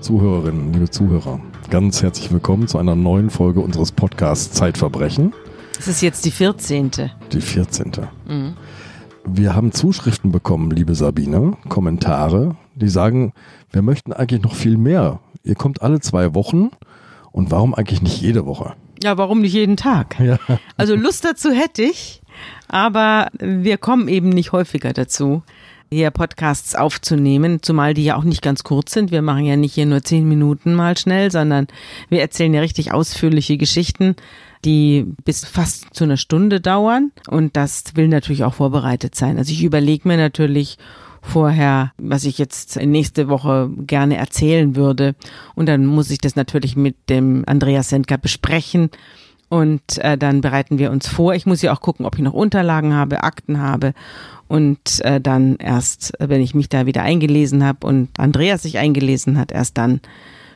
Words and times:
Liebe 0.00 0.18
Zuhörerinnen, 0.18 0.72
liebe 0.72 0.88
Zuhörer, 0.88 1.40
ganz 1.68 2.02
herzlich 2.02 2.32
willkommen 2.32 2.66
zu 2.66 2.78
einer 2.78 2.94
neuen 2.96 3.28
Folge 3.28 3.60
unseres 3.60 3.92
Podcasts 3.92 4.50
Zeitverbrechen. 4.54 5.34
Das 5.76 5.88
ist 5.88 6.00
jetzt 6.00 6.24
die 6.24 6.30
14. 6.30 6.90
Die 7.30 7.40
14. 7.42 7.92
Wir 9.26 9.54
haben 9.54 9.72
Zuschriften 9.72 10.32
bekommen, 10.32 10.70
liebe 10.70 10.94
Sabine, 10.94 11.58
Kommentare, 11.68 12.56
die 12.76 12.88
sagen, 12.88 13.34
wir 13.72 13.82
möchten 13.82 14.14
eigentlich 14.14 14.40
noch 14.40 14.54
viel 14.54 14.78
mehr. 14.78 15.20
Ihr 15.44 15.54
kommt 15.54 15.82
alle 15.82 16.00
zwei 16.00 16.34
Wochen 16.34 16.70
und 17.30 17.50
warum 17.50 17.74
eigentlich 17.74 18.00
nicht 18.00 18.22
jede 18.22 18.46
Woche? 18.46 18.72
Ja, 19.02 19.18
warum 19.18 19.42
nicht 19.42 19.52
jeden 19.52 19.76
Tag? 19.76 20.16
Ja. 20.24 20.38
Also 20.78 20.96
Lust 20.96 21.26
dazu 21.26 21.50
hätte 21.50 21.82
ich, 21.82 22.22
aber 22.68 23.28
wir 23.38 23.76
kommen 23.76 24.08
eben 24.08 24.30
nicht 24.30 24.52
häufiger 24.52 24.94
dazu, 24.94 25.42
hier 25.92 26.10
Podcasts 26.10 26.74
aufzunehmen, 26.74 27.62
zumal 27.62 27.94
die 27.94 28.04
ja 28.04 28.16
auch 28.16 28.24
nicht 28.24 28.42
ganz 28.42 28.62
kurz 28.62 28.92
sind. 28.92 29.10
Wir 29.10 29.22
machen 29.22 29.44
ja 29.44 29.56
nicht 29.56 29.74
hier 29.74 29.86
nur 29.86 30.02
zehn 30.02 30.28
Minuten 30.28 30.74
mal 30.74 30.96
schnell, 30.96 31.30
sondern 31.30 31.66
wir 32.08 32.20
erzählen 32.20 32.54
ja 32.54 32.60
richtig 32.60 32.92
ausführliche 32.92 33.56
Geschichten, 33.56 34.14
die 34.64 35.06
bis 35.24 35.44
fast 35.44 35.92
zu 35.92 36.04
einer 36.04 36.16
Stunde 36.16 36.60
dauern. 36.60 37.10
Und 37.28 37.56
das 37.56 37.96
will 37.96 38.08
natürlich 38.08 38.44
auch 38.44 38.54
vorbereitet 38.54 39.14
sein. 39.14 39.36
Also 39.36 39.52
ich 39.52 39.64
überlege 39.64 40.06
mir 40.06 40.16
natürlich 40.16 40.78
vorher, 41.22 41.92
was 41.98 42.24
ich 42.24 42.38
jetzt 42.38 42.76
nächste 42.76 43.28
Woche 43.28 43.70
gerne 43.78 44.16
erzählen 44.16 44.76
würde. 44.76 45.14
Und 45.54 45.66
dann 45.66 45.86
muss 45.86 46.10
ich 46.10 46.18
das 46.18 46.36
natürlich 46.36 46.76
mit 46.76 46.96
dem 47.08 47.44
Andreas 47.46 47.88
Sendker 47.88 48.16
besprechen. 48.16 48.90
Und 49.50 49.98
äh, 49.98 50.16
dann 50.16 50.40
bereiten 50.40 50.78
wir 50.78 50.92
uns 50.92 51.08
vor. 51.08 51.34
Ich 51.34 51.44
muss 51.44 51.60
ja 51.60 51.72
auch 51.74 51.80
gucken, 51.80 52.06
ob 52.06 52.14
ich 52.14 52.22
noch 52.22 52.32
Unterlagen 52.32 52.94
habe, 52.94 53.24
Akten 53.24 53.60
habe. 53.60 53.94
Und 54.46 55.04
äh, 55.04 55.20
dann 55.20 55.56
erst, 55.56 56.12
wenn 56.20 56.40
ich 56.40 56.54
mich 56.54 56.68
da 56.68 56.86
wieder 56.86 57.02
eingelesen 57.02 57.64
habe 57.64 57.86
und 57.86 58.08
Andreas 58.16 58.62
sich 58.62 58.78
eingelesen 58.78 59.36
hat, 59.36 59.50
erst 59.50 59.76
dann 59.76 60.00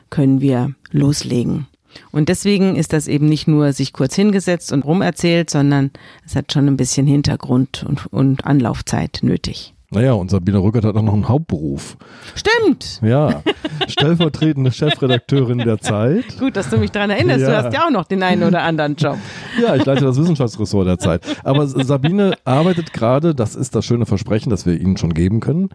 können 0.09 0.39
wir 0.39 0.73
loslegen. 0.91 1.67
Und 2.11 2.29
deswegen 2.29 2.77
ist 2.77 2.93
das 2.93 3.07
eben 3.07 3.27
nicht 3.27 3.47
nur 3.47 3.73
sich 3.73 3.91
kurz 3.91 4.15
hingesetzt 4.15 4.71
und 4.71 4.85
rumerzählt, 4.85 5.49
sondern 5.49 5.91
es 6.25 6.35
hat 6.35 6.53
schon 6.53 6.67
ein 6.67 6.77
bisschen 6.77 7.05
Hintergrund 7.05 7.85
und, 7.87 8.07
und 8.07 8.45
Anlaufzeit 8.45 9.19
nötig. 9.23 9.74
Naja, 9.91 10.13
und 10.13 10.31
Sabine 10.31 10.57
Rückert 10.57 10.83
hat 10.83 10.95
auch 10.95 11.01
noch 11.01 11.13
einen 11.13 11.29
Hauptberuf. 11.29 11.97
Stimmt. 12.33 12.99
Ja, 13.03 13.43
stellvertretende 13.87 14.71
Chefredakteurin 14.71 15.59
der 15.59 15.79
Zeit. 15.79 16.37
Gut, 16.39 16.55
dass 16.55 16.69
du 16.69 16.77
mich 16.77 16.91
daran 16.91 17.11
erinnerst. 17.11 17.41
Ja. 17.41 17.49
Du 17.49 17.55
hast 17.63 17.73
ja 17.73 17.85
auch 17.85 17.91
noch 17.91 18.05
den 18.05 18.23
einen 18.23 18.43
oder 18.43 18.63
anderen 18.63 18.95
Job. 18.95 19.17
Ja, 19.61 19.75
ich 19.75 19.85
leite 19.85 20.03
das 20.03 20.19
Wissenschaftsressort 20.19 20.87
der 20.87 20.97
Zeit. 20.97 21.23
Aber 21.43 21.67
Sabine 21.67 22.35
arbeitet 22.45 22.93
gerade, 22.93 23.35
das 23.35 23.55
ist 23.55 23.75
das 23.75 23.85
schöne 23.85 24.05
Versprechen, 24.05 24.49
das 24.49 24.65
wir 24.65 24.79
Ihnen 24.79 24.97
schon 24.97 25.13
geben 25.13 25.39
können, 25.39 25.69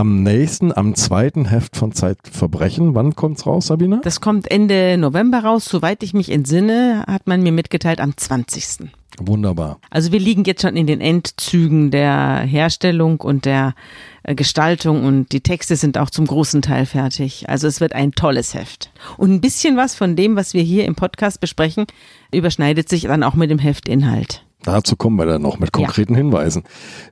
am 0.00 0.22
nächsten, 0.22 0.72
am 0.72 0.94
zweiten 0.94 1.44
Heft 1.44 1.76
von 1.76 1.92
Zeitverbrechen. 1.92 2.94
Wann 2.94 3.14
kommt's 3.14 3.44
raus, 3.44 3.66
Sabine? 3.66 4.00
Das 4.02 4.22
kommt 4.22 4.50
Ende 4.50 4.96
November 4.96 5.40
raus. 5.40 5.66
Soweit 5.66 6.02
ich 6.02 6.14
mich 6.14 6.32
entsinne, 6.32 7.04
hat 7.06 7.26
man 7.26 7.42
mir 7.42 7.52
mitgeteilt 7.52 8.00
am 8.00 8.16
20. 8.16 8.88
Wunderbar. 9.18 9.78
Also 9.90 10.10
wir 10.10 10.18
liegen 10.18 10.44
jetzt 10.44 10.62
schon 10.62 10.74
in 10.74 10.86
den 10.86 11.02
Endzügen 11.02 11.90
der 11.90 12.38
Herstellung 12.38 13.20
und 13.20 13.44
der 13.44 13.74
äh, 14.22 14.34
Gestaltung 14.34 15.04
und 15.04 15.32
die 15.32 15.42
Texte 15.42 15.76
sind 15.76 15.98
auch 15.98 16.08
zum 16.08 16.26
großen 16.26 16.62
Teil 16.62 16.86
fertig. 16.86 17.50
Also 17.50 17.66
es 17.66 17.82
wird 17.82 17.92
ein 17.92 18.12
tolles 18.12 18.54
Heft. 18.54 18.90
Und 19.18 19.30
ein 19.30 19.40
bisschen 19.42 19.76
was 19.76 19.94
von 19.94 20.16
dem, 20.16 20.34
was 20.34 20.54
wir 20.54 20.62
hier 20.62 20.86
im 20.86 20.94
Podcast 20.94 21.40
besprechen, 21.40 21.84
überschneidet 22.32 22.88
sich 22.88 23.02
dann 23.02 23.22
auch 23.22 23.34
mit 23.34 23.50
dem 23.50 23.58
Heftinhalt. 23.58 24.46
Dazu 24.62 24.96
kommen 24.96 25.16
wir 25.16 25.26
dann 25.26 25.42
noch 25.42 25.58
mit 25.58 25.72
konkreten 25.72 26.14
Hinweisen. 26.14 26.64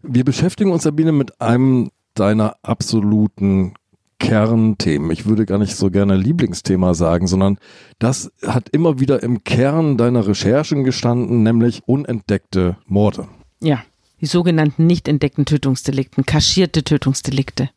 Wir 0.03 0.25
beschäftigen 0.25 0.71
uns, 0.71 0.85
Sabine, 0.85 1.13
mit 1.13 1.41
einem 1.41 1.91
deiner 2.19 2.57
absoluten 2.63 3.75
Kernthemen. 4.19 5.11
Ich 5.11 5.27
würde 5.27 5.47
gar 5.47 5.59
nicht 5.59 5.77
so 5.77 5.91
gerne 5.91 6.17
Lieblingsthema 6.17 6.95
sagen, 6.95 7.27
sondern 7.27 7.59
das 7.99 8.33
hat 8.45 8.69
immer 8.71 8.99
wieder 8.99 9.23
im 9.23 9.45
Kern 9.45 9.97
deiner 9.97 10.27
Recherchen 10.27 10.85
gestanden, 10.85 11.43
nämlich 11.43 11.83
unentdeckte 11.87 12.77
Morde. 12.87 13.29
Ja, 13.63 13.83
die 14.21 14.27
sogenannten 14.27 14.87
nicht 14.87 15.07
entdeckten 15.07 15.45
Tötungsdelikten, 15.45 16.27
kaschierte 16.27 16.83
Tötungsdelikte. 16.83 17.71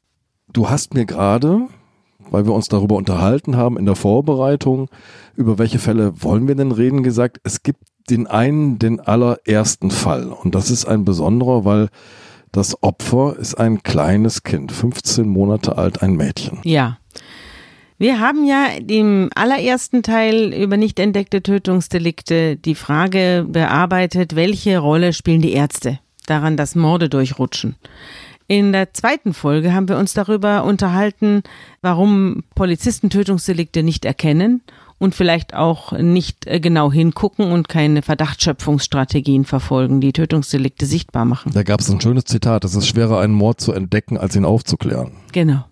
Du 0.52 0.70
hast 0.70 0.96
mir 0.96 1.06
gerade, 1.06 1.68
weil 2.32 2.46
wir 2.46 2.54
uns 2.54 2.68
darüber 2.68 2.96
unterhalten 2.96 3.56
haben 3.56 3.78
in 3.78 3.86
der 3.86 3.96
Vorbereitung, 3.96 4.90
über 5.36 5.60
welche 5.60 5.80
Fälle 5.80 6.24
wollen 6.24 6.48
wir 6.48 6.56
denn 6.56 6.72
reden, 6.72 7.04
gesagt, 7.04 7.40
es 7.44 7.62
gibt 7.62 7.84
den 8.10 8.26
einen, 8.26 8.80
den 8.80 9.00
allerersten 9.00 9.92
Fall. 9.92 10.28
Und 10.28 10.56
das 10.56 10.72
ist 10.72 10.86
ein 10.86 11.06
besonderer, 11.06 11.66
weil 11.66 11.90
das 12.52 12.82
Opfer 12.84 13.36
ist 13.38 13.56
ein 13.56 13.84
kleines 13.84 14.44
Kind, 14.44 14.72
15 14.72 15.28
Monate 15.28 15.78
alt, 15.78 16.02
ein 16.02 16.16
Mädchen. 16.16 16.60
Ja. 16.64 16.98
Wir 17.98 18.20
haben 18.20 18.46
ja 18.46 18.66
im 18.88 19.30
allerersten 19.36 20.02
Teil 20.02 20.54
über 20.54 20.76
nicht 20.76 21.00
entdeckte 21.00 21.44
Tötungsdelikte 21.44 22.58
die 22.58 22.74
Frage 22.74 23.46
bearbeitet, 23.48 24.36
welche 24.36 24.80
Rolle 24.80 25.14
spielen 25.14 25.42
die 25.42 25.54
Ärzte 25.54 26.00
daran, 26.26 26.58
dass 26.58 26.76
Morde 26.76 27.10
durchrutschen. 27.10 27.76
In 28.48 28.74
der 28.74 28.94
zweiten 28.94 29.34
Folge 29.34 29.74
haben 29.74 29.88
wir 29.88 29.98
uns 29.98 30.14
darüber 30.14 30.64
unterhalten, 30.66 31.44
warum 31.82 32.44
Polizisten 32.56 33.10
Tötungsdelikte 33.10 33.84
nicht 33.84 34.04
erkennen 34.04 34.62
und 35.02 35.16
vielleicht 35.16 35.56
auch 35.56 35.94
nicht 35.94 36.46
äh, 36.46 36.60
genau 36.60 36.92
hingucken 36.92 37.52
und 37.52 37.68
keine 37.68 38.04
Verdachtsschöpfungsstrategien 38.04 39.46
verfolgen, 39.46 40.00
die 40.00 40.14
Tötungsdelikte 40.14 40.86
sichtbar 40.86 41.26
machen. 41.26 41.52
Da 41.56 41.64
gab 41.64 41.80
es 41.80 41.90
ein 41.90 42.00
schönes 42.00 42.26
Zitat, 42.26 42.64
es 42.66 42.76
ist 42.76 42.86
schwerer, 42.86 43.20
einen 43.20 43.34
Mord 43.34 43.60
zu 43.60 43.74
entdecken, 43.74 44.20
als 44.20 44.36
ihn 44.36 44.46
aufzuklären. 44.46 45.14
Genau. 45.32 45.66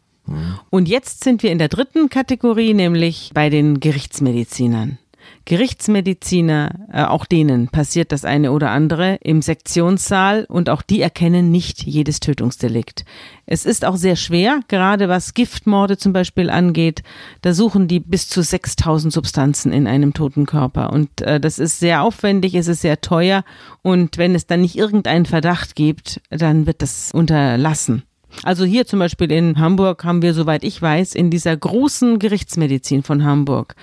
Und 0.72 0.88
jetzt 0.88 1.24
sind 1.24 1.44
wir 1.44 1.52
in 1.52 1.60
der 1.60 1.68
dritten 1.68 2.10
Kategorie, 2.10 2.74
nämlich 2.74 3.30
bei 3.36 3.52
den 3.52 3.80
Gerichtsmedizinern. 3.80 4.98
Gerichtsmediziner, 5.46 6.88
äh, 6.92 7.04
auch 7.04 7.26
denen 7.26 7.70
passiert 7.70 8.12
das 8.12 8.26
eine 8.26 8.52
oder 8.52 8.72
andere 8.72 9.16
im 9.22 9.42
Sektionssaal 9.42 10.46
und 10.46 10.70
auch 10.70 10.82
die 10.82 11.02
erkennen 11.02 11.52
nicht 11.52 11.84
jedes 11.84 12.20
Tötungsdelikt. 12.20 13.06
Es 13.46 13.66
ist 13.66 13.86
auch 13.86 13.96
sehr 13.96 14.16
schwer, 14.16 14.60
gerade 14.68 15.10
was 15.10 15.34
Giftmorde 15.34 15.98
zum 15.98 16.14
Beispiel 16.14 16.50
angeht. 16.50 17.04
Da 17.42 17.54
suchen 17.54 17.88
die 17.88 18.00
bis 18.00 18.28
zu 18.28 18.44
6000 18.44 19.12
Substanzen 19.12 19.72
in 19.72 19.88
einem 19.88 20.14
toten 20.14 20.46
Körper 20.46 20.92
und 20.92 21.22
äh, 21.22 21.40
das 21.40 21.60
ist 21.60 21.80
sehr 21.80 22.04
aufwendig, 22.04 22.56
es 22.56 22.68
ist 22.68 22.82
sehr 22.82 23.02
teuer 23.02 23.44
und 23.82 24.18
wenn 24.18 24.36
es 24.36 24.48
dann 24.48 24.62
nicht 24.62 24.78
irgendeinen 24.78 25.26
Verdacht 25.26 25.76
gibt, 25.76 26.22
dann 26.30 26.68
wird 26.68 26.82
das 26.82 27.12
unterlassen. 27.12 28.04
Also 28.44 28.64
hier 28.64 28.86
zum 28.86 29.00
Beispiel 29.00 29.32
in 29.32 29.60
Hamburg 29.60 30.04
haben 30.04 30.22
wir, 30.22 30.34
soweit 30.34 30.64
ich 30.64 30.82
weiß, 30.82 31.16
in 31.16 31.30
dieser 31.30 31.56
großen 31.56 32.20
Gerichtsmedizin 32.20 33.04
von 33.04 33.24
Hamburg, 33.24 33.76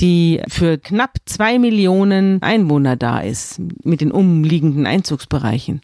die 0.00 0.40
für 0.48 0.78
knapp 0.78 1.16
zwei 1.26 1.58
Millionen 1.58 2.42
Einwohner 2.42 2.96
da 2.96 3.20
ist, 3.20 3.60
mit 3.84 4.00
den 4.00 4.12
umliegenden 4.12 4.86
Einzugsbereichen, 4.86 5.82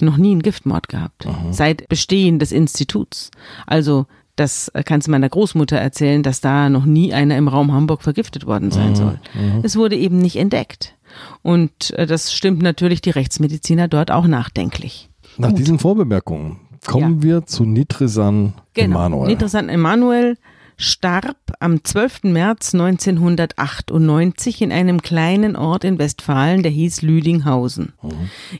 noch 0.00 0.16
nie 0.16 0.32
einen 0.32 0.42
Giftmord 0.42 0.88
gehabt. 0.88 1.26
Seit 1.50 1.88
Bestehen 1.88 2.38
des 2.38 2.52
Instituts. 2.52 3.30
Also 3.66 4.06
das 4.36 4.70
kannst 4.84 5.08
du 5.08 5.10
meiner 5.10 5.28
Großmutter 5.28 5.76
erzählen, 5.76 6.22
dass 6.22 6.40
da 6.40 6.68
noch 6.68 6.84
nie 6.84 7.12
einer 7.12 7.36
im 7.36 7.48
Raum 7.48 7.72
Hamburg 7.72 8.02
vergiftet 8.02 8.46
worden 8.46 8.70
sein 8.70 8.94
soll. 8.94 9.18
Es 9.64 9.74
wurde 9.74 9.96
eben 9.96 10.18
nicht 10.18 10.36
entdeckt. 10.36 10.94
Und 11.42 11.90
äh, 11.94 12.06
das 12.06 12.32
stimmt 12.32 12.62
natürlich 12.62 13.00
die 13.00 13.10
Rechtsmediziner 13.10 13.88
dort 13.88 14.10
auch 14.10 14.26
nachdenklich. 14.26 15.08
Nach 15.38 15.52
diesen 15.52 15.78
Vorbemerkungen 15.78 16.60
kommen 16.86 17.22
wir 17.22 17.46
zu 17.46 17.64
Nitresan 17.64 18.54
Genau. 18.74 18.96
Emanuel. 18.96 19.28
Nitrosan 19.28 19.68
Emanuel 19.68 20.36
starb 20.76 21.36
am 21.58 21.82
12. 21.82 22.24
März 22.24 22.72
1998 22.74 24.62
in 24.62 24.70
einem 24.72 25.02
kleinen 25.02 25.56
Ort 25.56 25.84
in 25.84 25.98
Westfalen, 25.98 26.62
der 26.62 26.70
hieß 26.70 27.02
Lüdinghausen. 27.02 27.92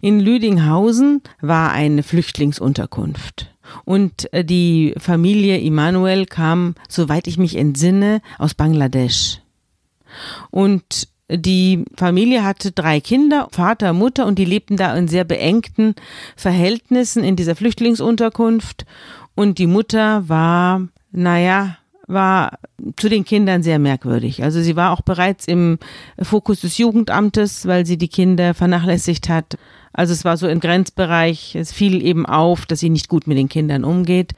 In 0.00 0.18
Lüdinghausen 0.18 1.22
war 1.40 1.70
eine 1.72 2.02
Flüchtlingsunterkunft. 2.02 3.54
Und 3.84 4.32
äh, 4.32 4.44
die 4.44 4.94
Familie 4.98 5.60
Emanuel 5.60 6.24
kam, 6.26 6.74
soweit 6.88 7.26
ich 7.26 7.38
mich 7.38 7.54
entsinne, 7.56 8.22
aus 8.38 8.54
Bangladesch. 8.54 9.40
Und 10.50 11.08
die 11.30 11.84
Familie 11.94 12.44
hatte 12.44 12.72
drei 12.72 13.00
Kinder, 13.00 13.48
Vater, 13.52 13.92
Mutter, 13.92 14.26
und 14.26 14.38
die 14.38 14.44
lebten 14.44 14.76
da 14.76 14.96
in 14.96 15.08
sehr 15.08 15.24
beengten 15.24 15.94
Verhältnissen 16.36 17.22
in 17.22 17.36
dieser 17.36 17.54
Flüchtlingsunterkunft. 17.54 18.86
Und 19.34 19.58
die 19.58 19.66
Mutter 19.66 20.28
war, 20.28 20.88
naja, 21.12 21.76
war 22.06 22.58
zu 22.96 23.10
den 23.10 23.24
Kindern 23.24 23.62
sehr 23.62 23.78
merkwürdig. 23.78 24.42
Also 24.42 24.62
sie 24.62 24.74
war 24.74 24.92
auch 24.92 25.02
bereits 25.02 25.46
im 25.46 25.78
Fokus 26.20 26.62
des 26.62 26.78
Jugendamtes, 26.78 27.66
weil 27.66 27.84
sie 27.84 27.98
die 27.98 28.08
Kinder 28.08 28.54
vernachlässigt 28.54 29.28
hat. 29.28 29.58
Also 29.92 30.14
es 30.14 30.24
war 30.24 30.38
so 30.38 30.48
im 30.48 30.60
Grenzbereich. 30.60 31.54
Es 31.54 31.72
fiel 31.72 32.02
eben 32.02 32.24
auf, 32.24 32.64
dass 32.64 32.80
sie 32.80 32.88
nicht 32.88 33.08
gut 33.08 33.26
mit 33.26 33.36
den 33.36 33.50
Kindern 33.50 33.84
umgeht. 33.84 34.32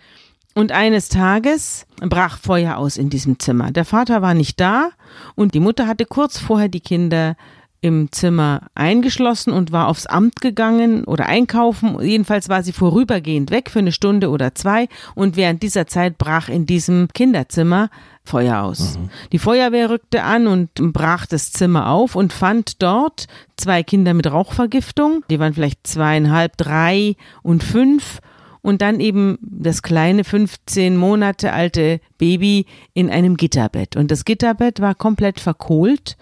Und 0.61 0.73
eines 0.73 1.09
Tages 1.09 1.87
brach 2.03 2.37
Feuer 2.39 2.77
aus 2.77 2.99
in 2.99 3.09
diesem 3.09 3.39
Zimmer. 3.39 3.71
Der 3.71 3.87
Vater 3.87 4.21
war 4.21 4.35
nicht 4.35 4.61
da 4.61 4.91
und 5.35 5.55
die 5.55 5.59
Mutter 5.59 5.87
hatte 5.87 6.05
kurz 6.05 6.39
vorher 6.39 6.69
die 6.69 6.81
Kinder 6.81 7.35
im 7.81 8.13
Zimmer 8.13 8.67
eingeschlossen 8.75 9.55
und 9.55 9.73
war 9.73 9.89
aufs 9.89 10.05
Amt 10.05 10.43
gegangen 10.43 11.05
oder 11.05 11.25
einkaufen. 11.25 11.99
Jedenfalls 12.03 12.51
war 12.51 12.63
sie 12.63 12.75
vorübergehend 12.75 13.51
weg 13.51 13.71
für 13.71 13.79
eine 13.79 13.91
Stunde 13.91 14.29
oder 14.29 14.55
zwei 14.55 14.89
und 15.15 15.35
während 15.37 15.63
dieser 15.63 15.87
Zeit 15.87 16.19
brach 16.19 16.51
in 16.51 16.67
diesem 16.67 17.09
Kinderzimmer 17.15 17.89
Feuer 18.23 18.61
aus. 18.61 18.99
Mhm. 18.99 19.09
Die 19.33 19.39
Feuerwehr 19.39 19.89
rückte 19.89 20.25
an 20.25 20.47
und 20.47 20.75
brach 20.75 21.25
das 21.25 21.53
Zimmer 21.53 21.89
auf 21.89 22.17
und 22.17 22.35
fand 22.35 22.83
dort 22.83 23.29
zwei 23.57 23.83
Kinder 23.83 24.13
mit 24.13 24.31
Rauchvergiftung. 24.31 25.25
Die 25.31 25.41
waren 25.41 25.55
vielleicht 25.55 25.87
zweieinhalb, 25.87 26.59
drei 26.59 27.17
und 27.43 27.65
fünf 27.65 28.21
und 28.63 28.83
dann 28.83 29.01
eben 29.01 29.39
das 29.43 29.83
kleine 29.83 30.25
15 30.25 30.97
Monate 30.97 31.53
alte 31.53 32.01
Baby 32.19 32.67
in 32.95 33.11
einem 33.11 33.37
Gitterbett. 33.37 33.97
Und 33.97 34.11
das 34.11 34.25
Gitterbett 34.25 34.81
war 34.81 34.95
komplett 34.95 35.41
verkohlt 35.41 36.17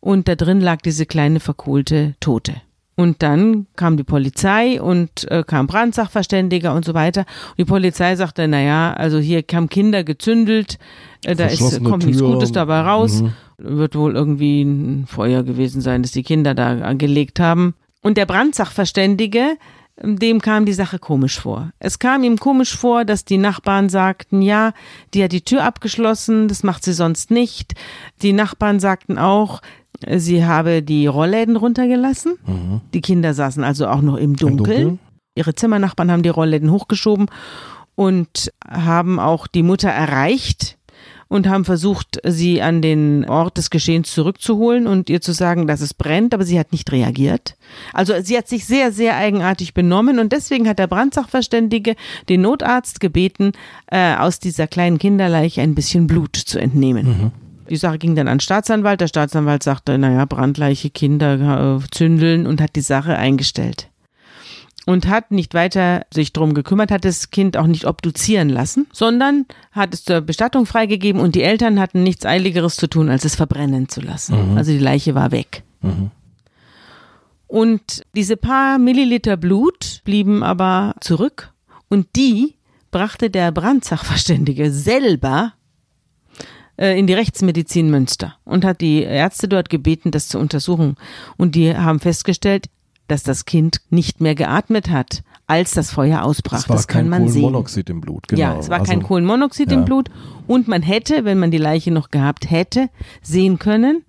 und 0.00 0.28
da 0.28 0.34
drin 0.34 0.60
lag 0.60 0.80
diese 0.82 1.06
kleine 1.06 1.40
verkohlte 1.40 2.14
Tote. 2.20 2.54
Und 2.98 3.22
dann 3.22 3.68
kam 3.76 3.96
die 3.96 4.02
Polizei 4.02 4.82
und 4.82 5.30
äh, 5.30 5.44
kam 5.46 5.68
Brandsachverständiger 5.68 6.74
und 6.74 6.84
so 6.84 6.94
weiter. 6.94 7.26
Und 7.50 7.58
die 7.58 7.64
Polizei 7.64 8.16
sagte, 8.16 8.48
naja, 8.48 8.92
also 8.92 9.18
hier 9.18 9.44
haben 9.54 9.68
Kinder 9.68 10.02
gezündelt, 10.02 10.80
äh, 11.24 11.36
da 11.36 11.46
ist, 11.46 11.60
kommt 11.84 12.02
Tür. 12.02 12.08
nichts 12.08 12.22
Gutes 12.22 12.50
dabei 12.50 12.80
raus. 12.80 13.22
Mhm. 13.22 13.32
Wird 13.58 13.94
wohl 13.94 14.16
irgendwie 14.16 14.62
ein 14.62 15.06
Feuer 15.06 15.44
gewesen 15.44 15.80
sein, 15.80 16.02
dass 16.02 16.10
die 16.10 16.24
Kinder 16.24 16.56
da 16.56 16.92
gelegt 16.94 17.38
haben. 17.38 17.74
Und 18.02 18.16
der 18.16 18.26
Brandsachverständige 18.26 19.56
dem 20.02 20.40
kam 20.40 20.64
die 20.64 20.72
Sache 20.72 20.98
komisch 20.98 21.40
vor. 21.40 21.72
Es 21.78 21.98
kam 21.98 22.22
ihm 22.22 22.38
komisch 22.38 22.76
vor, 22.76 23.04
dass 23.04 23.24
die 23.24 23.38
Nachbarn 23.38 23.88
sagten, 23.88 24.42
ja, 24.42 24.72
die 25.14 25.24
hat 25.24 25.32
die 25.32 25.42
Tür 25.42 25.64
abgeschlossen, 25.64 26.48
das 26.48 26.62
macht 26.62 26.84
sie 26.84 26.92
sonst 26.92 27.30
nicht. 27.30 27.74
Die 28.22 28.32
Nachbarn 28.32 28.80
sagten 28.80 29.18
auch, 29.18 29.60
sie 30.16 30.44
habe 30.44 30.82
die 30.82 31.06
Rollläden 31.06 31.56
runtergelassen. 31.56 32.38
Mhm. 32.46 32.80
Die 32.94 33.00
Kinder 33.00 33.34
saßen 33.34 33.64
also 33.64 33.88
auch 33.88 34.00
noch 34.00 34.16
im 34.16 34.36
Dunkeln. 34.36 34.58
Im 34.58 34.84
Dunkeln. 34.84 34.98
Ihre 35.34 35.54
Zimmernachbarn 35.54 36.10
haben 36.10 36.22
die 36.22 36.28
Rollläden 36.28 36.70
hochgeschoben 36.70 37.26
und 37.94 38.52
haben 38.68 39.18
auch 39.18 39.46
die 39.46 39.62
Mutter 39.62 39.88
erreicht 39.88 40.77
und 41.28 41.48
haben 41.48 41.64
versucht, 41.64 42.20
sie 42.24 42.62
an 42.62 42.82
den 42.82 43.28
Ort 43.28 43.58
des 43.58 43.70
Geschehens 43.70 44.12
zurückzuholen 44.12 44.86
und 44.86 45.10
ihr 45.10 45.20
zu 45.20 45.32
sagen, 45.32 45.66
dass 45.66 45.80
es 45.80 45.94
brennt, 45.94 46.34
aber 46.34 46.44
sie 46.44 46.58
hat 46.58 46.72
nicht 46.72 46.90
reagiert. 46.90 47.56
Also 47.92 48.14
sie 48.22 48.36
hat 48.36 48.48
sich 48.48 48.64
sehr, 48.64 48.92
sehr 48.92 49.16
eigenartig 49.16 49.74
benommen 49.74 50.18
und 50.18 50.32
deswegen 50.32 50.68
hat 50.68 50.78
der 50.78 50.86
Brandsachverständige 50.86 51.96
den 52.28 52.40
Notarzt 52.42 53.00
gebeten, 53.00 53.52
äh, 53.86 54.14
aus 54.16 54.38
dieser 54.38 54.66
kleinen 54.66 54.98
Kinderleiche 54.98 55.60
ein 55.60 55.74
bisschen 55.74 56.06
Blut 56.06 56.36
zu 56.36 56.58
entnehmen. 56.58 57.06
Mhm. 57.06 57.30
Die 57.68 57.76
Sache 57.76 57.98
ging 57.98 58.14
dann 58.14 58.28
an 58.28 58.36
den 58.36 58.40
Staatsanwalt. 58.40 59.00
Der 59.02 59.08
Staatsanwalt 59.08 59.62
sagte, 59.62 59.98
naja, 59.98 60.24
Brandleiche, 60.24 60.88
Kinder 60.88 61.76
äh, 61.76 61.90
zündeln 61.90 62.46
und 62.46 62.62
hat 62.62 62.76
die 62.76 62.80
Sache 62.80 63.16
eingestellt 63.16 63.88
und 64.88 65.06
hat 65.06 65.32
nicht 65.32 65.52
weiter 65.52 66.06
sich 66.10 66.32
drum 66.32 66.54
gekümmert, 66.54 66.90
hat 66.90 67.04
das 67.04 67.30
Kind 67.30 67.58
auch 67.58 67.66
nicht 67.66 67.86
obduzieren 67.86 68.48
lassen, 68.48 68.86
sondern 68.90 69.44
hat 69.70 69.92
es 69.92 70.02
zur 70.02 70.22
Bestattung 70.22 70.64
freigegeben 70.64 71.20
und 71.20 71.34
die 71.34 71.42
Eltern 71.42 71.78
hatten 71.78 72.02
nichts 72.02 72.24
Eiligeres 72.24 72.76
zu 72.76 72.86
tun, 72.86 73.10
als 73.10 73.26
es 73.26 73.36
verbrennen 73.36 73.90
zu 73.90 74.00
lassen. 74.00 74.52
Mhm. 74.52 74.56
Also 74.56 74.72
die 74.72 74.78
Leiche 74.78 75.14
war 75.14 75.30
weg. 75.30 75.62
Mhm. 75.82 76.10
Und 77.48 78.02
diese 78.16 78.38
paar 78.38 78.78
Milliliter 78.78 79.36
Blut 79.36 80.00
blieben 80.04 80.42
aber 80.42 80.94
zurück 81.02 81.52
und 81.90 82.06
die 82.16 82.54
brachte 82.90 83.28
der 83.28 83.52
Brandsachverständige 83.52 84.70
selber 84.72 85.52
äh, 86.78 86.98
in 86.98 87.06
die 87.06 87.12
Rechtsmedizin 87.12 87.90
Münster 87.90 88.36
und 88.46 88.64
hat 88.64 88.80
die 88.80 89.02
Ärzte 89.02 89.48
dort 89.48 89.68
gebeten, 89.68 90.12
das 90.12 90.28
zu 90.28 90.38
untersuchen. 90.38 90.96
Und 91.36 91.56
die 91.56 91.76
haben 91.76 92.00
festgestellt, 92.00 92.70
dass 93.08 93.24
das 93.24 93.44
Kind 93.44 93.80
nicht 93.90 94.20
mehr 94.20 94.34
geatmet 94.34 94.90
hat, 94.90 95.22
als 95.46 95.72
das 95.72 95.90
Feuer 95.90 96.22
ausbrach. 96.22 96.60
Es 96.60 96.68
war 96.68 96.76
das 96.76 96.86
kann 96.86 97.08
man 97.08 97.28
sehen. 97.28 97.42
Kohlenmonoxid 97.42 97.90
im 97.90 98.00
Blut, 98.00 98.28
genau. 98.28 98.40
Ja, 98.40 98.58
es 98.58 98.68
war 98.68 98.80
also, 98.80 98.92
kein 98.92 99.02
Kohlenmonoxid 99.02 99.70
ja. 99.70 99.78
im 99.78 99.84
Blut. 99.84 100.10
Und 100.46 100.68
man 100.68 100.82
hätte, 100.82 101.24
wenn 101.24 101.38
man 101.38 101.50
die 101.50 101.58
Leiche 101.58 101.90
noch 101.90 102.10
gehabt 102.10 102.50
hätte, 102.50 102.90
sehen 103.22 103.58
können, 103.58 104.04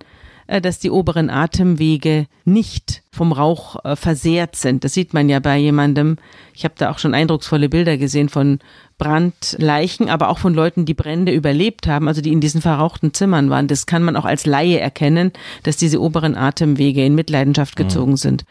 äh, 0.46 0.60
dass 0.60 0.78
die 0.78 0.90
oberen 0.90 1.30
Atemwege 1.30 2.26
nicht 2.44 3.02
vom 3.12 3.32
Rauch 3.32 3.84
äh, 3.84 3.96
versehrt 3.96 4.56
sind. 4.56 4.84
Das 4.84 4.94
sieht 4.94 5.14
man 5.14 5.28
ja 5.28 5.40
bei 5.40 5.56
jemandem. 5.56 6.16
Ich 6.54 6.64
habe 6.64 6.74
da 6.76 6.90
auch 6.90 6.98
schon 6.98 7.14
eindrucksvolle 7.14 7.68
Bilder 7.68 7.96
gesehen 7.96 8.28
von 8.28 8.58
Brandleichen, 8.98 10.10
aber 10.10 10.28
auch 10.28 10.38
von 10.38 10.52
Leuten, 10.52 10.84
die 10.84 10.94
Brände 10.94 11.32
überlebt 11.32 11.86
haben, 11.86 12.06
also 12.06 12.20
die 12.20 12.32
in 12.32 12.40
diesen 12.40 12.60
verrauchten 12.60 13.14
Zimmern 13.14 13.48
waren. 13.48 13.66
Das 13.66 13.86
kann 13.86 14.02
man 14.02 14.14
auch 14.16 14.26
als 14.26 14.44
Laie 14.44 14.78
erkennen, 14.78 15.32
dass 15.62 15.78
diese 15.78 16.00
oberen 16.00 16.36
Atemwege 16.36 17.02
in 17.04 17.14
Mitleidenschaft 17.14 17.76
gezogen 17.76 18.12
mhm. 18.12 18.16
sind. 18.16 18.44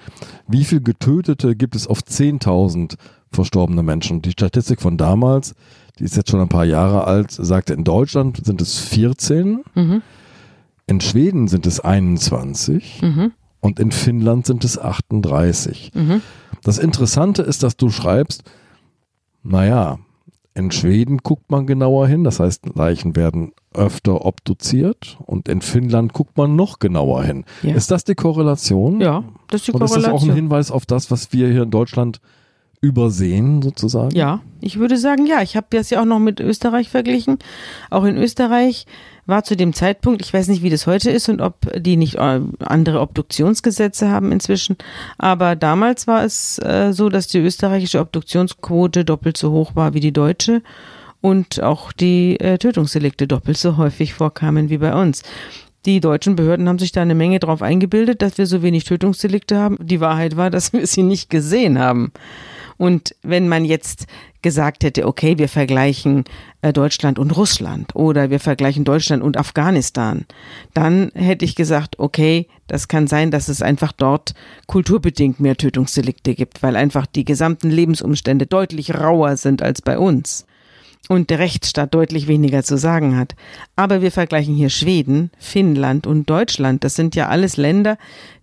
wie 0.48 0.64
viel 0.64 0.82
Getötete 0.82 1.56
gibt 1.56 1.76
es 1.76 1.88
auf 1.88 2.00
10.000 2.00 2.96
verstorbene 3.32 3.84
Menschen. 3.84 4.22
Die 4.22 4.32
Statistik 4.32 4.82
von 4.82 4.98
damals, 4.98 5.56
die 6.00 6.04
ist 6.04 6.16
jetzt 6.16 6.30
schon 6.30 6.40
ein 6.40 6.50
paar 6.50 6.66
Jahre 6.66 7.06
alt, 7.06 7.32
sagte, 7.32 7.74
in 7.74 7.84
Deutschland 7.84 8.46
sind 8.46 8.62
es 8.62 8.78
14, 8.80 9.64
mhm. 9.76 10.02
in 10.86 11.02
Schweden 11.02 11.48
sind 11.48 11.68
es 11.68 11.80
21 11.80 13.02
mhm. 13.02 13.34
und 13.60 13.80
in 13.80 13.92
Finnland 13.92 14.46
sind 14.46 14.64
es 14.64 14.80
38. 14.80 15.92
Mhm. 15.94 16.22
Das 16.64 16.78
Interessante 16.78 17.42
ist, 17.42 17.64
dass 17.64 17.76
du 17.76 17.90
schreibst, 17.90 18.44
naja, 19.44 20.00
in 20.58 20.72
Schweden 20.72 21.20
guckt 21.20 21.52
man 21.52 21.68
genauer 21.68 22.08
hin, 22.08 22.24
das 22.24 22.40
heißt, 22.40 22.76
Leichen 22.76 23.16
werden 23.16 23.52
öfter 23.74 24.26
obduziert 24.26 25.18
und 25.26 25.48
in 25.48 25.62
Finnland 25.62 26.14
guckt 26.14 26.36
man 26.36 26.56
noch 26.56 26.80
genauer 26.80 27.24
hin. 27.24 27.46
Ja. 27.62 27.76
Ist 27.76 27.92
das 27.92 28.04
die 28.06 28.16
Korrelation? 28.16 29.00
Ja, 29.00 29.24
das 29.50 29.62
ist 29.62 29.68
die 29.68 29.72
Korrelation. 29.74 29.98
Und 29.98 30.00
ist 30.00 30.08
das 30.08 30.14
auch 30.14 30.28
ein 30.28 30.36
Hinweis 30.36 30.72
auf 30.72 30.88
das, 30.88 31.12
was 31.12 31.32
wir 31.32 31.48
hier 31.50 31.64
in 31.64 31.72
Deutschland 31.72 32.22
übersehen 32.82 33.62
sozusagen? 33.62 34.16
Ja, 34.16 34.42
ich 34.60 34.80
würde 34.80 34.98
sagen, 34.98 35.28
ja. 35.28 35.42
Ich 35.44 35.56
habe 35.56 35.68
das 35.70 35.92
ja 35.92 36.02
auch 36.02 36.06
noch 36.06 36.20
mit 36.20 36.40
Österreich 36.40 36.90
verglichen. 36.90 37.38
Auch 37.92 38.04
in 38.04 38.18
Österreich 38.18 38.88
war 39.28 39.44
zu 39.44 39.56
dem 39.56 39.74
Zeitpunkt, 39.74 40.22
ich 40.22 40.34
weiß 40.34 40.48
nicht, 40.48 40.64
wie 40.64 40.70
das 40.70 40.88
heute 40.88 41.12
ist 41.12 41.30
und 41.30 41.42
ob 41.42 41.56
die 41.76 41.98
nicht 41.98 42.16
äh, 42.16 42.42
andere 42.60 43.02
Obduktionsgesetze 43.02 44.10
haben 44.10 44.32
inzwischen, 44.32 44.78
aber 45.18 45.56
damals 45.56 46.08
war 46.08 46.24
es 46.24 46.58
äh, 46.60 46.94
so, 46.94 47.10
dass 47.10 47.28
die 47.28 47.40
österreichische 47.40 48.00
Obduktionsquote 48.00 49.06
doppelt 49.06 49.38
so 49.38 49.52
hoch 49.52 49.76
war 49.76 49.94
wie 49.94 50.00
die 50.00 50.14
deutsche 50.14 50.64
und 51.22 51.62
auch 51.62 51.92
die 51.92 52.40
äh, 52.40 52.58
Tötungsdelikte 52.58 53.28
doppelt 53.28 53.58
so 53.58 53.78
häufig 53.78 54.14
vorkamen 54.14 54.70
wie 54.70 54.78
bei 54.78 54.94
uns. 54.94 55.24
Die 55.86 56.00
deutschen 56.00 56.36
Behörden 56.36 56.68
haben 56.68 56.80
sich 56.80 56.92
da 56.92 57.02
eine 57.02 57.16
Menge 57.16 57.40
drauf 57.40 57.62
eingebildet, 57.62 58.22
dass 58.22 58.38
wir 58.38 58.46
so 58.46 58.62
wenig 58.62 58.84
Tötungsdelikte 58.84 59.58
haben. 59.58 59.78
Die 59.82 60.02
Wahrheit 60.02 60.36
war, 60.36 60.50
dass 60.52 60.74
wir 60.74 60.86
sie 60.86 61.04
nicht 61.04 61.30
gesehen 61.30 61.80
haben. 61.80 62.12
Und 62.78 63.16
wenn 63.24 63.48
man 63.48 63.66
jetzt 63.66 64.06
gesagt 64.48 64.86
hätte, 64.86 65.06
okay, 65.06 65.38
wir 65.38 65.50
vergleichen 65.50 66.24
äh, 66.62 66.72
Deutschland 66.72 67.20
und 67.20 67.36
Russland 67.36 67.94
oder 67.98 68.30
wir 68.30 68.40
vergleichen 68.40 68.86
Deutschland 68.86 69.22
und 69.22 69.36
Afghanistan, 69.36 70.26
dann 70.74 71.12
hätte 71.16 71.44
ich 71.44 71.56
gesagt, 71.56 72.00
okay, 72.00 72.48
das 72.68 72.88
kann 72.88 73.08
sein, 73.08 73.30
dass 73.30 73.50
es 73.50 73.62
einfach 73.62 73.92
dort 73.92 74.36
kulturbedingt 74.66 75.42
mehr 75.42 75.58
Tötungsdelikte 75.58 76.34
gibt, 76.34 76.64
weil 76.64 76.78
einfach 76.78 77.06
die 77.08 77.26
gesamten 77.26 77.70
Lebensumstände 77.70 78.46
deutlich 78.46 78.96
rauer 78.96 79.36
sind 79.36 79.62
als 79.62 79.82
bei 79.82 80.00
uns 80.00 80.46
und 81.10 81.30
der 81.30 81.40
Rechtsstaat 81.40 81.94
deutlich 81.94 82.28
weniger 82.28 82.64
zu 82.64 82.78
sagen 82.78 83.18
hat. 83.18 83.36
Aber 83.76 84.02
wir 84.02 84.12
vergleichen 84.12 84.56
hier 84.56 84.70
Schweden, 84.70 85.30
Finnland 85.38 86.08
und 86.08 86.30
Deutschland. 86.30 86.86
Das 86.86 86.96
sind 86.96 87.16
ja 87.16 87.28
alles 87.28 87.58
Länder, 87.58 87.98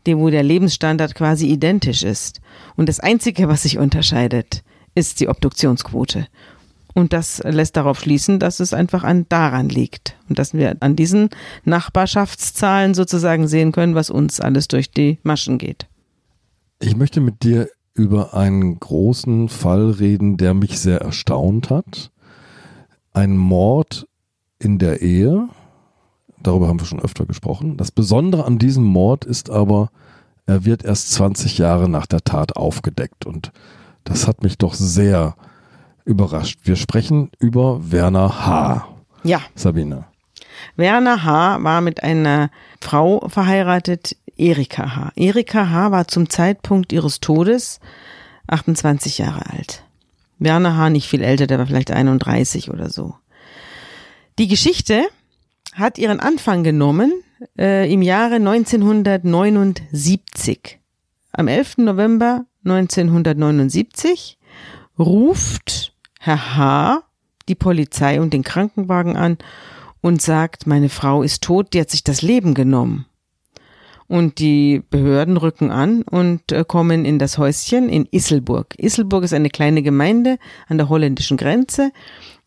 die, 0.07 0.19
wo 0.19 0.29
der 0.29 0.43
Lebensstandard 0.43 1.15
quasi 1.15 1.47
identisch 1.47 2.03
ist. 2.03 2.43
Und 2.77 2.91
das 2.91 3.01
Einzige, 3.01 3.49
was 3.49 3.63
sich 3.63 3.79
unterscheidet, 3.79 4.63
ist 4.95 5.21
die 5.21 5.29
Obduktionsquote. 5.29 6.27
Und 6.95 7.13
das 7.13 7.43
lässt 7.45 7.77
darauf 7.77 7.99
schließen, 7.99 8.39
dass 8.39 8.61
es 8.61 8.73
einfach 8.73 9.03
an 9.03 9.27
daran 9.29 9.69
liegt. 9.69 10.17
Und 10.29 10.39
dass 10.39 10.55
wir 10.55 10.77
an 10.81 10.95
diesen 10.95 11.29
Nachbarschaftszahlen 11.65 12.95
sozusagen 12.95 13.49
sehen 13.49 13.73
können, 13.73 13.97
was 13.97 14.11
uns 14.11 14.41
alles 14.41 14.69
durch 14.69 14.91
die 14.93 15.19
Maschen 15.25 15.59
geht. 15.59 15.89
Ich 16.79 16.97
möchte 16.97 17.21
mit 17.21 17.43
dir 17.43 17.69
über 17.95 18.35
einen 18.35 18.79
großen 18.79 19.49
Fall 19.49 19.91
reden, 19.91 20.37
der 20.37 20.55
mich 20.55 20.79
sehr 20.79 21.01
erstaunt 21.01 21.71
hat. 21.71 22.11
Ein 23.13 23.37
Mord 23.37 24.07
in 24.59 24.79
der 24.79 25.03
Ehe. 25.03 25.49
Darüber 26.43 26.69
haben 26.69 26.81
wir 26.81 26.87
schon 26.87 27.01
öfter 27.01 27.27
gesprochen. 27.27 27.77
Das 27.77 27.91
Besondere 27.91 28.45
an 28.45 28.59
diesem 28.59 28.85
Mord 28.85 29.25
ist 29.25 29.51
aber, 29.51 29.91
er 30.47 30.65
wird 30.65 30.85
erst 30.85 31.13
20 31.13 31.59
Jahre 31.59 31.89
nach 31.89 32.07
der 32.07 32.21
Tat 32.21 32.57
aufgedeckt. 32.57 33.27
Und 33.27 33.53
das 34.05 34.27
hat 34.27 34.43
mich 34.43 34.59
doch 34.59 34.75
sehr 34.75 35.37
überrascht. 36.05 36.61
Wir 36.65 36.77
sprechen 36.77 37.31
über 37.39 37.91
Werner 37.91 38.47
H. 38.47 38.89
Ja. 39.23 39.41
Sabine. 39.55 40.05
Werner 40.77 41.25
H. 41.25 41.63
war 41.63 41.81
mit 41.81 42.03
einer 42.03 42.51
Frau 42.81 43.27
verheiratet, 43.29 44.17
Erika 44.37 44.97
H. 44.97 45.13
Erika 45.17 45.71
H. 45.71 45.91
war 45.91 46.07
zum 46.09 46.29
Zeitpunkt 46.29 46.93
ihres 46.93 47.21
Todes 47.21 47.81
28 48.47 49.19
Jahre 49.19 49.51
alt. 49.51 49.85
Werner 50.39 50.77
H. 50.77 50.91
nicht 50.91 51.09
viel 51.09 51.23
älter, 51.23 51.47
der 51.47 51.59
war 51.59 51.67
vielleicht 51.67 51.91
31 51.91 52.71
oder 52.71 52.91
so. 52.91 53.15
Die 54.39 54.49
Geschichte 54.49 55.05
hat 55.73 55.97
ihren 55.99 56.21
Anfang 56.21 56.63
genommen 56.65 57.13
äh, 57.59 57.91
im 57.93 58.03
Jahre 58.03 58.37
1979. 58.37 60.79
Am 61.33 61.49
11. 61.49 61.79
November 61.79 62.47
1979 62.65 64.39
ruft 64.99 65.95
Herr 66.19 66.57
H. 66.57 67.03
die 67.49 67.55
Polizei 67.55 68.21
und 68.21 68.33
den 68.33 68.43
Krankenwagen 68.43 69.17
an 69.17 69.39
und 70.01 70.23
sagt, 70.23 70.67
meine 70.67 70.89
Frau 70.89 71.23
ist 71.23 71.43
tot, 71.43 71.73
die 71.73 71.81
hat 71.81 71.91
sich 71.91 72.05
das 72.05 72.23
Leben 72.23 72.55
genommen. 72.55 73.07
Und 74.07 74.39
die 74.39 74.83
Behörden 74.91 75.39
rücken 75.39 75.71
an 75.71 76.03
und 76.03 76.53
äh, 76.53 76.65
kommen 76.67 77.07
in 77.07 77.19
das 77.19 77.39
Häuschen 77.39 77.89
in 77.89 78.07
Isselburg. 78.11 78.75
Isselburg 78.79 79.25
ist 79.25 79.33
eine 79.33 79.49
kleine 79.49 79.83
Gemeinde 79.83 80.39
an 80.69 80.77
der 80.77 80.91
holländischen 80.91 81.39
Grenze. 81.39 81.91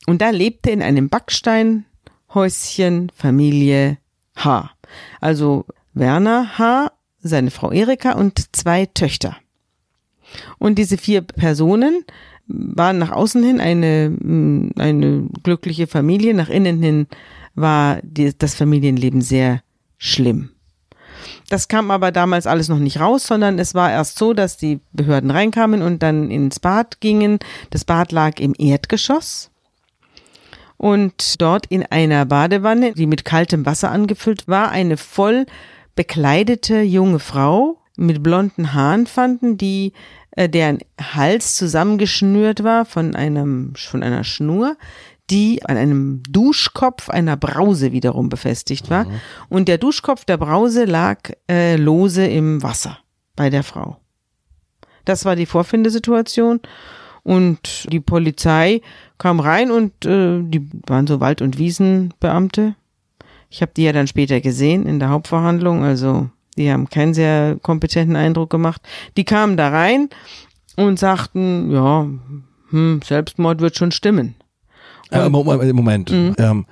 Und 0.06 0.22
da 0.22 0.30
lebte 0.30 0.70
in 0.70 0.84
einem 0.84 1.10
Backsteinhäuschen 1.10 3.12
Familie 3.16 3.98
H. 4.36 4.70
Also 5.20 5.66
Werner 5.94 6.60
H., 6.60 6.92
seine 7.20 7.50
Frau 7.50 7.72
Erika 7.72 8.14
und 8.14 8.56
zwei 8.56 8.86
Töchter. 8.86 9.36
Und 10.58 10.78
diese 10.78 10.98
vier 10.98 11.22
Personen 11.22 12.04
waren 12.48 12.98
nach 12.98 13.12
außen 13.12 13.44
hin 13.44 13.60
eine, 13.60 14.10
mm, 14.10 14.72
eine 14.78 15.28
glückliche 15.44 15.88
Familie, 15.88 16.34
nach 16.34 16.50
innen 16.50 16.82
hin 16.82 17.08
war 17.56 18.00
die, 18.04 18.38
das 18.38 18.56
Familienleben 18.56 19.22
sehr 19.22 19.62
schlimm. 19.98 20.52
Das 21.50 21.68
kam 21.68 21.92
aber 21.92 22.12
damals 22.12 22.46
alles 22.46 22.70
noch 22.70 22.80
nicht 22.80 23.00
raus, 23.00 23.26
sondern 23.26 23.58
es 23.58 23.74
war 23.74 23.92
erst 23.92 24.20
so, 24.20 24.34
dass 24.34 24.58
die 24.58 24.80
Behörden 24.92 25.32
reinkamen 25.32 25.82
und 25.82 26.04
dann 26.04 26.30
ins 26.30 26.60
Bad 26.60 27.00
gingen. 27.00 27.40
Das 27.70 27.86
Bad 27.86 28.12
lag 28.12 28.40
im 28.40 28.54
Erdgeschoss. 28.58 29.50
Und 30.78 31.42
dort 31.42 31.66
in 31.68 31.84
einer 31.84 32.26
Badewanne, 32.26 32.94
die 32.94 33.08
mit 33.08 33.26
kaltem 33.26 33.66
Wasser 33.66 33.92
angefüllt 33.92 34.48
war, 34.48 34.70
eine 34.70 34.98
voll 34.98 35.46
bekleidete 35.96 36.82
junge 36.82 37.20
Frau 37.20 37.80
mit 37.98 38.24
blonden 38.24 38.74
Haaren 38.74 39.08
fanden, 39.08 39.58
die 39.58 39.94
äh, 40.32 40.48
deren 40.48 40.80
Hals 41.02 41.56
zusammengeschnürt 41.56 42.64
war 42.64 42.86
von 42.86 43.16
einem 43.16 43.74
von 43.76 44.04
einer 44.04 44.24
Schnur, 44.24 44.78
die 45.30 45.66
an 45.66 45.76
einem 45.76 46.24
Duschkopf 46.30 47.10
einer 47.10 47.36
Brause 47.36 47.92
wiederum 47.92 48.30
befestigt 48.30 48.90
war. 48.90 49.06
Mhm. 49.06 49.20
Und 49.50 49.68
der 49.68 49.78
Duschkopf 49.78 50.24
der 50.24 50.38
Brause 50.38 50.86
lag 50.86 51.32
äh, 51.50 51.76
lose 51.76 52.26
im 52.26 52.64
Wasser 52.64 53.00
bei 53.36 53.50
der 53.50 53.64
Frau. 53.64 53.98
Das 55.04 55.26
war 55.26 55.36
die 55.36 55.46
Vorfindesituation. 55.46 56.62
Und 57.24 57.92
die 57.92 58.00
Polizei 58.00 58.82
kam 59.18 59.42
rein 59.42 59.70
und 59.70 60.06
äh, 60.06 60.42
die 60.44 60.70
waren 60.88 61.08
so 61.08 61.20
Wald- 61.20 61.42
und 61.42 61.58
Wiesenbeamte. 61.58 62.76
Ich 63.50 63.62
habe 63.62 63.74
die 63.76 63.84
ja 63.84 63.92
dann 63.92 64.08
später 64.08 64.40
gesehen 64.40 64.86
in 64.86 65.00
der 65.00 65.10
Hauptverhandlung. 65.10 65.84
Also 65.84 66.30
die 66.58 66.72
haben 66.72 66.90
keinen 66.90 67.14
sehr 67.14 67.58
kompetenten 67.62 68.16
Eindruck 68.16 68.50
gemacht. 68.50 68.82
Die 69.16 69.24
kamen 69.24 69.58
da 69.58 69.70
rein 69.70 70.10
und 70.76 71.00
sagten, 71.00 71.72
ja, 71.72 72.08
hm, 72.70 73.02
Selbstmord 73.04 73.62
wird 73.62 73.78
schon 73.78 73.92
stimmen. 73.92 74.36
Äh, 75.12 75.30
Moment, 75.30 75.74
Moment. 75.74 76.12
Mhm. 76.12 76.36
Ähm, 76.38 76.66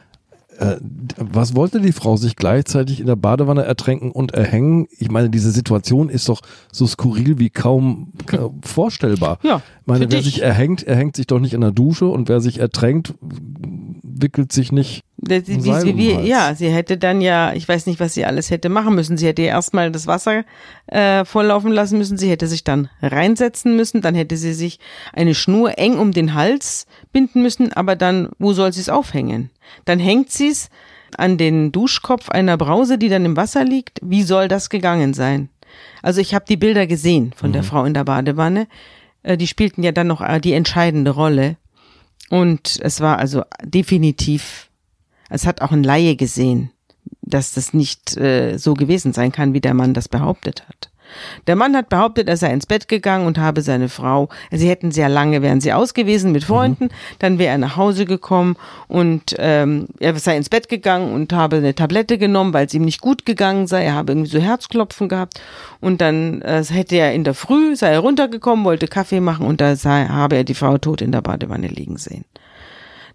äh, 0.57 0.77
was 1.17 1.55
wollte 1.55 1.81
die 1.81 1.91
Frau 1.91 2.17
sich 2.17 2.35
gleichzeitig 2.35 2.99
in 2.99 3.07
der 3.07 3.15
Badewanne 3.15 3.63
ertränken 3.63 4.11
und 4.11 4.33
erhängen? 4.33 4.87
Ich 4.97 5.09
meine, 5.09 5.29
diese 5.29 5.51
Situation 5.51 6.09
ist 6.09 6.29
doch 6.29 6.41
so 6.71 6.87
skurril 6.87 7.39
wie 7.39 7.49
kaum, 7.49 8.13
kaum 8.25 8.61
vorstellbar. 8.63 9.39
Ja, 9.43 9.57
ich 9.81 9.87
meine, 9.87 10.11
wer 10.11 10.19
dich. 10.19 10.25
sich 10.25 10.41
erhängt, 10.41 10.83
erhängt 10.83 11.15
sich 11.15 11.27
doch 11.27 11.39
nicht 11.39 11.53
in 11.53 11.61
der 11.61 11.71
Dusche 11.71 12.07
und 12.07 12.29
wer 12.29 12.39
sich 12.39 12.59
ertränkt, 12.59 13.13
wickelt 14.15 14.51
sich 14.51 14.71
nicht. 14.71 15.03
Das, 15.17 15.47
wie, 15.47 15.63
wie, 15.63 15.97
wie, 15.97 16.27
ja, 16.27 16.53
sie 16.55 16.69
hätte 16.69 16.97
dann 16.97 17.21
ja, 17.21 17.53
ich 17.53 17.67
weiß 17.67 17.85
nicht, 17.85 17.99
was 17.99 18.13
sie 18.13 18.25
alles 18.25 18.51
hätte 18.51 18.69
machen 18.69 18.95
müssen. 18.95 19.17
Sie 19.17 19.25
hätte 19.25 19.41
ja 19.41 19.49
erstmal 19.49 19.91
das 19.91 20.07
Wasser 20.07 20.43
äh, 20.87 21.25
volllaufen 21.25 21.71
lassen 21.71 21.97
müssen, 21.97 22.17
sie 22.17 22.29
hätte 22.29 22.47
sich 22.47 22.63
dann 22.63 22.89
reinsetzen 23.01 23.75
müssen, 23.75 24.01
dann 24.01 24.15
hätte 24.15 24.37
sie 24.37 24.53
sich 24.53 24.79
eine 25.13 25.33
Schnur 25.33 25.77
eng 25.77 25.97
um 25.97 26.11
den 26.11 26.33
Hals 26.33 26.85
binden 27.11 27.41
müssen, 27.41 27.73
aber 27.73 27.95
dann, 27.95 28.29
wo 28.39 28.53
soll 28.53 28.73
sie 28.73 28.81
es 28.81 28.89
aufhängen? 28.89 29.49
Dann 29.85 29.99
hängt 29.99 30.31
sie 30.31 30.49
es 30.49 30.69
an 31.17 31.37
den 31.37 31.71
Duschkopf 31.71 32.29
einer 32.29 32.57
Brause, 32.57 32.97
die 32.97 33.09
dann 33.09 33.25
im 33.25 33.37
Wasser 33.37 33.63
liegt. 33.63 33.99
Wie 34.03 34.23
soll 34.23 34.47
das 34.47 34.69
gegangen 34.69 35.13
sein? 35.13 35.49
Also 36.01 36.21
ich 36.21 36.35
habe 36.35 36.45
die 36.47 36.57
Bilder 36.57 36.87
gesehen 36.87 37.33
von 37.35 37.49
mhm. 37.49 37.53
der 37.53 37.63
Frau 37.63 37.85
in 37.85 37.93
der 37.93 38.03
Badewanne. 38.03 38.67
Äh, 39.23 39.37
die 39.37 39.47
spielten 39.47 39.83
ja 39.83 39.91
dann 39.91 40.07
noch 40.07 40.21
äh, 40.21 40.39
die 40.39 40.53
entscheidende 40.53 41.11
Rolle. 41.11 41.57
Und 42.29 42.79
es 42.81 43.01
war 43.01 43.17
also 43.19 43.43
definitiv, 43.63 44.69
es 45.29 45.45
hat 45.45 45.61
auch 45.61 45.71
ein 45.71 45.83
Laie 45.83 46.15
gesehen, 46.15 46.71
dass 47.21 47.53
das 47.53 47.73
nicht 47.73 48.17
äh, 48.17 48.57
so 48.57 48.73
gewesen 48.73 49.13
sein 49.13 49.31
kann, 49.31 49.53
wie 49.53 49.61
der 49.61 49.73
Mann 49.73 49.93
das 49.93 50.09
behauptet 50.09 50.67
hat. 50.67 50.89
Der 51.47 51.55
Mann 51.55 51.75
hat 51.75 51.89
behauptet, 51.89 52.27
er 52.27 52.37
sei 52.37 52.51
ins 52.51 52.65
Bett 52.65 52.87
gegangen 52.87 53.25
und 53.25 53.37
habe 53.37 53.61
seine 53.61 53.89
Frau, 53.89 54.29
sie 54.51 54.69
hätten 54.69 54.91
sehr 54.91 55.09
lange, 55.09 55.41
wären 55.41 55.61
sie 55.61 55.73
ausgewiesen 55.73 56.31
mit 56.31 56.43
Freunden, 56.43 56.85
mhm. 56.85 57.17
dann 57.19 57.39
wäre 57.39 57.51
er 57.51 57.57
nach 57.57 57.77
Hause 57.77 58.05
gekommen 58.05 58.55
und 58.87 59.35
ähm, 59.37 59.87
er 59.99 60.17
sei 60.19 60.37
ins 60.37 60.49
Bett 60.49 60.69
gegangen 60.69 61.13
und 61.13 61.33
habe 61.33 61.57
eine 61.57 61.75
Tablette 61.75 62.17
genommen, 62.17 62.53
weil 62.53 62.65
es 62.65 62.73
ihm 62.73 62.85
nicht 62.85 63.01
gut 63.01 63.25
gegangen 63.25 63.67
sei, 63.67 63.83
er 63.83 63.95
habe 63.95 64.13
irgendwie 64.13 64.31
so 64.31 64.39
Herzklopfen 64.39 65.09
gehabt 65.09 65.41
und 65.81 66.01
dann 66.01 66.41
äh, 66.41 66.63
hätte 66.63 66.95
er 66.95 67.13
in 67.13 67.23
der 67.23 67.33
Früh, 67.33 67.75
sei 67.75 67.91
er 67.91 67.99
runtergekommen, 67.99 68.65
wollte 68.65 68.87
Kaffee 68.87 69.19
machen 69.19 69.45
und 69.45 69.61
da 69.61 69.75
sei, 69.75 70.05
habe 70.05 70.35
er 70.35 70.43
die 70.43 70.53
Frau 70.53 70.77
tot 70.77 71.01
in 71.01 71.11
der 71.11 71.21
Badewanne 71.21 71.67
liegen 71.67 71.97
sehen. 71.97 72.25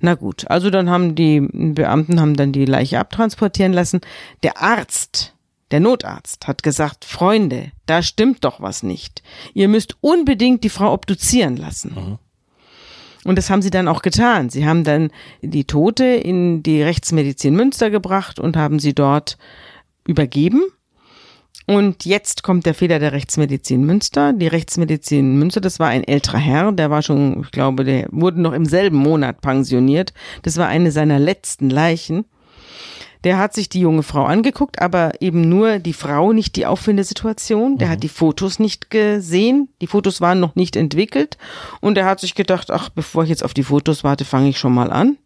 Na 0.00 0.14
gut, 0.14 0.50
also 0.50 0.70
dann 0.70 0.88
haben 0.88 1.14
die 1.14 1.40
Beamten 1.40 2.20
haben 2.20 2.34
dann 2.34 2.52
die 2.52 2.64
Leiche 2.64 2.98
abtransportieren 2.98 3.74
lassen. 3.74 4.00
Der 4.42 4.62
Arzt, 4.62 5.34
der 5.70 5.80
Notarzt 5.80 6.46
hat 6.46 6.62
gesagt, 6.62 7.04
Freunde, 7.04 7.72
da 7.86 8.02
stimmt 8.02 8.44
doch 8.44 8.60
was 8.60 8.82
nicht. 8.82 9.22
Ihr 9.54 9.68
müsst 9.68 9.96
unbedingt 10.00 10.64
die 10.64 10.68
Frau 10.68 10.92
obduzieren 10.92 11.56
lassen. 11.56 11.94
Mhm. 11.94 12.18
Und 13.24 13.36
das 13.36 13.50
haben 13.50 13.62
sie 13.62 13.70
dann 13.70 13.88
auch 13.88 14.02
getan. 14.02 14.48
Sie 14.48 14.66
haben 14.66 14.82
dann 14.82 15.10
die 15.42 15.64
Tote 15.64 16.04
in 16.04 16.62
die 16.62 16.82
Rechtsmedizin 16.82 17.54
Münster 17.54 17.90
gebracht 17.90 18.40
und 18.40 18.56
haben 18.56 18.78
sie 18.78 18.94
dort 18.94 19.36
übergeben. 20.06 20.62
Und 21.66 22.04
jetzt 22.04 22.42
kommt 22.42 22.66
der 22.66 22.74
Fehler 22.74 22.98
der 22.98 23.12
Rechtsmedizin 23.12 23.84
Münster. 23.84 24.32
Die 24.32 24.48
Rechtsmedizin 24.48 25.38
Münster, 25.38 25.60
das 25.60 25.78
war 25.78 25.88
ein 25.88 26.02
älterer 26.02 26.38
Herr, 26.38 26.72
der 26.72 26.90
war 26.90 27.02
schon, 27.02 27.42
ich 27.42 27.50
glaube, 27.52 27.84
der 27.84 28.08
wurde 28.10 28.40
noch 28.40 28.54
im 28.54 28.64
selben 28.64 28.96
Monat 28.96 29.40
pensioniert. 29.40 30.12
Das 30.42 30.56
war 30.56 30.66
eine 30.66 30.90
seiner 30.90 31.18
letzten 31.18 31.70
Leichen. 31.70 32.24
Der 33.24 33.38
hat 33.38 33.52
sich 33.52 33.68
die 33.68 33.80
junge 33.80 34.02
Frau 34.02 34.24
angeguckt, 34.24 34.80
aber 34.80 35.20
eben 35.20 35.48
nur 35.48 35.78
die 35.78 35.92
Frau, 35.92 36.32
nicht 36.32 36.56
die 36.56 36.66
Auffindesituation. 36.66 37.76
Der 37.76 37.88
mhm. 37.88 37.92
hat 37.92 38.02
die 38.02 38.08
Fotos 38.08 38.58
nicht 38.58 38.90
gesehen. 38.90 39.68
Die 39.80 39.86
Fotos 39.86 40.20
waren 40.20 40.40
noch 40.40 40.54
nicht 40.54 40.76
entwickelt. 40.76 41.36
Und 41.80 41.98
er 41.98 42.06
hat 42.06 42.20
sich 42.20 42.34
gedacht, 42.34 42.70
ach, 42.70 42.88
bevor 42.88 43.24
ich 43.24 43.30
jetzt 43.30 43.44
auf 43.44 43.54
die 43.54 43.64
Fotos 43.64 44.04
warte, 44.04 44.24
fange 44.24 44.48
ich 44.48 44.58
schon 44.58 44.74
mal 44.74 44.90
an. 44.90 45.18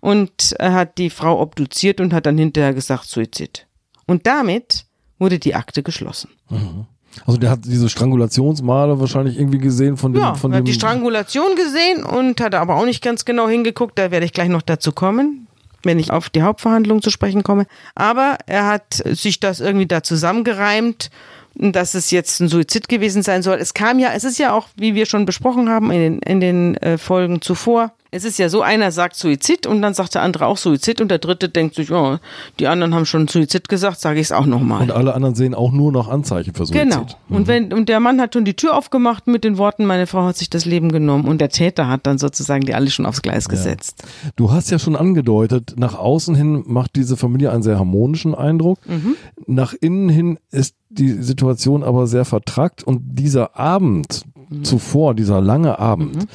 Und 0.00 0.54
er 0.58 0.74
hat 0.74 0.98
die 0.98 1.10
Frau 1.10 1.40
obduziert 1.40 2.00
und 2.00 2.12
hat 2.12 2.26
dann 2.26 2.36
hinterher 2.36 2.74
gesagt, 2.74 3.04
Suizid. 3.04 3.66
Und 4.06 4.26
damit 4.26 4.84
wurde 5.18 5.38
die 5.38 5.54
Akte 5.54 5.82
geschlossen. 5.82 6.30
Mhm. 6.50 6.86
Also 7.26 7.38
der 7.38 7.50
hat 7.50 7.60
diese 7.64 7.88
Strangulationsmale 7.88 8.98
wahrscheinlich 8.98 9.38
irgendwie 9.38 9.58
gesehen 9.58 9.96
von 9.96 10.12
dem. 10.12 10.22
Ja, 10.22 10.34
von 10.34 10.52
er 10.52 10.58
hat 10.58 10.66
die 10.66 10.72
Strangulation 10.72 11.54
gesehen 11.56 12.04
und 12.04 12.40
hat 12.40 12.54
aber 12.54 12.76
auch 12.76 12.84
nicht 12.84 13.02
ganz 13.02 13.24
genau 13.24 13.48
hingeguckt. 13.48 13.98
Da 13.98 14.10
werde 14.10 14.24
ich 14.26 14.32
gleich 14.32 14.48
noch 14.48 14.62
dazu 14.62 14.92
kommen, 14.92 15.46
wenn 15.84 15.98
ich 15.98 16.10
auf 16.10 16.30
die 16.30 16.42
Hauptverhandlung 16.42 17.02
zu 17.02 17.10
sprechen 17.10 17.42
komme. 17.42 17.66
Aber 17.94 18.38
er 18.46 18.66
hat 18.66 19.02
sich 19.04 19.40
das 19.40 19.60
irgendwie 19.60 19.86
da 19.86 20.02
zusammengereimt, 20.02 21.10
dass 21.54 21.94
es 21.94 22.10
jetzt 22.10 22.40
ein 22.40 22.48
Suizid 22.48 22.88
gewesen 22.88 23.22
sein 23.22 23.42
soll. 23.42 23.58
Es 23.58 23.74
kam 23.74 23.98
ja, 23.98 24.10
es 24.14 24.24
ist 24.24 24.38
ja 24.38 24.52
auch, 24.52 24.68
wie 24.76 24.94
wir 24.94 25.06
schon 25.06 25.26
besprochen 25.26 25.68
haben 25.68 25.90
in 25.90 26.00
den, 26.00 26.18
in 26.20 26.40
den 26.40 26.76
äh, 26.78 26.98
Folgen 26.98 27.42
zuvor, 27.42 27.92
es 28.14 28.26
ist 28.26 28.38
ja 28.38 28.50
so, 28.50 28.60
einer 28.60 28.92
sagt 28.92 29.16
Suizid 29.16 29.66
und 29.66 29.80
dann 29.80 29.94
sagt 29.94 30.14
der 30.14 30.20
andere 30.20 30.46
auch 30.46 30.58
Suizid 30.58 31.00
und 31.00 31.08
der 31.08 31.18
dritte 31.18 31.48
denkt 31.48 31.76
sich, 31.76 31.90
oh, 31.90 32.18
die 32.60 32.66
anderen 32.66 32.94
haben 32.94 33.06
schon 33.06 33.26
Suizid 33.26 33.70
gesagt, 33.70 34.00
sage 34.00 34.20
ich 34.20 34.26
es 34.26 34.32
auch 34.32 34.44
nochmal. 34.44 34.82
Und 34.82 34.92
alle 34.92 35.14
anderen 35.14 35.34
sehen 35.34 35.54
auch 35.54 35.72
nur 35.72 35.92
noch 35.92 36.08
Anzeichen 36.08 36.52
für 36.52 36.66
Suizid. 36.66 36.82
Genau. 36.82 37.06
Mhm. 37.28 37.36
Und 37.36 37.46
wenn 37.46 37.72
und 37.72 37.88
der 37.88 38.00
Mann 38.00 38.20
hat 38.20 38.34
schon 38.34 38.44
die 38.44 38.52
Tür 38.52 38.76
aufgemacht 38.76 39.28
mit 39.28 39.44
den 39.44 39.56
Worten, 39.56 39.86
meine 39.86 40.06
Frau 40.06 40.24
hat 40.24 40.36
sich 40.36 40.50
das 40.50 40.66
Leben 40.66 40.92
genommen 40.92 41.26
und 41.26 41.40
der 41.40 41.48
Täter 41.48 41.88
hat 41.88 42.06
dann 42.06 42.18
sozusagen 42.18 42.66
die 42.66 42.74
alle 42.74 42.90
schon 42.90 43.06
aufs 43.06 43.22
Gleis 43.22 43.48
gesetzt. 43.48 44.02
Ja. 44.02 44.30
Du 44.36 44.52
hast 44.52 44.70
ja 44.70 44.78
schon 44.78 44.94
angedeutet, 44.94 45.74
nach 45.78 45.98
außen 45.98 46.34
hin 46.34 46.64
macht 46.66 46.96
diese 46.96 47.16
Familie 47.16 47.50
einen 47.50 47.62
sehr 47.62 47.78
harmonischen 47.78 48.34
Eindruck. 48.34 48.78
Mhm. 48.86 49.16
Nach 49.46 49.72
innen 49.80 50.10
hin 50.10 50.38
ist 50.50 50.74
die 50.90 51.22
Situation 51.22 51.82
aber 51.82 52.06
sehr 52.06 52.26
vertrackt 52.26 52.84
und 52.84 53.00
dieser 53.18 53.58
Abend 53.58 54.24
mhm. 54.50 54.64
zuvor, 54.64 55.14
dieser 55.14 55.40
lange 55.40 55.78
Abend, 55.78 56.16
mhm 56.16 56.28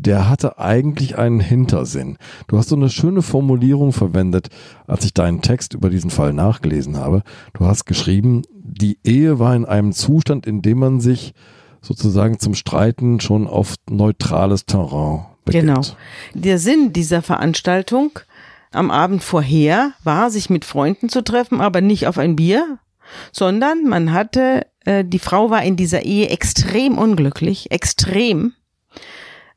der 0.00 0.28
hatte 0.28 0.58
eigentlich 0.58 1.18
einen 1.18 1.40
Hintersinn. 1.40 2.18
Du 2.46 2.56
hast 2.56 2.68
so 2.68 2.76
eine 2.76 2.88
schöne 2.88 3.22
Formulierung 3.22 3.92
verwendet, 3.92 4.48
als 4.86 5.04
ich 5.04 5.12
deinen 5.12 5.42
Text 5.42 5.74
über 5.74 5.90
diesen 5.90 6.10
Fall 6.10 6.32
nachgelesen 6.32 6.96
habe. 6.96 7.22
Du 7.52 7.66
hast 7.66 7.84
geschrieben, 7.84 8.42
die 8.52 8.98
Ehe 9.04 9.38
war 9.38 9.56
in 9.56 9.64
einem 9.64 9.92
Zustand, 9.92 10.46
in 10.46 10.62
dem 10.62 10.78
man 10.78 11.00
sich 11.00 11.34
sozusagen 11.80 12.38
zum 12.38 12.54
Streiten 12.54 13.20
schon 13.20 13.46
auf 13.46 13.74
neutrales 13.90 14.66
Terrain 14.66 15.26
begibt. 15.44 15.66
Genau. 15.66 15.80
Der 16.34 16.58
Sinn 16.58 16.92
dieser 16.92 17.22
Veranstaltung 17.22 18.20
am 18.70 18.90
Abend 18.90 19.22
vorher 19.24 19.92
war, 20.04 20.30
sich 20.30 20.48
mit 20.48 20.64
Freunden 20.64 21.08
zu 21.08 21.22
treffen, 21.22 21.60
aber 21.60 21.80
nicht 21.80 22.06
auf 22.06 22.18
ein 22.18 22.36
Bier, 22.36 22.78
sondern 23.32 23.84
man 23.84 24.12
hatte, 24.12 24.66
äh, 24.84 25.04
die 25.04 25.18
Frau 25.18 25.50
war 25.50 25.62
in 25.62 25.76
dieser 25.76 26.02
Ehe 26.02 26.28
extrem 26.28 26.98
unglücklich, 26.98 27.70
extrem 27.70 28.52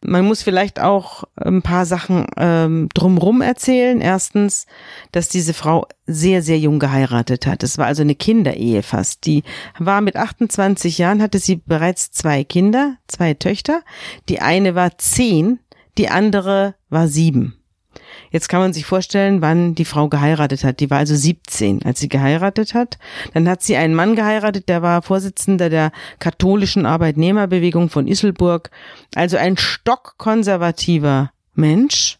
man 0.04 0.26
muss 0.26 0.42
vielleicht 0.42 0.80
auch 0.80 1.24
ein 1.36 1.62
paar 1.62 1.86
Sachen 1.86 2.26
ähm, 2.38 2.90
drumrum 2.94 3.42
erzählen. 3.42 4.02
Erstens, 4.02 4.66
dass 5.12 5.30
diese 5.30 5.54
Frau 5.54 5.88
sehr, 6.08 6.42
sehr 6.42 6.58
jung 6.58 6.80
geheiratet 6.80 7.46
hat. 7.46 7.64
Es 7.64 7.78
war 7.78 7.86
also 7.86 8.02
eine 8.02 8.16
Kinderehe 8.16 8.84
fast. 8.84 9.26
Die 9.26 9.44
war 9.78 10.02
mit 10.02 10.16
28 10.16 10.98
Jahren, 10.98 11.22
hatte 11.22 11.40
sie 11.40 11.58
bereits 11.58 12.12
zwei 12.12 12.44
Kinder, 12.44 12.98
zwei 13.08 13.34
Töchter. 13.34 13.82
Die 14.28 14.42
eine 14.42 14.76
war 14.76 14.98
zehn, 14.98 15.60
die 15.98 16.10
andere 16.10 16.76
war 16.90 17.08
sieben. 17.08 17.61
Jetzt 18.32 18.48
kann 18.48 18.62
man 18.62 18.74
sich 18.74 18.86
vorstellen, 18.86 19.42
wann 19.42 19.76
die 19.76 19.86
Frau 19.86 20.08
geheiratet 20.08 20.64
hat. 20.64 20.80
Die 20.80 20.90
war 20.90 21.00
also 21.00 21.16
17, 21.16 21.84
als 21.84 22.00
sie 22.00 22.10
geheiratet 22.10 22.74
hat. 22.74 22.98
Dann 23.34 23.48
hat 23.48 23.62
sie 23.62 23.76
einen 23.76 23.94
Mann 23.94 24.16
geheiratet, 24.16 24.70
der 24.70 24.82
war 24.82 25.02
Vorsitzender 25.02 25.70
der 25.70 25.92
katholischen 26.20 26.86
Arbeitnehmerbewegung 26.86 27.90
von 27.90 28.08
Isselburg. 28.08 28.72
Also 29.16 29.38
ein 29.38 29.58
stockkonservativer 29.58 31.32
Mensch 31.54 32.18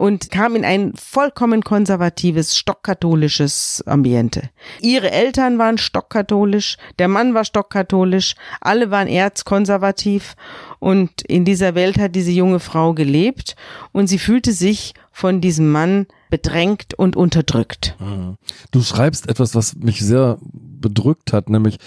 und 0.00 0.30
kam 0.30 0.56
in 0.56 0.64
ein 0.64 0.94
vollkommen 0.96 1.62
konservatives, 1.62 2.56
stockkatholisches 2.56 3.84
Ambiente. 3.86 4.48
Ihre 4.80 5.10
Eltern 5.10 5.58
waren 5.58 5.76
stockkatholisch, 5.76 6.78
der 6.98 7.08
Mann 7.08 7.34
war 7.34 7.44
stockkatholisch, 7.44 8.34
alle 8.62 8.90
waren 8.90 9.08
erzkonservativ 9.08 10.36
und 10.78 11.20
in 11.20 11.44
dieser 11.44 11.74
Welt 11.74 11.98
hat 11.98 12.14
diese 12.14 12.30
junge 12.30 12.60
Frau 12.60 12.94
gelebt 12.94 13.56
und 13.92 14.06
sie 14.06 14.18
fühlte 14.18 14.52
sich 14.52 14.94
von 15.10 15.40
diesem 15.40 15.70
Mann 15.70 16.06
bedrängt 16.30 16.94
und 16.94 17.16
unterdrückt. 17.16 17.96
Mhm. 17.98 18.36
Du 18.70 18.82
schreibst 18.82 19.28
etwas, 19.28 19.54
was 19.54 19.76
mich 19.76 20.00
sehr 20.00 20.38
bedrückt 20.42 21.32
hat, 21.32 21.50
nämlich 21.50 21.78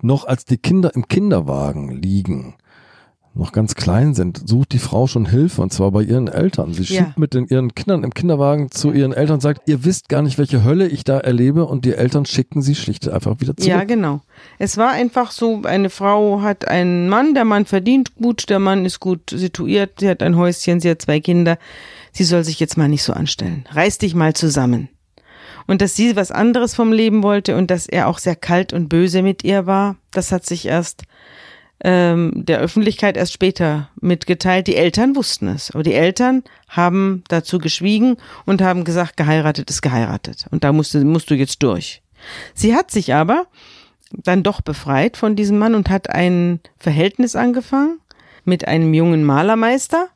noch 0.00 0.24
als 0.24 0.44
die 0.44 0.58
Kinder 0.58 0.94
im 0.94 1.08
Kinderwagen 1.08 1.90
liegen, 1.90 2.56
noch 3.38 3.52
ganz 3.52 3.74
klein 3.74 4.14
sind, 4.14 4.48
sucht 4.48 4.72
die 4.72 4.78
Frau 4.78 5.06
schon 5.06 5.26
Hilfe 5.26 5.62
und 5.62 5.72
zwar 5.72 5.90
bei 5.90 6.02
ihren 6.02 6.28
Eltern. 6.28 6.74
Sie 6.74 6.84
schiebt 6.84 7.00
ja. 7.00 7.12
mit 7.16 7.34
den, 7.34 7.46
ihren 7.46 7.74
Kindern 7.74 8.04
im 8.04 8.12
Kinderwagen 8.12 8.70
zu 8.70 8.92
ihren 8.92 9.12
Eltern 9.12 9.34
und 9.34 9.40
sagt, 9.40 9.68
ihr 9.68 9.84
wisst 9.84 10.08
gar 10.08 10.22
nicht, 10.22 10.38
welche 10.38 10.64
Hölle 10.64 10.88
ich 10.88 11.04
da 11.04 11.18
erlebe 11.18 11.64
und 11.64 11.84
die 11.84 11.94
Eltern 11.94 12.26
schicken 12.26 12.62
sie 12.62 12.74
schlicht 12.74 13.08
einfach 13.08 13.40
wieder 13.40 13.56
zurück. 13.56 13.68
Ja, 13.68 13.84
genau. 13.84 14.20
Es 14.58 14.76
war 14.76 14.90
einfach 14.90 15.30
so, 15.30 15.62
eine 15.62 15.90
Frau 15.90 16.42
hat 16.42 16.66
einen 16.66 17.08
Mann, 17.08 17.34
der 17.34 17.44
Mann 17.44 17.64
verdient 17.64 18.16
gut, 18.16 18.50
der 18.50 18.58
Mann 18.58 18.84
ist 18.84 19.00
gut 19.00 19.30
situiert, 19.30 20.00
sie 20.00 20.08
hat 20.08 20.22
ein 20.22 20.36
Häuschen, 20.36 20.80
sie 20.80 20.90
hat 20.90 21.02
zwei 21.02 21.20
Kinder. 21.20 21.58
Sie 22.12 22.24
soll 22.24 22.44
sich 22.44 22.58
jetzt 22.60 22.76
mal 22.76 22.88
nicht 22.88 23.02
so 23.02 23.12
anstellen. 23.12 23.64
Reiß 23.70 23.98
dich 23.98 24.14
mal 24.14 24.34
zusammen. 24.34 24.88
Und 25.68 25.82
dass 25.82 25.94
sie 25.94 26.16
was 26.16 26.30
anderes 26.30 26.74
vom 26.74 26.92
Leben 26.92 27.22
wollte 27.22 27.56
und 27.56 27.70
dass 27.70 27.86
er 27.86 28.08
auch 28.08 28.18
sehr 28.18 28.36
kalt 28.36 28.72
und 28.72 28.88
böse 28.88 29.22
mit 29.22 29.44
ihr 29.44 29.66
war, 29.66 29.96
das 30.10 30.32
hat 30.32 30.46
sich 30.46 30.66
erst 30.66 31.02
ähm, 31.84 32.32
der 32.34 32.58
Öffentlichkeit 32.58 33.16
erst 33.16 33.32
später 33.32 33.88
mitgeteilt. 34.00 34.66
Die 34.66 34.76
Eltern 34.76 35.14
wussten 35.14 35.48
es, 35.48 35.70
aber 35.70 35.82
die 35.82 35.94
Eltern 35.94 36.42
haben 36.68 37.22
dazu 37.28 37.58
geschwiegen 37.58 38.16
und 38.46 38.62
haben 38.62 38.84
gesagt, 38.84 39.16
geheiratet 39.16 39.70
ist 39.70 39.82
geheiratet. 39.82 40.46
Und 40.50 40.64
da 40.64 40.72
musst 40.72 40.94
du, 40.94 41.04
musst 41.04 41.30
du 41.30 41.34
jetzt 41.34 41.62
durch. 41.62 42.02
Sie 42.54 42.74
hat 42.74 42.90
sich 42.90 43.14
aber 43.14 43.46
dann 44.10 44.42
doch 44.42 44.60
befreit 44.60 45.16
von 45.16 45.36
diesem 45.36 45.58
Mann 45.58 45.74
und 45.74 45.90
hat 45.90 46.10
ein 46.10 46.60
Verhältnis 46.78 47.36
angefangen 47.36 48.00
mit 48.44 48.66
einem 48.66 48.94
jungen 48.94 49.24
Malermeister 49.24 50.08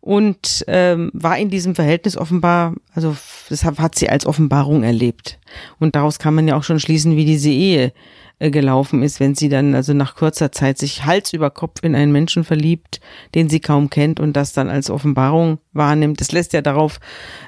und 0.00 0.64
ähm, 0.68 1.10
war 1.14 1.38
in 1.38 1.50
diesem 1.50 1.74
Verhältnis 1.74 2.16
offenbar, 2.16 2.74
also 2.94 3.16
das 3.48 3.64
hat 3.64 3.94
sie 3.94 4.08
als 4.08 4.26
Offenbarung 4.26 4.82
erlebt. 4.82 5.38
Und 5.78 5.96
daraus 5.96 6.18
kann 6.18 6.34
man 6.34 6.46
ja 6.46 6.56
auch 6.56 6.62
schon 6.62 6.80
schließen, 6.80 7.16
wie 7.16 7.24
diese 7.24 7.50
Ehe 7.50 7.92
äh, 8.38 8.50
gelaufen 8.50 9.02
ist, 9.02 9.20
wenn 9.20 9.34
sie 9.34 9.48
dann 9.48 9.74
also 9.74 9.92
nach 9.92 10.16
kurzer 10.16 10.52
Zeit 10.52 10.78
sich 10.78 11.04
Hals 11.04 11.32
über 11.32 11.50
Kopf 11.50 11.82
in 11.82 11.94
einen 11.94 12.12
Menschen 12.12 12.44
verliebt, 12.44 13.00
den 13.34 13.48
sie 13.48 13.60
kaum 13.60 13.90
kennt 13.90 14.20
und 14.20 14.34
das 14.34 14.52
dann 14.52 14.68
als 14.68 14.90
Offenbarung 14.90 15.58
wahrnimmt. 15.72 16.20
Das 16.20 16.32
lässt 16.32 16.52
ja 16.52 16.62
darauf 16.62 17.00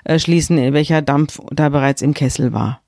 äh, 0.05 0.19
schließen, 0.19 0.73
welcher 0.73 1.03
Dampf 1.03 1.41
da 1.51 1.69
bereits 1.69 2.03
im 2.03 2.15
Kessel 2.15 2.53
war. 2.53 2.81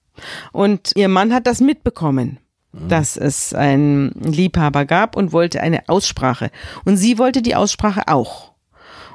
Und 0.52 0.92
ihr 0.96 1.08
Mann 1.08 1.32
hat 1.32 1.46
das 1.46 1.60
mitbekommen 1.60 2.38
mhm. 2.72 2.88
dass 2.88 3.16
es 3.16 3.54
einen 3.54 4.10
Liebhaber 4.20 4.84
gab 4.84 5.16
und 5.16 5.32
wollte 5.32 5.60
eine 5.60 5.88
Aussprache. 5.88 6.50
Und 6.84 6.96
sie 6.96 7.18
wollte 7.18 7.42
die 7.42 7.54
Aussprache 7.54 8.08
auch. 8.08 8.50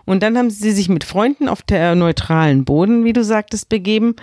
Und 0.06 0.22
dann 0.22 0.38
haben 0.38 0.52
sie 0.52 0.72
sich 0.72 0.88
mit 0.88 1.04
Freunden 1.04 1.50
auf 1.50 1.64
der 1.64 1.96
neutralen 1.96 2.64
Boden, 2.64 3.06
wie 3.06 3.14
du 3.14 3.24
sagtest, 3.24 3.70
begeben 3.70 4.16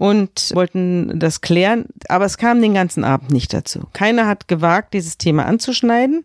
und 0.00 0.52
wollten 0.54 1.20
das 1.20 1.42
klären, 1.42 1.84
aber 2.08 2.24
es 2.24 2.38
kam 2.38 2.62
den 2.62 2.72
ganzen 2.72 3.04
Abend 3.04 3.30
nicht 3.32 3.52
dazu. 3.52 3.80
Keiner 3.92 4.26
hat 4.26 4.48
gewagt, 4.48 4.94
dieses 4.94 5.18
Thema 5.18 5.44
anzuschneiden 5.44 6.24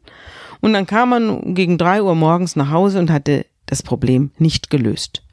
und 0.61 0.71
dann 0.71 0.85
kam 0.85 1.09
man 1.09 1.55
gegen 1.55 1.77
drei 1.77 2.01
Uhr 2.01 2.15
morgens 2.15 2.55
nach 2.55 2.71
Hause 2.71 2.99
und 2.99 3.11
hatte 3.11 3.45
das 3.65 3.83
Problem 3.83 4.31
nicht 4.37 4.69
gelöst. 4.69 5.23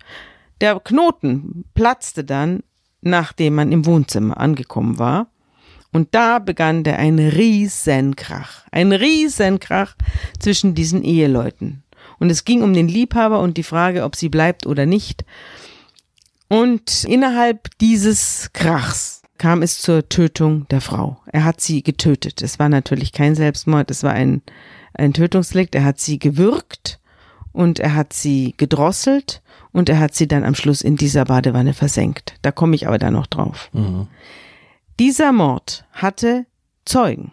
Der 0.60 0.80
Knoten 0.80 1.66
platzte 1.74 2.24
dann, 2.24 2.64
nachdem 3.00 3.54
man 3.54 3.70
im 3.70 3.86
Wohnzimmer 3.86 4.36
angekommen 4.38 4.98
war. 4.98 5.28
Und 5.92 6.08
da 6.10 6.40
begann 6.40 6.82
der 6.82 6.98
ein 6.98 7.20
Riesenkrach, 7.20 8.64
ein 8.72 8.90
Riesenkrach 8.90 9.94
zwischen 10.40 10.74
diesen 10.74 11.04
Eheleuten. 11.04 11.84
Und 12.18 12.30
es 12.30 12.44
ging 12.44 12.62
um 12.62 12.74
den 12.74 12.88
Liebhaber 12.88 13.38
und 13.38 13.56
die 13.56 13.62
Frage, 13.62 14.02
ob 14.02 14.16
sie 14.16 14.28
bleibt 14.28 14.66
oder 14.66 14.84
nicht. 14.84 15.24
Und 16.52 17.04
innerhalb 17.04 17.70
dieses 17.78 18.50
Krachs 18.52 19.22
kam 19.38 19.62
es 19.62 19.80
zur 19.80 20.10
Tötung 20.10 20.68
der 20.68 20.82
Frau. 20.82 21.16
Er 21.32 21.44
hat 21.44 21.62
sie 21.62 21.82
getötet. 21.82 22.42
Es 22.42 22.58
war 22.58 22.68
natürlich 22.68 23.12
kein 23.12 23.34
Selbstmord, 23.34 23.90
es 23.90 24.02
war 24.02 24.12
ein, 24.12 24.42
ein 24.92 25.14
Tötungsdelikt. 25.14 25.74
Er 25.74 25.86
hat 25.86 25.98
sie 25.98 26.18
gewürgt 26.18 27.00
und 27.52 27.78
er 27.78 27.94
hat 27.94 28.12
sie 28.12 28.52
gedrosselt 28.58 29.40
und 29.72 29.88
er 29.88 29.98
hat 29.98 30.14
sie 30.14 30.28
dann 30.28 30.44
am 30.44 30.54
Schluss 30.54 30.82
in 30.82 30.98
dieser 30.98 31.24
Badewanne 31.24 31.72
versenkt. 31.72 32.34
Da 32.42 32.52
komme 32.52 32.74
ich 32.74 32.86
aber 32.86 32.98
dann 32.98 33.14
noch 33.14 33.28
drauf. 33.28 33.70
Mhm. 33.72 34.08
Dieser 35.00 35.32
Mord 35.32 35.86
hatte 35.90 36.44
Zeugen. 36.84 37.32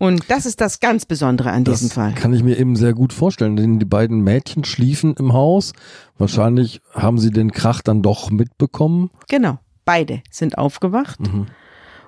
Und 0.00 0.30
das 0.30 0.46
ist 0.46 0.62
das 0.62 0.80
ganz 0.80 1.04
Besondere 1.04 1.50
an 1.50 1.62
das 1.62 1.80
diesem 1.80 1.94
Fall. 1.94 2.14
Kann 2.14 2.32
ich 2.32 2.42
mir 2.42 2.58
eben 2.58 2.74
sehr 2.74 2.94
gut 2.94 3.12
vorstellen, 3.12 3.56
denn 3.56 3.78
die 3.78 3.84
beiden 3.84 4.22
Mädchen 4.22 4.64
schliefen 4.64 5.14
im 5.18 5.34
Haus. 5.34 5.74
Wahrscheinlich 6.16 6.80
haben 6.94 7.18
sie 7.18 7.30
den 7.30 7.52
Krach 7.52 7.82
dann 7.82 8.00
doch 8.00 8.30
mitbekommen. 8.30 9.10
Genau. 9.28 9.58
Beide 9.84 10.22
sind 10.30 10.56
aufgewacht. 10.56 11.20
Mhm. 11.20 11.48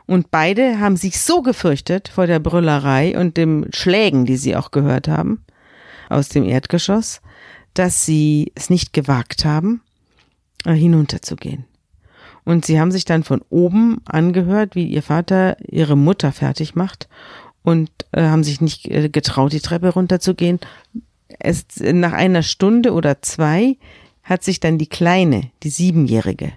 Und 0.06 0.30
beide 0.30 0.80
haben 0.80 0.96
sich 0.96 1.20
so 1.20 1.42
gefürchtet 1.42 2.08
vor 2.08 2.26
der 2.26 2.38
Brüllerei 2.38 3.18
und 3.18 3.36
dem 3.36 3.66
Schlägen, 3.74 4.24
die 4.24 4.38
sie 4.38 4.56
auch 4.56 4.70
gehört 4.70 5.06
haben 5.06 5.44
aus 6.08 6.30
dem 6.30 6.44
Erdgeschoss, 6.44 7.20
dass 7.74 8.06
sie 8.06 8.52
es 8.54 8.70
nicht 8.70 8.94
gewagt 8.94 9.44
haben, 9.44 9.82
äh, 10.64 10.72
hinunterzugehen. 10.72 11.66
Und 12.44 12.64
sie 12.64 12.80
haben 12.80 12.90
sich 12.90 13.04
dann 13.04 13.22
von 13.22 13.42
oben 13.50 14.00
angehört, 14.06 14.74
wie 14.76 14.86
ihr 14.86 15.02
Vater 15.02 15.58
ihre 15.60 15.96
Mutter 15.96 16.32
fertig 16.32 16.74
macht 16.74 17.08
und 17.62 17.90
äh, 18.12 18.22
haben 18.22 18.44
sich 18.44 18.60
nicht 18.60 18.88
äh, 18.88 19.08
getraut, 19.08 19.52
die 19.52 19.60
Treppe 19.60 19.90
runterzugehen. 19.90 20.60
Es, 21.38 21.64
nach 21.80 22.12
einer 22.12 22.42
Stunde 22.42 22.92
oder 22.92 23.22
zwei 23.22 23.76
hat 24.22 24.44
sich 24.44 24.60
dann 24.60 24.78
die 24.78 24.88
Kleine, 24.88 25.50
die 25.62 25.70
Siebenjährige, 25.70 26.52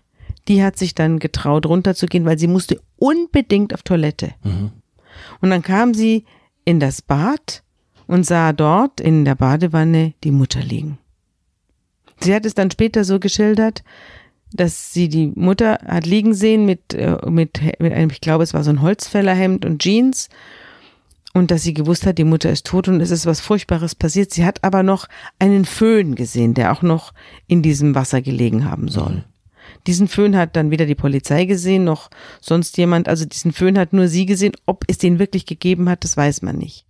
die 0.48 0.64
hat 0.64 0.78
sich 0.78 0.94
dann 0.96 1.20
getraut, 1.20 1.66
runterzugehen, 1.66 2.26
weil 2.26 2.38
sie 2.38 2.48
musste 2.48 2.82
unbedingt 2.98 3.74
auf 3.74 3.84
Toilette. 3.84 4.34
Mhm. 4.44 4.72
Und 5.42 5.50
dann 5.50 5.62
kam 5.62 5.94
sie 5.94 6.26
in 6.66 6.80
das 6.80 7.02
Bad 7.02 7.64
und 8.08 8.26
sah 8.26 8.54
dort 8.54 9.00
in 9.00 9.26
der 9.26 9.36
Badewanne 9.36 10.14
die 10.24 10.32
Mutter 10.32 10.60
liegen. 10.60 10.98
Sie 12.20 12.34
hat 12.34 12.46
es 12.46 12.54
dann 12.54 12.72
später 12.72 13.04
so 13.04 13.20
geschildert, 13.20 13.84
dass 14.52 14.94
sie 14.94 15.10
die 15.10 15.32
Mutter 15.36 15.80
hat 15.86 16.06
liegen 16.06 16.34
sehen 16.34 16.66
mit, 16.66 16.94
äh, 16.94 17.18
mit, 17.30 17.60
mit 17.80 17.94
einem, 17.94 18.10
ich 18.10 18.22
glaube, 18.22 18.44
es 18.44 18.54
war 18.54 18.64
so 18.64 18.70
ein 18.70 18.82
Holzfällerhemd 18.82 19.66
und 19.66 19.82
Jeans 19.82 20.30
und 21.36 21.52
dass 21.52 21.64
sie 21.64 21.74
gewusst 21.74 22.06
hat, 22.06 22.18
die 22.18 22.24
Mutter 22.24 22.50
ist 22.50 22.66
tot 22.66 22.88
und 22.88 23.02
es 23.02 23.12
ist 23.12 23.26
was 23.26 23.42
Furchtbares 23.42 23.94
passiert. 23.94 24.34
Sie 24.34 24.46
hat 24.46 24.64
aber 24.64 24.84
noch 24.84 25.10
einen 25.38 25.66
Föhn 25.66 26.16
gesehen, 26.16 26.54
der 26.54 26.72
auch 26.72 26.82
noch 26.82 27.14
in 27.46 27.62
diesem 27.62 27.94
Wasser 27.94 28.22
gelegen 28.22 28.64
haben 28.64 28.88
soll. 28.88 29.26
Diesen 29.86 30.08
Föhn 30.08 30.38
hat 30.38 30.56
dann 30.56 30.72
weder 30.72 30.86
die 30.86 30.96
Polizei 30.96 31.44
gesehen 31.44 31.84
noch 31.84 32.10
sonst 32.40 32.78
jemand. 32.78 33.10
Also 33.10 33.26
diesen 33.26 33.52
Föhn 33.52 33.78
hat 33.78 33.92
nur 33.92 34.08
sie 34.08 34.26
gesehen. 34.26 34.54
Ob 34.66 34.86
es 34.88 34.98
den 34.98 35.20
wirklich 35.20 35.46
gegeben 35.46 35.90
hat, 35.90 36.06
das 36.06 36.16
weiß 36.16 36.42
man 36.42 36.58
nicht. 36.58 36.86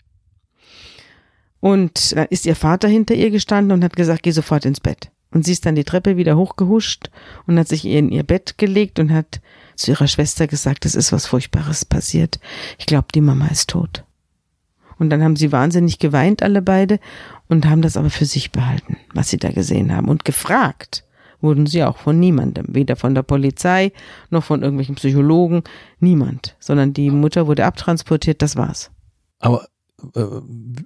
Und 1.59 2.15
dann 2.15 2.27
ist 2.29 2.45
ihr 2.45 2.55
Vater 2.55 2.87
hinter 2.87 3.15
ihr 3.15 3.31
gestanden 3.31 3.71
und 3.71 3.83
hat 3.83 3.95
gesagt, 3.95 4.21
geh 4.21 4.31
sofort 4.31 4.65
ins 4.65 4.79
Bett. 4.79 5.09
Und 5.31 5.43
sie 5.43 5.53
ist 5.53 5.65
dann 5.65 5.73
die 5.73 5.85
Treppe 5.85 6.17
wieder 6.17 6.37
hochgehuscht 6.37 7.09
und 7.47 7.57
hat 7.57 7.67
sich 7.67 7.83
in 7.83 8.11
ihr 8.11 8.23
Bett 8.23 8.59
gelegt 8.59 8.99
und 8.99 9.11
hat 9.11 9.41
zu 9.75 9.89
ihrer 9.89 10.07
Schwester 10.07 10.45
gesagt, 10.45 10.85
es 10.85 10.93
ist 10.93 11.11
was 11.11 11.25
Furchtbares 11.25 11.83
passiert. 11.83 12.39
Ich 12.77 12.85
glaube, 12.85 13.07
die 13.15 13.21
Mama 13.21 13.47
ist 13.47 13.71
tot. 13.71 14.04
Und 14.97 15.09
dann 15.09 15.23
haben 15.23 15.35
sie 15.35 15.51
wahnsinnig 15.51 15.99
geweint, 15.99 16.43
alle 16.43 16.61
beide, 16.61 16.99
und 17.47 17.67
haben 17.67 17.81
das 17.81 17.97
aber 17.97 18.09
für 18.09 18.25
sich 18.25 18.51
behalten, 18.51 18.97
was 19.13 19.29
sie 19.29 19.37
da 19.37 19.51
gesehen 19.51 19.95
haben. 19.95 20.07
Und 20.07 20.25
gefragt 20.25 21.03
wurden 21.41 21.65
sie 21.65 21.83
auch 21.83 21.97
von 21.97 22.19
niemandem, 22.19 22.65
weder 22.69 22.95
von 22.95 23.13
der 23.13 23.23
Polizei 23.23 23.91
noch 24.29 24.43
von 24.43 24.61
irgendwelchen 24.61 24.95
Psychologen, 24.95 25.63
niemand, 25.99 26.55
sondern 26.59 26.93
die 26.93 27.11
Mutter 27.11 27.47
wurde 27.47 27.65
abtransportiert, 27.65 28.41
das 28.41 28.55
war's. 28.55 28.91
Aber 29.39 29.67
äh, 30.15 30.21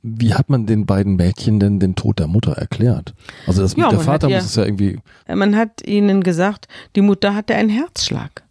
wie 0.04 0.34
hat 0.34 0.50
man 0.50 0.66
den 0.66 0.86
beiden 0.86 1.16
Mädchen 1.16 1.60
denn 1.60 1.80
den 1.80 1.96
Tod 1.96 2.20
der 2.20 2.28
Mutter 2.28 2.54
erklärt? 2.54 3.14
Also 3.48 3.62
das, 3.62 3.76
ja, 3.76 3.90
der 3.90 4.00
Vater 4.00 4.30
ja, 4.30 4.38
muss 4.38 4.46
es 4.46 4.56
ja 4.56 4.66
irgendwie. 4.66 5.00
Man 5.28 5.56
hat 5.56 5.86
ihnen 5.88 6.24
gesagt, 6.24 6.68
die 6.96 7.02
Mutter 7.02 7.36
hatte 7.36 7.56
einen 7.56 7.70
Herzschlag. 7.70 8.44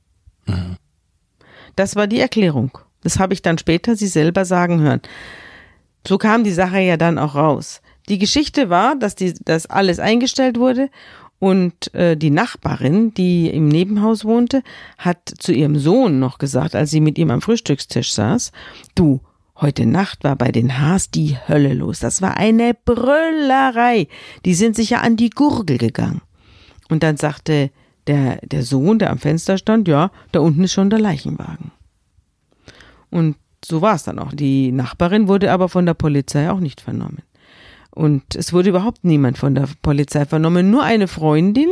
Mhm. 0.47 0.77
Das 1.77 1.95
war 1.95 2.07
die 2.07 2.21
Erklärung. 2.21 2.79
Das 3.03 3.19
habe 3.19 3.35
ich 3.35 3.43
dann 3.43 3.59
später 3.59 3.95
sie 3.95 4.09
selber 4.09 4.45
sagen 4.45 4.81
hören. 4.81 5.01
So 6.07 6.19
kam 6.19 6.45
die 6.45 6.53
Sache 6.53 6.79
ja 6.81 6.97
dann 6.97 7.19
auch 7.19 7.35
raus. 7.35 7.81
Die 8.09 8.19
Geschichte 8.19 8.71
war, 8.71 8.97
dass 8.97 9.17
dass 9.17 9.67
alles 9.67 9.99
eingestellt 9.99 10.59
wurde 10.59 10.89
und 11.39 11.95
äh, 11.95 12.17
die 12.17 12.31
Nachbarin, 12.31 13.13
die 13.15 13.49
im 13.49 13.69
Nebenhaus 13.69 14.25
wohnte, 14.25 14.63
hat 14.97 15.33
zu 15.39 15.53
ihrem 15.53 15.79
Sohn 15.79 16.19
noch 16.19 16.39
gesagt, 16.39 16.75
als 16.75 16.91
sie 16.91 17.01
mit 17.01 17.19
ihm 17.19 17.31
am 17.31 17.43
Frühstückstisch 17.43 18.13
saß, 18.13 18.53
du, 18.95 19.21
Heute 19.61 19.87
Nacht 19.87 20.23
war 20.23 20.37
bei 20.37 20.53
den 20.53 20.79
Haas 20.79 21.11
die 21.11 21.37
Hölle 21.49 21.75
los. 21.75 21.99
Das 21.99 22.23
war 22.23 22.37
eine 22.37 22.75
Brüllerei. 22.75 24.07
Die 24.45 24.55
sind 24.55 24.77
sich 24.77 24.91
ja 24.91 25.01
an 25.01 25.17
die 25.17 25.31
Gurgel 25.31 25.79
gegangen. 25.79 26.23
Und 26.89 27.03
dann 27.03 27.17
sagte 27.17 27.71
der, 28.07 28.37
der 28.47 28.63
Sohn, 28.63 29.01
der 29.01 29.11
am 29.11 29.19
Fenster 29.19 29.59
stand, 29.59 29.89
ja, 29.89 30.13
da 30.31 30.39
unten 30.41 30.63
ist 30.63 30.73
schon 30.73 30.91
der 30.91 31.01
Leichenwagen. 31.01 31.73
Und 33.11 33.35
so 33.65 33.83
war 33.83 33.95
es 33.95 34.05
dann 34.05 34.19
auch. 34.19 34.33
Die 34.33 34.73
Nachbarin 34.73 35.29
wurde 35.29 35.53
aber 35.53 35.69
von 35.69 35.87
der 35.87 35.95
Polizei 35.95 36.51
auch 36.51 36.61
nicht 36.61 36.81
vernommen. 36.81 37.23
Und 37.91 38.37
es 38.37 38.53
wurde 38.53 38.69
überhaupt 38.69 39.05
niemand 39.05 39.39
von 39.39 39.57
der 39.57 39.69
Polizei 39.83 40.25
vernommen, 40.25 40.71
nur 40.71 40.85
eine 40.85 41.09
Freundin. 41.09 41.71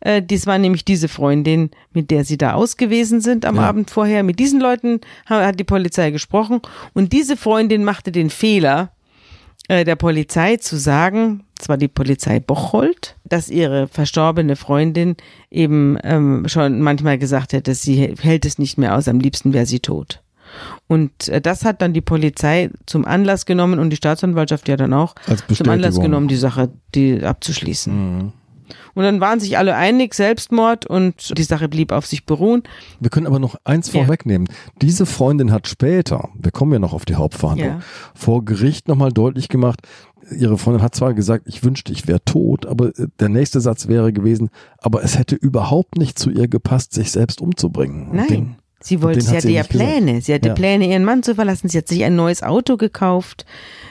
Äh, 0.00 0.20
dies 0.20 0.46
war 0.48 0.58
nämlich 0.58 0.84
diese 0.84 1.06
Freundin, 1.06 1.70
mit 1.92 2.10
der 2.10 2.24
sie 2.24 2.38
da 2.38 2.54
ausgewesen 2.54 3.20
sind 3.20 3.44
am 3.44 3.56
ja. 3.56 3.62
Abend 3.62 3.90
vorher. 3.90 4.24
Mit 4.24 4.40
diesen 4.40 4.60
Leuten 4.60 5.00
hat 5.26 5.60
die 5.60 5.64
Polizei 5.64 6.10
gesprochen. 6.10 6.60
Und 6.92 7.12
diese 7.12 7.36
Freundin 7.36 7.84
machte 7.84 8.10
den 8.10 8.30
Fehler, 8.30 8.90
äh, 9.68 9.84
der 9.84 9.94
Polizei 9.94 10.56
zu 10.56 10.76
sagen, 10.76 11.44
zwar 11.56 11.76
die 11.76 11.86
Polizei 11.86 12.40
Bocholt, 12.40 13.14
dass 13.24 13.48
ihre 13.48 13.86
verstorbene 13.86 14.56
Freundin 14.56 15.16
eben 15.52 15.98
ähm, 16.02 16.48
schon 16.48 16.80
manchmal 16.80 17.18
gesagt 17.18 17.52
hätte, 17.52 17.76
sie 17.76 18.16
hält 18.18 18.44
es 18.44 18.58
nicht 18.58 18.76
mehr 18.76 18.96
aus, 18.96 19.06
am 19.06 19.20
liebsten 19.20 19.52
wäre 19.52 19.66
sie 19.66 19.78
tot. 19.78 20.20
Und 20.86 21.28
äh, 21.28 21.40
das 21.40 21.64
hat 21.64 21.82
dann 21.82 21.92
die 21.92 22.00
Polizei 22.00 22.70
zum 22.86 23.04
Anlass 23.04 23.46
genommen 23.46 23.78
und 23.78 23.90
die 23.90 23.96
Staatsanwaltschaft 23.96 24.68
ja 24.68 24.76
dann 24.76 24.92
auch 24.92 25.14
zum 25.52 25.68
Anlass 25.68 26.00
genommen, 26.00 26.28
die 26.28 26.36
Sache 26.36 26.70
die 26.94 27.22
abzuschließen. 27.22 27.92
Mhm. 28.18 28.32
Und 28.94 29.04
dann 29.04 29.20
waren 29.20 29.40
sich 29.40 29.56
alle 29.56 29.76
einig, 29.76 30.14
Selbstmord 30.14 30.86
und 30.86 31.36
die 31.38 31.42
Sache 31.42 31.68
blieb 31.68 31.92
auf 31.92 32.06
sich 32.06 32.26
beruhen. 32.26 32.62
Wir 32.98 33.10
können 33.10 33.26
aber 33.26 33.38
noch 33.38 33.56
eins 33.64 33.92
ja. 33.92 34.00
vorwegnehmen. 34.00 34.48
Diese 34.82 35.06
Freundin 35.06 35.52
hat 35.52 35.68
später, 35.68 36.28
wir 36.34 36.50
kommen 36.50 36.72
ja 36.72 36.78
noch 36.78 36.92
auf 36.92 37.04
die 37.04 37.14
Hauptverhandlung, 37.14 37.68
ja. 37.68 37.80
vor 38.14 38.44
Gericht 38.44 38.88
nochmal 38.88 39.12
deutlich 39.12 39.48
gemacht, 39.48 39.80
ihre 40.30 40.58
Freundin 40.58 40.82
hat 40.82 40.94
zwar 40.94 41.14
gesagt, 41.14 41.46
ich 41.46 41.64
wünschte, 41.64 41.92
ich 41.92 42.06
wäre 42.06 42.24
tot, 42.24 42.66
aber 42.66 42.88
äh, 42.98 43.08
der 43.18 43.28
nächste 43.28 43.60
Satz 43.60 43.88
wäre 43.88 44.12
gewesen, 44.12 44.50
aber 44.78 45.02
es 45.02 45.18
hätte 45.18 45.34
überhaupt 45.34 45.96
nicht 45.96 46.18
zu 46.18 46.30
ihr 46.30 46.48
gepasst, 46.48 46.92
sich 46.92 47.10
selbst 47.10 47.40
umzubringen. 47.40 48.08
Nein. 48.12 48.26
Den, 48.28 48.56
Sie 48.82 49.02
wollte, 49.02 49.20
sie 49.20 49.36
hatte 49.36 49.50
ja 49.50 49.62
Pläne. 49.62 50.14
Gesagt. 50.14 50.24
Sie 50.24 50.34
hatte 50.34 50.48
ja. 50.48 50.54
Pläne, 50.54 50.88
ihren 50.88 51.04
Mann 51.04 51.22
zu 51.22 51.34
verlassen. 51.34 51.68
Sie 51.68 51.76
hat 51.76 51.88
sich 51.88 52.02
ein 52.02 52.16
neues 52.16 52.42
Auto 52.42 52.76
gekauft. 52.76 53.44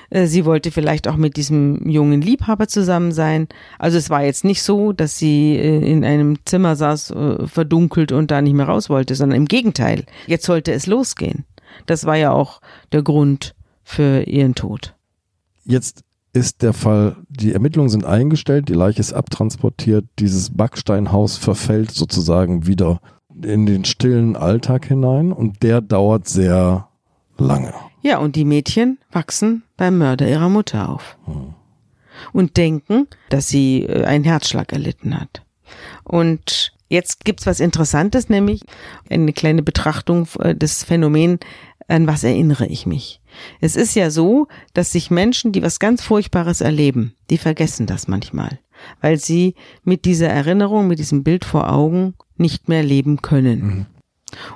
Äh, 0.09 0.25
sie 0.25 0.45
wollte 0.45 0.71
vielleicht 0.71 1.07
auch 1.07 1.15
mit 1.15 1.37
diesem 1.37 1.87
jungen 1.87 2.21
Liebhaber 2.21 2.67
zusammen 2.67 3.11
sein. 3.11 3.47
Also 3.77 3.97
es 3.97 4.09
war 4.09 4.23
jetzt 4.23 4.43
nicht 4.43 4.63
so, 4.63 4.91
dass 4.91 5.17
sie 5.17 5.55
äh, 5.55 5.91
in 5.91 6.03
einem 6.03 6.39
Zimmer 6.45 6.75
saß, 6.75 7.11
äh, 7.11 7.47
verdunkelt 7.47 8.11
und 8.11 8.31
da 8.31 8.41
nicht 8.41 8.53
mehr 8.53 8.67
raus 8.67 8.89
wollte, 8.89 9.15
sondern 9.15 9.37
im 9.37 9.45
Gegenteil. 9.45 10.05
Jetzt 10.25 10.45
sollte 10.45 10.71
es 10.73 10.87
losgehen. 10.87 11.45
Das 11.85 12.05
war 12.05 12.15
ja 12.15 12.31
auch 12.31 12.61
der 12.91 13.03
Grund 13.03 13.55
für 13.83 14.23
ihren 14.23 14.55
Tod. 14.55 14.95
Jetzt 15.65 16.03
ist 16.33 16.61
der 16.61 16.73
Fall, 16.73 17.15
die 17.27 17.53
Ermittlungen 17.53 17.89
sind 17.89 18.05
eingestellt, 18.05 18.69
die 18.69 18.73
Leiche 18.73 18.99
ist 18.99 19.13
abtransportiert, 19.13 20.05
dieses 20.19 20.55
Backsteinhaus 20.55 21.37
verfällt 21.37 21.91
sozusagen 21.91 22.67
wieder 22.67 23.01
in 23.43 23.65
den 23.65 23.85
stillen 23.85 24.35
Alltag 24.35 24.85
hinein 24.85 25.31
und 25.31 25.63
der 25.63 25.81
dauert 25.81 26.27
sehr 26.27 26.87
lange. 27.37 27.73
Ja, 28.01 28.19
und 28.19 28.35
die 28.35 28.45
Mädchen 28.45 28.99
wachsen 29.11 29.63
beim 29.77 29.97
Mörder 29.97 30.27
ihrer 30.27 30.49
Mutter 30.49 30.89
auf. 30.89 31.17
Hm. 31.25 31.53
Und 32.33 32.57
denken, 32.57 33.07
dass 33.29 33.47
sie 33.47 33.83
äh, 33.83 34.03
einen 34.03 34.25
Herzschlag 34.25 34.73
erlitten 34.73 35.19
hat. 35.19 35.43
Und 36.03 36.73
jetzt 36.89 37.23
gibt's 37.23 37.45
was 37.45 37.59
Interessantes, 37.59 38.29
nämlich 38.29 38.63
eine 39.09 39.31
kleine 39.31 39.63
Betrachtung 39.63 40.27
äh, 40.39 40.55
des 40.55 40.83
Phänomens, 40.83 41.39
an 41.87 42.07
was 42.07 42.23
erinnere 42.23 42.67
ich 42.67 42.85
mich. 42.85 43.19
Es 43.61 43.75
ist 43.75 43.95
ja 43.95 44.11
so, 44.11 44.47
dass 44.73 44.91
sich 44.91 45.09
Menschen, 45.09 45.51
die 45.51 45.63
was 45.63 45.79
ganz 45.79 46.03
Furchtbares 46.03 46.61
erleben, 46.61 47.15
die 47.29 47.37
vergessen 47.37 47.87
das 47.87 48.07
manchmal, 48.07 48.59
weil 49.01 49.17
sie 49.17 49.55
mit 49.83 50.05
dieser 50.05 50.29
Erinnerung, 50.29 50.87
mit 50.87 50.99
diesem 50.99 51.23
Bild 51.23 51.45
vor 51.45 51.71
Augen 51.71 52.15
nicht 52.37 52.69
mehr 52.69 52.83
leben 52.83 53.21
können. 53.21 53.59
Mhm. 53.59 53.85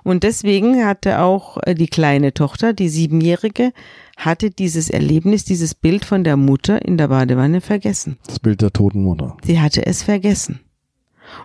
Und 0.03 0.23
deswegen 0.23 0.85
hatte 0.85 1.19
auch 1.19 1.57
äh, 1.63 1.73
die 1.73 1.87
kleine 1.87 2.33
Tochter, 2.33 2.73
die 2.73 2.89
siebenjährige, 2.89 3.73
hatte 4.17 4.51
dieses 4.51 4.89
Erlebnis, 4.89 5.45
dieses 5.45 5.73
Bild 5.73 6.05
von 6.05 6.23
der 6.23 6.37
Mutter 6.37 6.85
in 6.85 6.97
der 6.97 7.07
Badewanne 7.07 7.61
vergessen. 7.61 8.17
Das 8.27 8.39
Bild 8.39 8.61
der 8.61 8.71
toten 8.71 9.03
Mutter. 9.03 9.37
Sie 9.43 9.59
hatte 9.59 9.85
es 9.85 10.03
vergessen. 10.03 10.59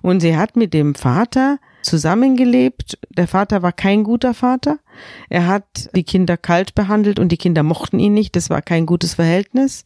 Und 0.02 0.20
sie 0.20 0.36
hat 0.36 0.56
mit 0.56 0.74
dem 0.74 0.94
Vater 0.94 1.58
zusammengelebt. 1.82 2.98
Der 3.16 3.28
Vater 3.28 3.62
war 3.62 3.72
kein 3.72 4.04
guter 4.04 4.34
Vater. 4.34 4.78
Er 5.28 5.46
hat 5.46 5.90
die 5.94 6.04
Kinder 6.04 6.36
kalt 6.36 6.74
behandelt 6.74 7.18
und 7.18 7.30
die 7.30 7.36
Kinder 7.36 7.62
mochten 7.62 7.98
ihn 7.98 8.14
nicht. 8.14 8.36
Das 8.36 8.50
war 8.50 8.62
kein 8.62 8.86
gutes 8.86 9.14
Verhältnis. 9.14 9.84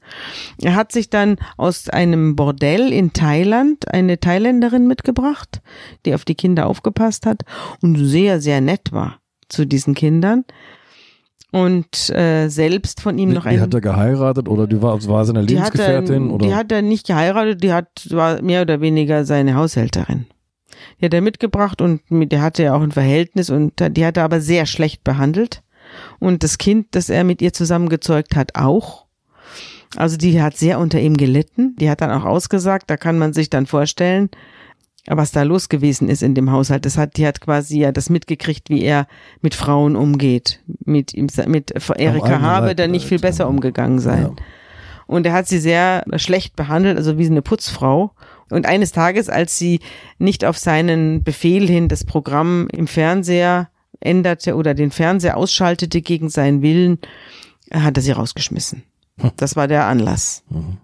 Er 0.60 0.74
hat 0.74 0.92
sich 0.92 1.10
dann 1.10 1.36
aus 1.56 1.88
einem 1.88 2.36
Bordell 2.36 2.92
in 2.92 3.12
Thailand 3.12 3.92
eine 3.92 4.18
Thailänderin 4.18 4.86
mitgebracht, 4.86 5.60
die 6.06 6.14
auf 6.14 6.24
die 6.24 6.34
Kinder 6.34 6.66
aufgepasst 6.66 7.26
hat 7.26 7.42
und 7.80 7.96
sehr, 7.96 8.40
sehr 8.40 8.60
nett 8.60 8.92
war 8.92 9.18
zu 9.48 9.66
diesen 9.66 9.94
Kindern 9.94 10.44
und 11.52 12.08
äh, 12.10 12.48
selbst 12.48 13.00
von 13.00 13.18
ihm 13.18 13.28
die, 13.28 13.34
noch 13.36 13.44
ein. 13.44 13.56
Die 13.56 13.60
hat 13.60 13.74
er 13.74 13.80
geheiratet 13.82 14.48
oder 14.48 14.66
die 14.66 14.80
war, 14.80 15.04
war 15.06 15.24
seine 15.24 15.42
Lebensgefährtin? 15.42 16.28
Die 16.28 16.34
oder? 16.34 16.46
Die 16.46 16.54
hat 16.54 16.72
er 16.72 16.82
nicht 16.82 17.06
geheiratet, 17.06 17.62
die 17.62 17.72
hat, 17.72 18.08
war 18.10 18.42
mehr 18.42 18.62
oder 18.62 18.80
weniger 18.80 19.24
seine 19.24 19.54
Haushälterin. 19.54 20.26
Die 21.00 21.06
hat 21.06 21.14
er 21.14 21.20
mitgebracht 21.20 21.80
und 21.80 22.10
mit 22.10 22.32
der 22.32 22.42
hatte 22.42 22.62
er 22.62 22.74
auch 22.74 22.82
ein 22.82 22.92
Verhältnis 22.92 23.50
und 23.50 23.72
die 23.96 24.04
hat 24.04 24.16
er 24.16 24.24
aber 24.24 24.40
sehr 24.40 24.66
schlecht 24.66 25.04
behandelt. 25.04 25.62
Und 26.18 26.42
das 26.42 26.58
Kind, 26.58 26.88
das 26.92 27.08
er 27.08 27.24
mit 27.24 27.42
ihr 27.42 27.52
zusammengezeugt 27.52 28.36
hat, 28.36 28.54
auch. 28.54 29.06
Also 29.96 30.16
die 30.16 30.40
hat 30.40 30.56
sehr 30.56 30.78
unter 30.78 31.00
ihm 31.00 31.16
gelitten. 31.16 31.76
Die 31.76 31.90
hat 31.90 32.00
dann 32.00 32.10
auch 32.10 32.24
ausgesagt, 32.24 32.88
da 32.88 32.96
kann 32.96 33.18
man 33.18 33.32
sich 33.32 33.50
dann 33.50 33.66
vorstellen, 33.66 34.30
was 35.06 35.32
da 35.32 35.42
los 35.42 35.68
gewesen 35.68 36.08
ist 36.08 36.22
in 36.22 36.34
dem 36.34 36.50
Haushalt. 36.50 36.86
Das 36.86 36.96
hat, 36.96 37.16
die 37.16 37.26
hat 37.26 37.40
quasi 37.40 37.80
ja 37.80 37.92
das 37.92 38.08
mitgekriegt, 38.08 38.70
wie 38.70 38.82
er 38.82 39.06
mit 39.40 39.54
Frauen 39.54 39.96
umgeht. 39.96 40.60
Mit 40.84 41.12
ihm, 41.12 41.28
mit 41.46 41.74
Erika 41.96 42.40
Habe 42.40 42.74
da 42.74 42.86
nicht 42.86 43.06
viel 43.06 43.18
besser 43.18 43.48
umgegangen 43.48 43.98
sein. 43.98 44.22
Ja. 44.22 44.44
Und 45.06 45.26
er 45.26 45.32
hat 45.32 45.48
sie 45.48 45.58
sehr 45.58 46.04
schlecht 46.16 46.56
behandelt, 46.56 46.96
also 46.96 47.18
wie 47.18 47.26
eine 47.26 47.42
Putzfrau. 47.42 48.12
Und 48.52 48.66
eines 48.66 48.92
Tages, 48.92 49.28
als 49.28 49.56
sie 49.58 49.80
nicht 50.18 50.44
auf 50.44 50.58
seinen 50.58 51.22
Befehl 51.22 51.66
hin 51.66 51.88
das 51.88 52.04
Programm 52.04 52.68
im 52.72 52.86
Fernseher 52.86 53.70
änderte 54.00 54.56
oder 54.56 54.74
den 54.74 54.90
Fernseher 54.90 55.36
ausschaltete 55.36 56.02
gegen 56.02 56.28
seinen 56.28 56.62
Willen, 56.62 56.98
hat 57.72 57.96
er 57.96 58.02
sie 58.02 58.12
rausgeschmissen. 58.12 58.82
Hm. 59.20 59.30
Das 59.36 59.56
war 59.56 59.68
der 59.68 59.86
Anlass. 59.86 60.44
Mhm. 60.50 60.78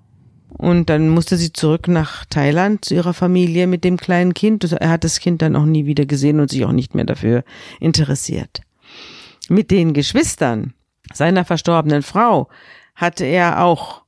Und 0.48 0.88
dann 0.88 1.08
musste 1.10 1.36
sie 1.36 1.52
zurück 1.52 1.88
nach 1.88 2.24
Thailand 2.24 2.84
zu 2.84 2.94
ihrer 2.94 3.14
Familie 3.14 3.66
mit 3.66 3.84
dem 3.84 3.96
kleinen 3.96 4.34
Kind. 4.34 4.64
Er 4.72 4.88
hat 4.88 5.04
das 5.04 5.20
Kind 5.20 5.42
dann 5.42 5.54
auch 5.54 5.66
nie 5.66 5.84
wieder 5.86 6.06
gesehen 6.06 6.40
und 6.40 6.50
sich 6.50 6.64
auch 6.64 6.72
nicht 6.72 6.94
mehr 6.94 7.04
dafür 7.04 7.44
interessiert. 7.80 8.62
Mit 9.48 9.70
den 9.70 9.92
Geschwistern 9.92 10.72
seiner 11.12 11.44
verstorbenen 11.44 12.02
Frau 12.02 12.48
hatte 12.94 13.24
er 13.24 13.62
auch 13.62 14.02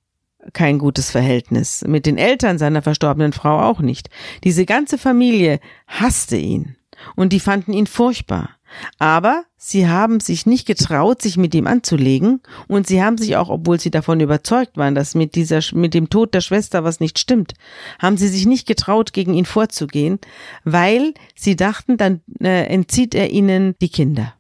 kein 0.53 0.79
gutes 0.79 1.11
Verhältnis. 1.11 1.85
Mit 1.87 2.07
den 2.07 2.19
Eltern 2.19 2.59
seiner 2.59 2.83
verstorbenen 2.83 3.33
Frau 3.33 3.61
auch 3.61 3.81
nicht. 3.81 4.11
Diese 4.45 4.65
ganze 4.65 4.99
Familie 4.99 5.61
hasste 5.87 6.37
ihn 6.37 6.77
und 7.17 7.33
die 7.33 7.41
fanden 7.41 7.73
ihn 7.73 7.87
furchtbar. 7.87 8.51
Aber 8.99 9.45
sie 9.57 9.89
haben 9.89 10.21
sich 10.21 10.47
nicht 10.47 10.67
getraut, 10.67 11.23
sich 11.23 11.37
mit 11.37 11.55
ihm 11.55 11.67
anzulegen, 11.67 12.41
und 12.69 12.87
sie 12.87 13.03
haben 13.03 13.19
sich 13.19 13.37
auch, 13.37 13.49
obwohl 13.49 13.81
sie 13.81 13.91
davon 13.91 14.21
überzeugt 14.21 14.77
waren, 14.77 14.95
dass 14.95 15.17
mit 15.17 15.35
dieser, 15.35 15.61
mit 15.73 15.93
dem 15.93 16.09
Tod 16.09 16.35
der 16.35 16.41
Schwester 16.41 16.85
was 16.85 17.01
nicht 17.01 17.19
stimmt, 17.19 17.55
haben 17.99 18.17
sie 18.17 18.29
sich 18.29 18.47
nicht 18.47 18.69
getraut, 18.69 19.13
gegen 19.13 19.35
ihn 19.35 19.45
vorzugehen, 19.45 20.21
weil 20.65 21.15
sie 21.35 21.57
dachten, 21.57 21.97
dann 21.97 22.21
äh, 22.41 22.67
entzieht 22.67 23.15
er 23.15 23.31
ihnen 23.31 23.75
die 23.81 23.89
Kinder. 23.89 24.35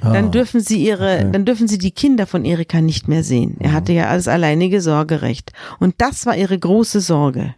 Dann 0.00 0.26
ah, 0.26 0.28
dürfen 0.28 0.60
sie 0.60 0.84
ihre, 0.84 1.16
okay. 1.16 1.28
dann 1.32 1.44
dürfen 1.44 1.68
sie 1.68 1.78
die 1.78 1.90
Kinder 1.90 2.26
von 2.26 2.44
Erika 2.44 2.80
nicht 2.80 3.08
mehr 3.08 3.22
sehen. 3.22 3.56
Er 3.60 3.70
mhm. 3.70 3.74
hatte 3.74 3.92
ja 3.92 4.06
als 4.08 4.28
alleinige 4.28 4.80
Sorgerecht. 4.80 5.52
Und 5.78 5.94
das 5.98 6.26
war 6.26 6.36
ihre 6.36 6.58
große 6.58 7.00
Sorge. 7.00 7.54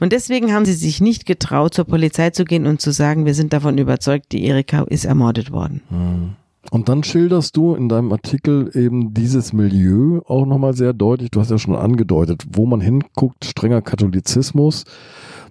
Und 0.00 0.12
deswegen 0.12 0.52
haben 0.52 0.64
sie 0.64 0.72
sich 0.72 1.00
nicht 1.00 1.26
getraut, 1.26 1.74
zur 1.74 1.84
Polizei 1.84 2.30
zu 2.30 2.44
gehen 2.44 2.66
und 2.66 2.80
zu 2.80 2.92
sagen, 2.92 3.26
wir 3.26 3.34
sind 3.34 3.52
davon 3.52 3.78
überzeugt, 3.78 4.32
die 4.32 4.44
Erika 4.44 4.82
ist 4.82 5.04
ermordet 5.04 5.50
worden. 5.50 5.82
Hm. 5.88 6.36
Und 6.70 6.88
dann 6.88 7.04
schilderst 7.04 7.56
du 7.56 7.74
in 7.74 7.88
deinem 7.88 8.12
Artikel 8.12 8.70
eben 8.74 9.12
dieses 9.12 9.52
Milieu 9.52 10.20
auch 10.26 10.46
nochmal 10.46 10.74
sehr 10.74 10.92
deutlich. 10.92 11.30
Du 11.30 11.40
hast 11.40 11.50
ja 11.50 11.58
schon 11.58 11.76
angedeutet, 11.76 12.44
wo 12.52 12.64
man 12.64 12.80
hinguckt, 12.80 13.44
strenger 13.44 13.82
Katholizismus. 13.82 14.84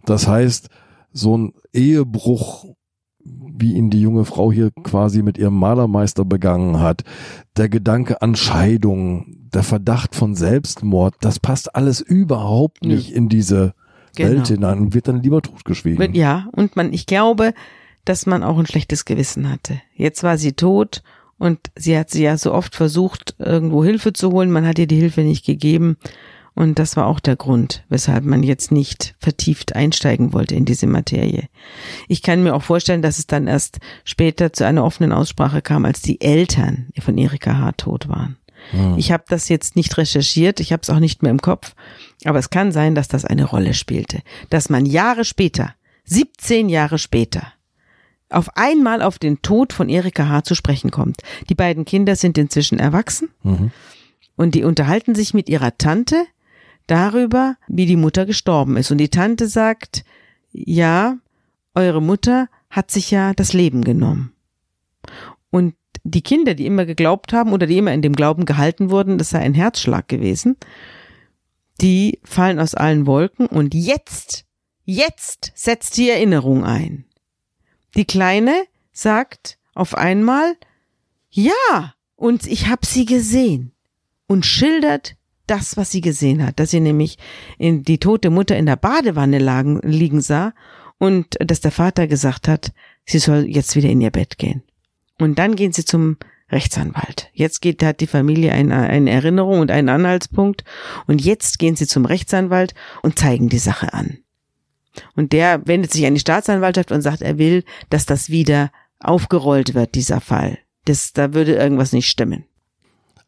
Das 0.05 0.27
heißt, 0.27 0.69
so 1.11 1.37
ein 1.37 1.53
Ehebruch, 1.71 2.65
wie 3.25 3.73
ihn 3.73 3.89
die 3.89 4.01
junge 4.01 4.25
Frau 4.25 4.51
hier 4.51 4.71
quasi 4.83 5.21
mit 5.21 5.37
ihrem 5.37 5.57
Malermeister 5.57 6.25
begangen 6.25 6.79
hat, 6.79 7.03
der 7.55 7.69
Gedanke 7.69 8.21
an 8.21 8.35
Scheidung, 8.35 9.37
der 9.53 9.63
Verdacht 9.63 10.15
von 10.15 10.35
Selbstmord, 10.35 11.15
das 11.21 11.39
passt 11.39 11.75
alles 11.75 12.01
überhaupt 12.01 12.83
nicht 12.83 13.11
in 13.11 13.29
diese 13.29 13.73
genau. 14.15 14.31
Welt 14.31 14.47
hinein 14.47 14.79
und 14.79 14.93
wird 14.93 15.07
dann 15.07 15.21
lieber 15.21 15.41
totgeschwiegen. 15.41 16.13
Ja, 16.13 16.47
und 16.51 16.75
man, 16.75 16.91
ich 16.93 17.05
glaube, 17.05 17.53
dass 18.05 18.25
man 18.25 18.43
auch 18.43 18.57
ein 18.57 18.65
schlechtes 18.65 19.05
Gewissen 19.05 19.49
hatte. 19.49 19.79
Jetzt 19.95 20.23
war 20.23 20.37
sie 20.37 20.53
tot 20.53 21.03
und 21.37 21.59
sie 21.75 21.97
hat 21.97 22.09
sie 22.09 22.23
ja 22.23 22.37
so 22.37 22.53
oft 22.53 22.75
versucht, 22.75 23.35
irgendwo 23.39 23.83
Hilfe 23.83 24.13
zu 24.13 24.31
holen. 24.31 24.51
Man 24.51 24.67
hat 24.67 24.79
ihr 24.79 24.87
die 24.87 24.99
Hilfe 24.99 25.21
nicht 25.21 25.45
gegeben. 25.45 25.97
Und 26.55 26.77
das 26.77 26.95
war 26.95 27.07
auch 27.07 27.19
der 27.19 27.35
Grund, 27.35 27.83
weshalb 27.89 28.25
man 28.25 28.43
jetzt 28.43 28.71
nicht 28.71 29.15
vertieft 29.19 29.75
einsteigen 29.75 30.33
wollte 30.33 30.55
in 30.55 30.65
diese 30.65 30.85
Materie. 30.85 31.47
Ich 32.07 32.21
kann 32.21 32.43
mir 32.43 32.53
auch 32.53 32.61
vorstellen, 32.61 33.01
dass 33.01 33.17
es 33.17 33.25
dann 33.25 33.47
erst 33.47 33.79
später 34.03 34.53
zu 34.53 34.65
einer 34.65 34.83
offenen 34.83 35.11
Aussprache 35.11 35.61
kam, 35.63 35.85
als 35.85 36.01
die 36.01 36.21
Eltern 36.21 36.89
von 36.99 37.17
Erika 37.17 37.57
H. 37.57 37.71
tot 37.73 38.07
waren. 38.07 38.37
Hm. 38.71 38.97
Ich 38.97 39.11
habe 39.11 39.23
das 39.27 39.49
jetzt 39.49 39.75
nicht 39.75 39.97
recherchiert, 39.97 40.59
ich 40.59 40.71
habe 40.71 40.81
es 40.83 40.89
auch 40.89 40.99
nicht 40.99 41.23
mehr 41.23 41.31
im 41.31 41.41
Kopf, 41.41 41.75
aber 42.23 42.39
es 42.39 42.49
kann 42.49 42.71
sein, 42.71 42.95
dass 42.95 43.07
das 43.07 43.25
eine 43.25 43.45
Rolle 43.45 43.73
spielte, 43.73 44.21
dass 44.49 44.69
man 44.69 44.85
Jahre 44.85 45.25
später, 45.25 45.73
17 46.05 46.69
Jahre 46.69 46.99
später, 46.99 47.53
auf 48.29 48.55
einmal 48.55 49.01
auf 49.01 49.19
den 49.19 49.41
Tod 49.41 49.73
von 49.73 49.89
Erika 49.89 50.29
H. 50.29 50.43
zu 50.43 50.55
sprechen 50.55 50.91
kommt. 50.91 51.21
Die 51.49 51.55
beiden 51.55 51.85
Kinder 51.85 52.15
sind 52.15 52.37
inzwischen 52.37 52.79
erwachsen 52.79 53.29
mhm. 53.43 53.71
und 54.35 54.55
die 54.55 54.63
unterhalten 54.63 55.13
sich 55.15 55.33
mit 55.33 55.49
ihrer 55.49 55.77
Tante 55.77 56.25
darüber, 56.87 57.57
wie 57.67 57.85
die 57.85 57.95
Mutter 57.95 58.25
gestorben 58.25 58.77
ist. 58.77 58.91
Und 58.91 58.97
die 58.97 59.09
Tante 59.09 59.47
sagt, 59.47 60.03
ja, 60.51 61.17
eure 61.75 62.01
Mutter 62.01 62.49
hat 62.69 62.91
sich 62.91 63.11
ja 63.11 63.33
das 63.33 63.53
Leben 63.53 63.83
genommen. 63.83 64.33
Und 65.49 65.75
die 66.03 66.21
Kinder, 66.21 66.53
die 66.53 66.65
immer 66.65 66.85
geglaubt 66.85 67.33
haben 67.33 67.53
oder 67.53 67.67
die 67.67 67.77
immer 67.77 67.93
in 67.93 68.01
dem 68.01 68.15
Glauben 68.15 68.45
gehalten 68.45 68.89
wurden, 68.89 69.17
das 69.17 69.29
sei 69.29 69.39
ein 69.39 69.53
Herzschlag 69.53 70.07
gewesen, 70.07 70.57
die 71.81 72.19
fallen 72.23 72.59
aus 72.59 72.75
allen 72.75 73.07
Wolken 73.07 73.45
und 73.45 73.73
jetzt, 73.73 74.45
jetzt 74.83 75.51
setzt 75.55 75.97
die 75.97 76.09
Erinnerung 76.09 76.63
ein. 76.63 77.05
Die 77.95 78.05
Kleine 78.05 78.63
sagt 78.91 79.57
auf 79.73 79.95
einmal, 79.95 80.55
ja, 81.29 81.93
und 82.15 82.45
ich 82.47 82.67
habe 82.67 82.85
sie 82.85 83.05
gesehen 83.05 83.71
und 84.27 84.45
schildert 84.45 85.15
das, 85.47 85.77
was 85.77 85.91
sie 85.91 86.01
gesehen 86.01 86.45
hat, 86.45 86.59
dass 86.59 86.71
sie 86.71 86.79
nämlich 86.79 87.17
in 87.57 87.83
die 87.83 87.97
tote 87.97 88.29
Mutter 88.29 88.57
in 88.57 88.65
der 88.65 88.75
Badewanne 88.75 89.39
lagen, 89.39 89.79
liegen 89.83 90.21
sah 90.21 90.53
und 90.97 91.37
dass 91.39 91.61
der 91.61 91.71
Vater 91.71 92.07
gesagt 92.07 92.47
hat, 92.47 92.71
sie 93.05 93.19
soll 93.19 93.45
jetzt 93.45 93.75
wieder 93.75 93.89
in 93.89 94.01
ihr 94.01 94.11
Bett 94.11 94.37
gehen. 94.37 94.63
Und 95.19 95.39
dann 95.39 95.55
gehen 95.55 95.73
sie 95.73 95.85
zum 95.85 96.17
Rechtsanwalt. 96.49 97.29
Jetzt 97.33 97.61
geht, 97.61 97.83
hat 97.83 97.99
die 97.99 98.07
Familie 98.07 98.51
eine, 98.51 98.75
eine 98.75 99.09
Erinnerung 99.09 99.59
und 99.59 99.71
einen 99.71 99.89
Anhaltspunkt. 99.89 100.63
Und 101.07 101.23
jetzt 101.23 101.59
gehen 101.59 101.75
sie 101.75 101.87
zum 101.87 102.05
Rechtsanwalt 102.05 102.73
und 103.01 103.17
zeigen 103.17 103.49
die 103.49 103.59
Sache 103.59 103.93
an. 103.93 104.19
Und 105.15 105.33
der 105.33 105.65
wendet 105.65 105.91
sich 105.91 106.05
an 106.05 106.13
die 106.13 106.19
Staatsanwaltschaft 106.19 106.91
und 106.91 107.01
sagt, 107.01 107.21
er 107.21 107.37
will, 107.37 107.63
dass 107.89 108.05
das 108.05 108.29
wieder 108.29 108.71
aufgerollt 108.99 109.73
wird, 109.73 109.95
dieser 109.95 110.21
Fall. 110.21 110.59
Das, 110.85 111.13
da 111.13 111.33
würde 111.33 111.55
irgendwas 111.55 111.93
nicht 111.93 112.07
stimmen. 112.07 112.45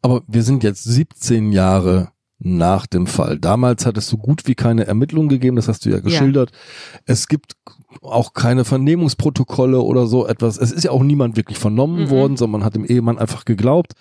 Aber 0.02 0.22
wir 0.26 0.42
sind 0.42 0.62
jetzt 0.62 0.84
17 0.84 1.52
Jahre 1.52 2.12
nach 2.38 2.86
dem 2.86 3.06
Fall. 3.06 3.38
Damals 3.38 3.86
hat 3.86 3.96
es 3.96 4.08
so 4.08 4.18
gut 4.18 4.46
wie 4.46 4.54
keine 4.54 4.86
Ermittlungen 4.86 5.28
gegeben, 5.28 5.56
das 5.56 5.68
hast 5.68 5.84
du 5.86 5.90
ja 5.90 6.00
geschildert. 6.00 6.50
Ja. 6.50 7.00
Es 7.06 7.28
gibt 7.28 7.56
auch 8.02 8.34
keine 8.34 8.64
Vernehmungsprotokolle 8.64 9.80
oder 9.80 10.06
so 10.06 10.26
etwas. 10.26 10.58
Es 10.58 10.70
ist 10.70 10.84
ja 10.84 10.90
auch 10.90 11.02
niemand 11.02 11.36
wirklich 11.36 11.58
vernommen 11.58 12.04
mhm. 12.04 12.10
worden, 12.10 12.36
sondern 12.36 12.60
man 12.60 12.64
hat 12.66 12.74
dem 12.74 12.84
Ehemann 12.84 13.18
einfach 13.18 13.44
geglaubt. 13.44 13.94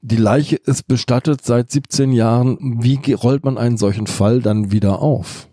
Die 0.00 0.16
Leiche 0.16 0.56
ist 0.56 0.86
bestattet 0.86 1.44
seit 1.44 1.70
17 1.70 2.12
Jahren. 2.12 2.58
Wie 2.82 3.12
rollt 3.12 3.44
man 3.44 3.58
einen 3.58 3.76
solchen 3.76 4.06
Fall 4.06 4.40
dann 4.40 4.70
wieder 4.70 5.00
auf? 5.00 5.48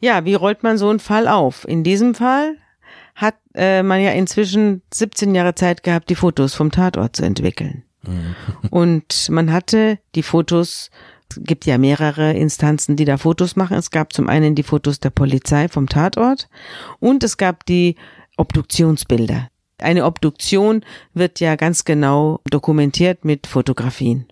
Ja, 0.00 0.24
wie 0.24 0.34
rollt 0.34 0.62
man 0.62 0.78
so 0.78 0.88
einen 0.88 0.98
Fall 0.98 1.28
auf? 1.28 1.66
In 1.68 1.84
diesem 1.84 2.14
Fall 2.14 2.56
hat 3.14 3.36
äh, 3.54 3.82
man 3.82 4.00
ja 4.00 4.12
inzwischen 4.12 4.82
17 4.92 5.34
Jahre 5.34 5.54
Zeit 5.54 5.82
gehabt, 5.82 6.08
die 6.10 6.14
Fotos 6.14 6.54
vom 6.54 6.70
Tatort 6.70 7.16
zu 7.16 7.24
entwickeln. 7.24 7.84
Und 8.70 9.28
man 9.28 9.52
hatte 9.52 9.98
die 10.14 10.22
Fotos 10.22 10.90
gibt 11.36 11.66
ja 11.66 11.78
mehrere 11.78 12.32
Instanzen, 12.32 12.96
die 12.96 13.04
da 13.04 13.16
Fotos 13.16 13.56
machen. 13.56 13.76
Es 13.76 13.90
gab 13.90 14.12
zum 14.12 14.28
einen 14.28 14.54
die 14.54 14.62
Fotos 14.62 15.00
der 15.00 15.10
Polizei 15.10 15.68
vom 15.68 15.88
Tatort 15.88 16.48
und 16.98 17.22
es 17.22 17.36
gab 17.36 17.64
die 17.66 17.96
Obduktionsbilder. 18.36 19.48
Eine 19.78 20.04
Obduktion 20.04 20.84
wird 21.14 21.40
ja 21.40 21.56
ganz 21.56 21.84
genau 21.84 22.40
dokumentiert 22.50 23.24
mit 23.24 23.46
Fotografien. 23.46 24.26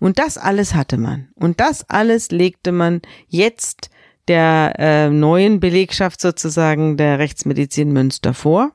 Und 0.00 0.18
das 0.18 0.38
alles 0.38 0.74
hatte 0.74 0.96
man. 0.96 1.28
Und 1.34 1.60
das 1.60 1.88
alles 1.88 2.30
legte 2.30 2.72
man 2.72 3.02
jetzt 3.28 3.90
der 4.26 4.74
äh, 4.78 5.10
neuen 5.10 5.60
Belegschaft 5.60 6.20
sozusagen 6.20 6.96
der 6.96 7.18
Rechtsmedizin 7.18 7.92
Münster 7.92 8.34
vor. 8.34 8.72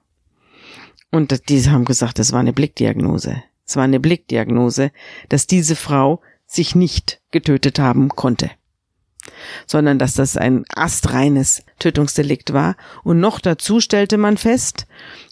Und 1.11 1.49
die 1.49 1.69
haben 1.69 1.83
gesagt, 1.83 2.19
das 2.19 2.31
war 2.31 2.39
eine 2.39 2.53
Blickdiagnose. 2.53 3.43
Es 3.71 3.77
war 3.77 3.85
eine 3.85 4.01
Blickdiagnose, 4.01 4.91
dass 5.29 5.47
diese 5.47 5.77
Frau 5.77 6.19
sich 6.45 6.75
nicht 6.75 7.21
getötet 7.31 7.79
haben 7.79 8.09
konnte, 8.09 8.51
sondern 9.67 9.99
dass 9.99 10.13
das 10.13 10.37
ein 10.37 10.65
astreines 10.73 11.63
Tötungsdelikt 11.79 12.53
war. 12.53 12.75
Und 13.03 13.19
noch 13.19 13.39
dazu 13.39 13.79
stellte 13.79 14.17
man 14.17 14.37
fest, 14.37 14.87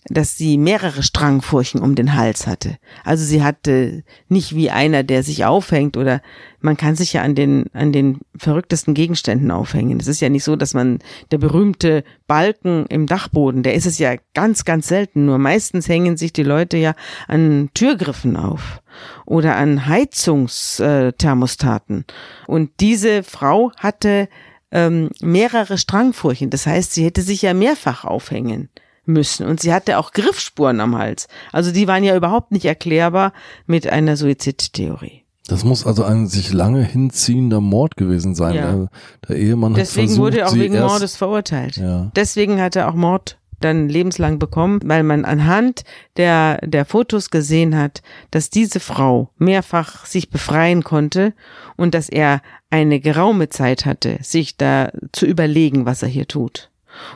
dass 0.05 0.37
sie 0.37 0.57
mehrere 0.57 1.03
Strangfurchen 1.03 1.81
um 1.81 1.95
den 1.95 2.15
Hals 2.15 2.47
hatte. 2.47 2.77
Also 3.03 3.23
sie 3.23 3.43
hatte 3.43 4.03
nicht 4.27 4.55
wie 4.55 4.71
einer, 4.71 5.03
der 5.03 5.23
sich 5.23 5.45
aufhängt 5.45 5.97
oder 5.97 6.21
man 6.61 6.77
kann 6.77 6.95
sich 6.95 7.13
ja 7.13 7.21
an 7.21 7.35
den, 7.35 7.65
an 7.73 7.91
den 7.91 8.19
verrücktesten 8.35 8.93
Gegenständen 8.93 9.51
aufhängen. 9.51 9.99
Es 9.99 10.07
ist 10.07 10.19
ja 10.19 10.29
nicht 10.29 10.43
so, 10.43 10.55
dass 10.55 10.73
man 10.73 10.99
der 11.31 11.37
berühmte 11.37 12.03
Balken 12.27 12.85
im 12.87 13.05
Dachboden, 13.05 13.63
der 13.63 13.75
ist 13.75 13.85
es 13.85 13.99
ja 13.99 14.15
ganz, 14.33 14.65
ganz 14.65 14.87
selten. 14.87 15.25
Nur 15.25 15.37
meistens 15.37 15.87
hängen 15.87 16.17
sich 16.17 16.33
die 16.33 16.43
Leute 16.43 16.77
ja 16.77 16.95
an 17.27 17.69
Türgriffen 17.73 18.35
auf 18.35 18.81
oder 19.29 19.55
an 19.55 19.85
Heizungsthermostaten. 19.85 22.03
Und 22.47 22.71
diese 22.79 23.21
Frau 23.23 23.71
hatte 23.77 24.27
ähm, 24.71 25.09
mehrere 25.21 25.77
Strangfurchen. 25.77 26.49
Das 26.49 26.65
heißt, 26.65 26.93
sie 26.93 27.05
hätte 27.05 27.21
sich 27.21 27.43
ja 27.43 27.53
mehrfach 27.53 28.05
aufhängen 28.05 28.69
müssen. 29.05 29.45
Und 29.45 29.59
sie 29.59 29.71
hatte 29.71 29.99
auch 29.99 30.13
Griffspuren 30.13 30.79
am 30.79 30.97
Hals. 30.97 31.27
Also 31.51 31.71
die 31.71 31.87
waren 31.87 32.03
ja 32.03 32.15
überhaupt 32.15 32.51
nicht 32.51 32.65
erklärbar 32.65 33.33
mit 33.67 33.85
einer 33.87 34.17
Suizidtheorie. 34.17 35.21
Das 35.47 35.63
muss 35.63 35.85
also 35.85 36.03
ein 36.03 36.25
sich 36.27 36.51
lange 36.53 36.83
hinziehender 36.83 37.61
Mord 37.61 37.97
gewesen 37.97 38.33
sein. 38.35 38.55
Ja. 38.55 38.71
Der, 38.71 38.89
der, 39.27 39.35
Ehemann 39.37 39.75
Deswegen 39.75 40.03
hat 40.03 40.09
versucht, 40.09 40.25
wurde 40.25 40.39
er 40.39 40.49
auch 40.49 40.55
wegen 40.55 40.79
Mordes 40.79 41.15
verurteilt. 41.15 41.77
Ja. 41.77 42.11
Deswegen 42.15 42.59
hat 42.61 42.75
er 42.75 42.89
auch 42.89 42.95
Mord 42.95 43.38
dann 43.59 43.89
lebenslang 43.89 44.39
bekommen, 44.39 44.79
weil 44.83 45.03
man 45.03 45.25
anhand 45.25 45.83
der, 46.17 46.59
der 46.65 46.85
Fotos 46.85 47.29
gesehen 47.29 47.77
hat, 47.77 48.01
dass 48.31 48.49
diese 48.49 48.79
Frau 48.79 49.31
mehrfach 49.37 50.05
sich 50.05 50.29
befreien 50.29 50.83
konnte 50.83 51.33
und 51.75 51.93
dass 51.93 52.09
er 52.09 52.41
eine 52.69 52.99
geraume 52.99 53.49
Zeit 53.49 53.85
hatte, 53.85 54.17
sich 54.21 54.57
da 54.57 54.91
zu 55.11 55.25
überlegen, 55.25 55.85
was 55.85 56.03
er 56.03 56.09
hier 56.09 56.27
tut. 56.27 56.69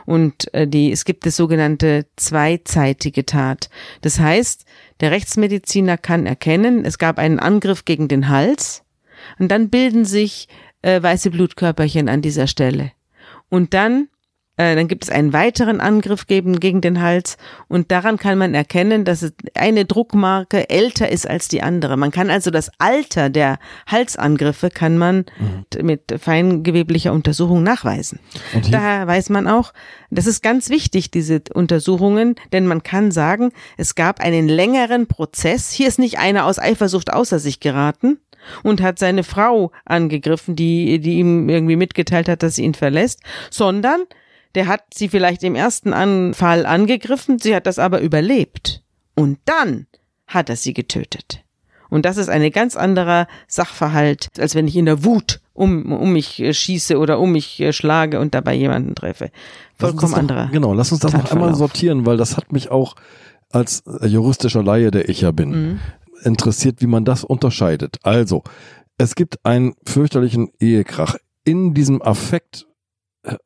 Und 0.06 0.52
äh, 0.54 0.66
die, 0.66 0.92
es 0.92 1.04
gibt 1.04 1.26
das 1.26 1.36
sogenannte 1.36 2.06
zweizeitige 2.16 3.26
Tat. 3.26 3.68
Das 4.00 4.18
heißt, 4.18 4.64
der 5.00 5.10
Rechtsmediziner 5.10 5.98
kann 5.98 6.26
erkennen, 6.26 6.84
es 6.84 6.98
gab 6.98 7.18
einen 7.18 7.38
Angriff 7.38 7.84
gegen 7.84 8.08
den 8.08 8.28
Hals 8.28 8.84
und 9.38 9.48
dann 9.48 9.70
bilden 9.70 10.04
sich 10.04 10.48
äh, 10.82 11.02
weiße 11.02 11.30
Blutkörperchen 11.30 12.08
an 12.08 12.22
dieser 12.22 12.46
Stelle. 12.46 12.92
Und 13.48 13.74
dann 13.74 14.08
äh, 14.56 14.76
dann 14.76 14.86
gibt 14.86 15.04
es 15.04 15.10
einen 15.10 15.32
weiteren 15.32 15.80
Angriff 15.80 16.26
gegen, 16.26 16.60
gegen 16.60 16.80
den 16.80 17.00
Hals 17.00 17.36
und 17.68 17.90
daran 17.90 18.18
kann 18.18 18.38
man 18.38 18.54
erkennen, 18.54 19.04
dass 19.04 19.32
eine 19.54 19.84
Druckmarke 19.84 20.70
älter 20.70 21.08
ist 21.08 21.28
als 21.28 21.48
die 21.48 21.62
andere. 21.62 21.96
Man 21.96 22.12
kann 22.12 22.30
also 22.30 22.50
das 22.50 22.70
Alter 22.78 23.30
der 23.30 23.58
Halsangriffe 23.86 24.70
kann 24.70 24.96
man 24.96 25.26
mhm. 25.38 25.86
mit 25.86 26.14
feingeweblicher 26.18 27.12
Untersuchung 27.12 27.62
nachweisen. 27.62 28.20
Daher 28.70 29.06
weiß 29.06 29.30
man 29.30 29.48
auch, 29.48 29.72
das 30.10 30.26
ist 30.26 30.42
ganz 30.42 30.70
wichtig, 30.70 31.10
diese 31.10 31.42
Untersuchungen, 31.52 32.36
denn 32.52 32.66
man 32.66 32.82
kann 32.82 33.10
sagen, 33.10 33.50
es 33.76 33.96
gab 33.96 34.20
einen 34.20 34.48
längeren 34.48 35.08
Prozess. 35.08 35.72
Hier 35.72 35.88
ist 35.88 35.98
nicht 35.98 36.18
einer 36.18 36.46
aus 36.46 36.58
Eifersucht 36.58 37.12
außer 37.12 37.38
sich 37.38 37.60
geraten, 37.60 38.18
und 38.62 38.82
hat 38.82 38.98
seine 38.98 39.24
Frau 39.24 39.72
angegriffen, 39.86 40.54
die, 40.54 40.98
die 41.00 41.18
ihm 41.18 41.48
irgendwie 41.48 41.76
mitgeteilt 41.76 42.28
hat, 42.28 42.42
dass 42.42 42.56
sie 42.56 42.64
ihn 42.64 42.74
verlässt, 42.74 43.20
sondern 43.50 44.02
der 44.54 44.66
hat 44.66 44.82
sie 44.92 45.08
vielleicht 45.08 45.42
im 45.42 45.54
ersten 45.54 45.92
Anfall 45.92 46.66
angegriffen, 46.66 47.38
sie 47.38 47.54
hat 47.54 47.66
das 47.66 47.78
aber 47.78 48.00
überlebt. 48.00 48.82
Und 49.14 49.38
dann 49.44 49.86
hat 50.26 50.48
er 50.48 50.56
sie 50.56 50.74
getötet. 50.74 51.44
Und 51.90 52.04
das 52.04 52.16
ist 52.16 52.28
ein 52.28 52.50
ganz 52.50 52.76
anderer 52.76 53.28
Sachverhalt, 53.46 54.30
als 54.38 54.54
wenn 54.54 54.66
ich 54.66 54.76
in 54.76 54.86
der 54.86 55.04
Wut 55.04 55.40
um, 55.52 55.92
um 55.92 56.12
mich 56.12 56.40
äh, 56.40 56.52
schieße 56.52 56.98
oder 56.98 57.20
um 57.20 57.32
mich 57.32 57.60
äh, 57.60 57.72
schlage 57.72 58.18
und 58.18 58.34
dabei 58.34 58.54
jemanden 58.54 58.94
treffe. 58.94 59.30
Vollkommen 59.78 60.14
anderer. 60.14 60.48
Genau, 60.52 60.74
lass 60.74 60.90
uns 60.90 61.00
das 61.00 61.12
noch 61.12 61.30
einmal 61.30 61.54
sortieren, 61.54 62.04
weil 62.06 62.16
das 62.16 62.36
hat 62.36 62.52
mich 62.52 62.70
auch 62.70 62.96
als 63.50 63.84
juristischer 64.04 64.64
Laie, 64.64 64.90
der 64.90 65.08
ich 65.08 65.20
ja 65.20 65.30
bin, 65.30 65.50
mhm. 65.50 65.80
interessiert, 66.24 66.80
wie 66.80 66.88
man 66.88 67.04
das 67.04 67.22
unterscheidet. 67.22 67.98
Also, 68.02 68.42
es 68.98 69.14
gibt 69.14 69.44
einen 69.44 69.74
fürchterlichen 69.86 70.50
Ehekrach. 70.58 71.16
In 71.44 71.74
diesem 71.74 72.02
Affekt 72.02 72.66
äh, 72.66 72.73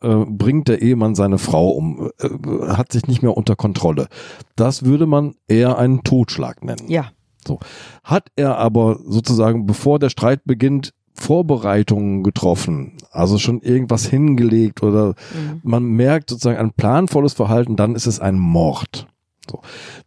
bringt 0.00 0.68
der 0.68 0.82
Ehemann 0.82 1.14
seine 1.14 1.38
Frau 1.38 1.70
um, 1.70 2.10
äh, 2.18 2.28
hat 2.68 2.92
sich 2.92 3.06
nicht 3.06 3.22
mehr 3.22 3.36
unter 3.36 3.56
Kontrolle. 3.56 4.08
Das 4.56 4.84
würde 4.84 5.06
man 5.06 5.34
eher 5.46 5.78
einen 5.78 6.02
Totschlag 6.02 6.64
nennen. 6.64 6.88
Ja. 6.88 7.10
So. 7.46 7.60
Hat 8.02 8.28
er 8.36 8.58
aber 8.58 8.98
sozusagen, 9.04 9.66
bevor 9.66 9.98
der 9.98 10.10
Streit 10.10 10.42
beginnt, 10.44 10.92
Vorbereitungen 11.14 12.22
getroffen, 12.22 12.96
also 13.10 13.38
schon 13.38 13.60
irgendwas 13.60 14.06
hingelegt 14.06 14.84
oder 14.84 15.08
mhm. 15.08 15.60
man 15.64 15.82
merkt 15.82 16.30
sozusagen 16.30 16.58
ein 16.58 16.72
planvolles 16.72 17.32
Verhalten, 17.34 17.74
dann 17.74 17.96
ist 17.96 18.06
es 18.06 18.20
ein 18.20 18.38
Mord. 18.38 19.08
So. 19.50 19.60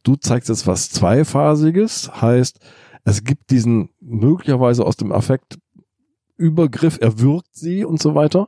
Du 0.04 0.16
zeigst 0.16 0.48
jetzt 0.48 0.68
was 0.68 0.90
Zweiphasiges, 0.90 2.22
heißt, 2.22 2.60
es 3.04 3.24
gibt 3.24 3.50
diesen 3.50 3.90
möglicherweise 4.00 4.86
aus 4.86 4.96
dem 4.96 5.12
Affekt 5.12 5.58
Übergriff, 6.38 6.98
er 7.02 7.20
wirkt 7.20 7.56
sie 7.56 7.86
und 7.86 8.02
so 8.02 8.16
weiter. 8.16 8.48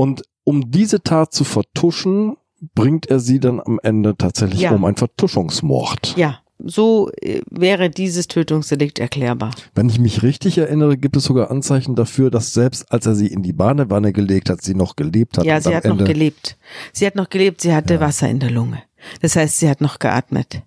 Und 0.00 0.22
um 0.44 0.70
diese 0.70 1.02
Tat 1.02 1.34
zu 1.34 1.44
vertuschen, 1.44 2.38
bringt 2.74 3.04
er 3.10 3.20
sie 3.20 3.38
dann 3.38 3.60
am 3.60 3.78
Ende 3.82 4.16
tatsächlich 4.16 4.62
ja. 4.62 4.72
um 4.72 4.86
ein 4.86 4.96
Vertuschungsmord. 4.96 6.16
Ja. 6.16 6.38
So 6.58 7.10
äh, 7.20 7.42
wäre 7.50 7.90
dieses 7.90 8.26
Tötungsdelikt 8.26 8.98
erklärbar. 8.98 9.50
Wenn 9.74 9.90
ich 9.90 9.98
mich 9.98 10.22
richtig 10.22 10.56
erinnere, 10.56 10.96
gibt 10.96 11.16
es 11.16 11.24
sogar 11.24 11.50
Anzeichen 11.50 11.96
dafür, 11.96 12.30
dass 12.30 12.54
selbst 12.54 12.90
als 12.90 13.04
er 13.04 13.14
sie 13.14 13.26
in 13.26 13.42
die 13.42 13.52
Badewanne 13.52 14.14
gelegt 14.14 14.48
hat, 14.48 14.62
sie 14.62 14.74
noch 14.74 14.96
gelebt 14.96 15.36
hat. 15.36 15.44
Ja, 15.44 15.60
sie 15.60 15.76
hat 15.76 15.84
Ende 15.84 16.04
noch 16.04 16.06
gelebt. 16.06 16.56
Sie 16.94 17.04
hat 17.04 17.14
noch 17.14 17.28
gelebt, 17.28 17.60
sie 17.60 17.74
hatte 17.74 17.94
ja. 17.94 18.00
Wasser 18.00 18.26
in 18.30 18.38
der 18.38 18.50
Lunge. 18.50 18.82
Das 19.20 19.36
heißt, 19.36 19.58
sie 19.58 19.68
hat 19.68 19.82
noch 19.82 19.98
geatmet. 19.98 20.62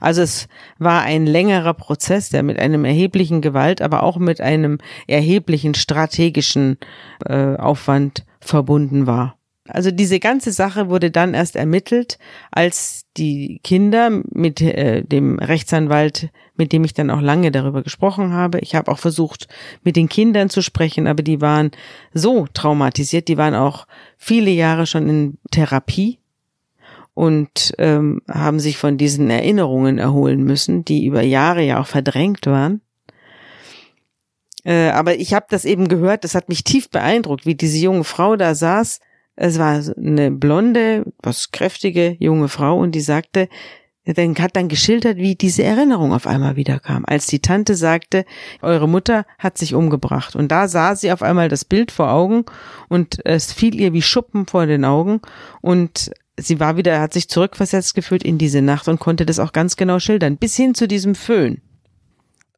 Also 0.00 0.22
es 0.22 0.48
war 0.78 1.02
ein 1.02 1.26
längerer 1.26 1.74
Prozess, 1.74 2.30
der 2.30 2.42
mit 2.42 2.58
einem 2.58 2.84
erheblichen 2.84 3.40
Gewalt, 3.40 3.82
aber 3.82 4.02
auch 4.02 4.18
mit 4.18 4.40
einem 4.40 4.78
erheblichen 5.06 5.74
strategischen 5.74 6.78
äh, 7.26 7.56
Aufwand 7.56 8.24
verbunden 8.40 9.06
war. 9.06 9.36
Also 9.68 9.90
diese 9.90 10.20
ganze 10.20 10.52
Sache 10.52 10.88
wurde 10.88 11.10
dann 11.10 11.34
erst 11.34 11.56
ermittelt, 11.56 12.18
als 12.50 13.04
die 13.16 13.60
Kinder 13.62 14.10
mit 14.30 14.60
äh, 14.60 15.02
dem 15.02 15.38
Rechtsanwalt, 15.38 16.30
mit 16.56 16.72
dem 16.72 16.84
ich 16.84 16.94
dann 16.94 17.10
auch 17.10 17.20
lange 17.20 17.50
darüber 17.50 17.82
gesprochen 17.82 18.32
habe, 18.32 18.58
ich 18.60 18.74
habe 18.74 18.90
auch 18.90 18.98
versucht, 18.98 19.48
mit 19.82 19.96
den 19.96 20.08
Kindern 20.08 20.50
zu 20.50 20.62
sprechen, 20.62 21.06
aber 21.06 21.22
die 21.22 21.40
waren 21.40 21.70
so 22.12 22.46
traumatisiert, 22.52 23.28
die 23.28 23.36
waren 23.36 23.54
auch 23.54 23.86
viele 24.16 24.50
Jahre 24.50 24.86
schon 24.86 25.08
in 25.08 25.38
Therapie 25.50 26.19
und 27.14 27.74
ähm, 27.78 28.22
haben 28.28 28.60
sich 28.60 28.78
von 28.78 28.96
diesen 28.96 29.30
Erinnerungen 29.30 29.98
erholen 29.98 30.44
müssen, 30.44 30.84
die 30.84 31.04
über 31.04 31.22
Jahre 31.22 31.62
ja 31.62 31.80
auch 31.80 31.86
verdrängt 31.86 32.46
waren. 32.46 32.80
Äh, 34.64 34.90
aber 34.90 35.18
ich 35.18 35.34
habe 35.34 35.46
das 35.48 35.64
eben 35.64 35.88
gehört, 35.88 36.24
das 36.24 36.34
hat 36.34 36.48
mich 36.48 36.64
tief 36.64 36.90
beeindruckt, 36.90 37.46
wie 37.46 37.54
diese 37.54 37.78
junge 37.78 38.04
Frau 38.04 38.36
da 38.36 38.54
saß. 38.54 39.00
Es 39.36 39.58
war 39.58 39.82
eine 39.96 40.30
blonde, 40.30 41.04
was 41.22 41.50
kräftige 41.50 42.16
junge 42.18 42.48
Frau 42.48 42.78
und 42.78 42.92
die 42.92 43.00
sagte, 43.00 43.48
dann 44.04 44.34
hat 44.36 44.56
dann 44.56 44.68
geschildert, 44.68 45.18
wie 45.18 45.34
diese 45.34 45.62
Erinnerung 45.62 46.12
auf 46.12 46.26
einmal 46.26 46.56
wiederkam, 46.56 47.04
als 47.06 47.26
die 47.26 47.40
Tante 47.40 47.74
sagte, 47.74 48.24
eure 48.62 48.88
Mutter 48.88 49.24
hat 49.38 49.58
sich 49.58 49.74
umgebracht. 49.74 50.34
Und 50.34 50.48
da 50.48 50.68
sah 50.68 50.96
sie 50.96 51.12
auf 51.12 51.22
einmal 51.22 51.48
das 51.48 51.64
Bild 51.64 51.90
vor 51.90 52.10
Augen 52.10 52.44
und 52.88 53.24
es 53.24 53.52
fiel 53.52 53.78
ihr 53.78 53.92
wie 53.92 54.02
Schuppen 54.02 54.46
vor 54.46 54.66
den 54.66 54.84
Augen 54.84 55.20
und 55.60 56.10
sie 56.40 56.60
war 56.60 56.76
wieder, 56.76 57.00
hat 57.00 57.12
sich 57.12 57.28
zurückversetzt 57.28 57.94
gefühlt 57.94 58.22
in 58.22 58.38
diese 58.38 58.62
Nacht 58.62 58.88
und 58.88 59.00
konnte 59.00 59.26
das 59.26 59.38
auch 59.38 59.52
ganz 59.52 59.76
genau 59.76 59.98
schildern, 59.98 60.36
bis 60.36 60.56
hin 60.56 60.74
zu 60.74 60.88
diesem 60.88 61.14
Föhn. 61.14 61.60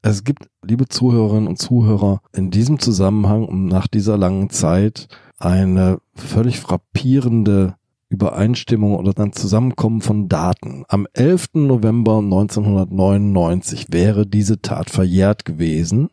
Es 0.02 0.24
gibt, 0.24 0.48
liebe 0.64 0.88
Zuhörerinnen 0.88 1.46
und 1.46 1.58
Zuhörer, 1.58 2.22
in 2.32 2.50
diesem 2.50 2.78
Zusammenhang 2.80 3.44
und 3.44 3.66
nach 3.66 3.86
dieser 3.86 4.18
langen 4.18 4.50
Zeit 4.50 5.08
eine 5.38 5.98
völlig 6.14 6.58
frappierende 6.58 7.76
Übereinstimmung 8.08 8.96
oder 8.96 9.12
dann 9.12 9.32
Zusammenkommen 9.32 10.02
von 10.02 10.28
Daten. 10.28 10.84
Am 10.88 11.06
11. 11.14 11.50
November 11.54 12.18
1999 12.18 13.86
wäre 13.90 14.26
diese 14.26 14.60
Tat 14.60 14.90
verjährt 14.90 15.44
gewesen, 15.44 16.10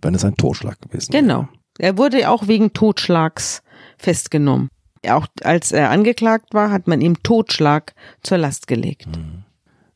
wenn 0.00 0.14
es 0.14 0.24
ein 0.24 0.36
Totschlag 0.36 0.80
gewesen 0.80 1.12
wäre. 1.12 1.22
Genau. 1.22 1.48
Er 1.78 1.98
wurde 1.98 2.30
auch 2.30 2.48
wegen 2.48 2.72
Totschlags 2.72 3.62
festgenommen 3.98 4.70
auch 5.10 5.26
als 5.42 5.72
er 5.72 5.90
angeklagt 5.90 6.54
war, 6.54 6.70
hat 6.70 6.86
man 6.86 7.00
ihm 7.00 7.22
Totschlag 7.22 7.94
zur 8.22 8.38
Last 8.38 8.66
gelegt. 8.66 9.08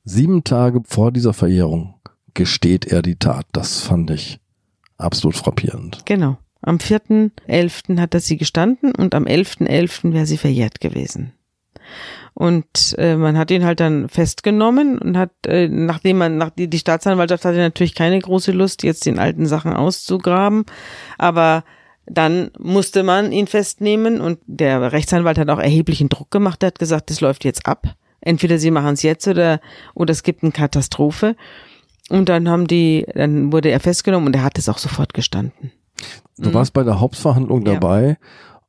Sieben 0.05 0.45
Tage 0.45 0.83
vor 0.87 1.13
dieser 1.13 1.33
Verjährung 1.33 1.95
gesteht 2.35 2.87
er 2.87 3.03
die 3.03 3.17
Tat. 3.17 3.47
Das 3.53 3.81
fand 3.81 4.11
ich 4.11 4.41
absolut 4.97 5.37
frappierend. 5.37 6.03
Genau. 6.05 6.39
Am 6.63 6.77
4.11. 6.77 7.99
hat 7.99 8.15
er 8.15 8.21
sie 8.21 8.37
gestanden 8.37 8.93
und 8.95 9.15
am 9.15 9.25
11.11. 9.25 9.69
.11. 9.69 10.13
wäre 10.13 10.27
sie 10.27 10.37
verjährt 10.37 10.81
gewesen. 10.81 11.33
Und 12.35 12.95
äh, 12.99 13.17
man 13.17 13.37
hat 13.37 13.51
ihn 13.51 13.65
halt 13.65 13.81
dann 13.81 14.09
festgenommen 14.09 14.99
und 14.99 15.17
hat, 15.17 15.31
äh, 15.47 15.69
nachdem 15.69 16.19
man, 16.19 16.37
nach 16.37 16.51
die, 16.51 16.69
die 16.69 16.79
Staatsanwaltschaft 16.79 17.45
hatte 17.45 17.59
natürlich 17.59 17.95
keine 17.95 18.19
große 18.19 18.53
Lust, 18.53 18.83
jetzt 18.83 19.07
den 19.07 19.19
alten 19.19 19.47
Sachen 19.47 19.73
auszugraben, 19.73 20.65
aber 21.19 21.65
dann 22.07 22.51
musste 22.59 23.03
man 23.03 23.33
ihn 23.33 23.47
festnehmen 23.47 24.21
und 24.21 24.39
der 24.47 24.93
Rechtsanwalt 24.93 25.39
hat 25.39 25.49
auch 25.49 25.59
erheblichen 25.59 26.09
Druck 26.09 26.31
gemacht. 26.31 26.63
Er 26.63 26.69
hat 26.69 26.79
gesagt, 26.79 27.11
das 27.11 27.21
läuft 27.21 27.45
jetzt 27.45 27.67
ab. 27.67 27.95
Entweder 28.21 28.59
sie 28.59 28.71
machen 28.71 28.95
es 28.95 29.03
jetzt 29.03 29.27
oder, 29.29 29.61
oder 29.95 30.13
es 30.13 30.23
gibt 30.23 30.43
eine 30.43 30.53
Katastrophe. 30.53 31.37
Und 32.11 32.29
dann 32.29 32.49
haben 32.49 32.67
die, 32.67 33.07
dann 33.15 33.53
wurde 33.53 33.71
er 33.71 33.81
festgenommen 33.81 34.27
und 34.27 34.37
er 34.37 34.43
hat 34.43 34.59
es 34.59 34.69
auch 34.69 34.79
sofort 34.79 35.15
gestanden. 35.15 35.73
Du 36.37 36.51
mhm. 36.51 36.55
warst 36.55 36.73
bei 36.73 36.83
der 36.83 37.01
Hauptverhandlung 37.01 37.65
dabei. 37.65 38.19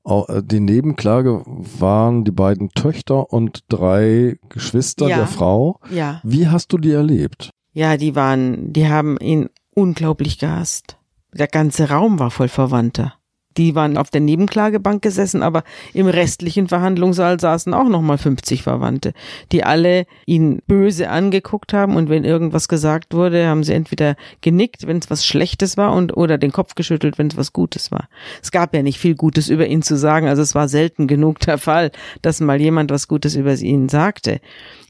Ja. 0.06 0.26
Äh, 0.28 0.44
die 0.44 0.60
Nebenklage 0.60 1.44
waren 1.46 2.24
die 2.24 2.32
beiden 2.32 2.70
Töchter 2.70 3.32
und 3.32 3.64
drei 3.70 4.38
Geschwister 4.50 5.08
ja. 5.08 5.18
der 5.18 5.28
Frau. 5.28 5.80
Ja. 5.90 6.22
Wie 6.24 6.48
hast 6.48 6.72
du 6.74 6.78
die 6.78 6.92
erlebt? 6.92 7.50
Ja, 7.74 7.98
die 7.98 8.16
waren, 8.16 8.74
die 8.74 8.88
haben 8.88 9.18
ihn 9.18 9.50
unglaublich 9.74 10.38
gehasst. 10.38 10.98
Der 11.34 11.48
ganze 11.48 11.90
Raum 11.90 12.20
war 12.20 12.30
voll 12.30 12.50
Verwandter. 12.50 13.14
Die 13.58 13.76
waren 13.76 13.97
auf 13.97 14.10
der 14.10 14.22
Nebenklagebank 14.22 15.02
gesessen, 15.02 15.43
aber 15.43 15.64
im 15.93 16.08
restlichen 16.08 16.68
Verhandlungssaal 16.68 17.39
saßen 17.39 17.74
auch 17.74 17.89
nochmal 17.89 18.18
50 18.18 18.64
Verwandte, 18.64 19.14
die 19.52 19.64
alle 19.64 20.06
ihn 20.26 20.62
böse 20.68 21.10
angeguckt 21.10 21.74
haben 21.74 21.95
und 21.95 22.10
wenn 22.10 22.24
irgendwas 22.24 22.68
gesagt 22.68 23.14
wurde, 23.14 23.47
haben 23.47 23.64
sie 23.64 23.74
entweder 23.74 24.16
genickt, 24.41 24.88
wenn 24.88 24.97
es 24.97 25.10
was 25.10 25.26
Schlechtes 25.26 25.78
war 25.78 25.93
und 25.93 26.16
oder 26.16 26.38
den 26.38 26.52
Kopf 26.52 26.76
geschüttelt, 26.76 27.18
wenn 27.18 27.28
es 27.28 27.38
was 27.38 27.54
Gutes 27.54 27.91
war. 27.91 28.08
Es 28.41 28.52
gab 28.52 28.74
ja 28.74 28.82
nicht 28.82 28.99
viel 28.99 29.16
Gutes 29.16 29.49
über 29.49 29.68
ihn 29.68 29.82
zu 29.82 29.97
sagen, 29.97 30.28
also 30.28 30.41
es 30.41 30.56
war 30.56 30.68
selten 30.68 31.08
genug 31.08 31.39
der 31.39 31.58
Fall, 31.58 31.91
dass 32.22 32.39
mal 32.39 32.62
jemand 32.62 32.91
was 32.91 33.08
Gutes 33.08 33.36
über 33.36 33.54
ihn 33.54 33.89
sagte. 33.89 34.39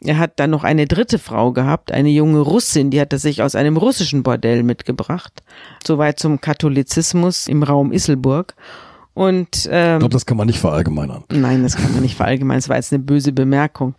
Er 0.03 0.17
hat 0.17 0.39
dann 0.39 0.49
noch 0.49 0.63
eine 0.63 0.87
dritte 0.87 1.19
Frau 1.19 1.51
gehabt, 1.51 1.91
eine 1.91 2.09
junge 2.09 2.39
Russin, 2.39 2.89
die 2.89 2.99
hat 2.99 3.13
er 3.13 3.19
sich 3.19 3.43
aus 3.43 3.55
einem 3.55 3.77
russischen 3.77 4.23
Bordell 4.23 4.63
mitgebracht. 4.63 5.43
Soweit 5.85 6.19
zum 6.19 6.41
Katholizismus 6.41 7.47
im 7.47 7.63
Raum 7.63 7.91
Isselburg. 7.91 8.50
Und 9.13 9.67
ähm, 9.69 9.95
ich 9.95 9.99
glaube, 9.99 10.13
das 10.13 10.25
kann 10.25 10.37
man 10.37 10.47
nicht 10.47 10.59
verallgemeinern. 10.59 11.25
Nein, 11.31 11.63
das 11.63 11.75
kann 11.75 11.91
man 11.91 12.01
nicht 12.01 12.15
verallgemeinern. 12.15 12.59
Das 12.59 12.69
war 12.69 12.77
jetzt 12.77 12.93
eine 12.93 13.03
böse 13.03 13.33
Bemerkung, 13.33 13.95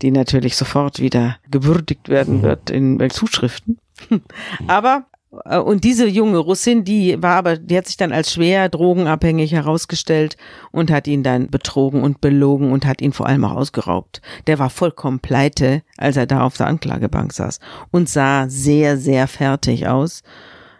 die 0.00 0.10
natürlich 0.10 0.56
sofort 0.56 0.98
wieder 0.98 1.36
gewürdigt 1.50 2.08
werden 2.08 2.42
wird 2.42 2.70
in 2.70 2.98
Zuschriften. 3.10 3.78
Aber 4.66 5.04
äh, 5.44 5.58
und 5.58 5.84
diese 5.84 6.06
junge 6.06 6.38
Russin, 6.38 6.84
die 6.84 7.20
war 7.22 7.36
aber, 7.36 7.56
die 7.56 7.76
hat 7.76 7.86
sich 7.86 7.96
dann 7.96 8.12
als 8.12 8.32
schwer 8.32 8.68
drogenabhängig 8.68 9.52
herausgestellt 9.52 10.36
und 10.72 10.90
hat 10.90 11.06
ihn 11.06 11.22
dann 11.22 11.48
betrogen 11.48 12.02
und 12.02 12.20
belogen 12.20 12.72
und 12.72 12.86
hat 12.86 13.00
ihn 13.02 13.12
vor 13.12 13.26
allem 13.26 13.44
auch 13.44 13.56
ausgeraubt. 13.56 14.20
Der 14.46 14.58
war 14.58 14.70
vollkommen 14.70 15.20
pleite, 15.20 15.82
als 15.96 16.16
er 16.16 16.26
da 16.26 16.42
auf 16.42 16.56
der 16.56 16.66
Anklagebank 16.66 17.32
saß 17.32 17.60
und 17.90 18.08
sah 18.08 18.48
sehr, 18.48 18.96
sehr 18.96 19.26
fertig 19.28 19.86
aus 19.88 20.22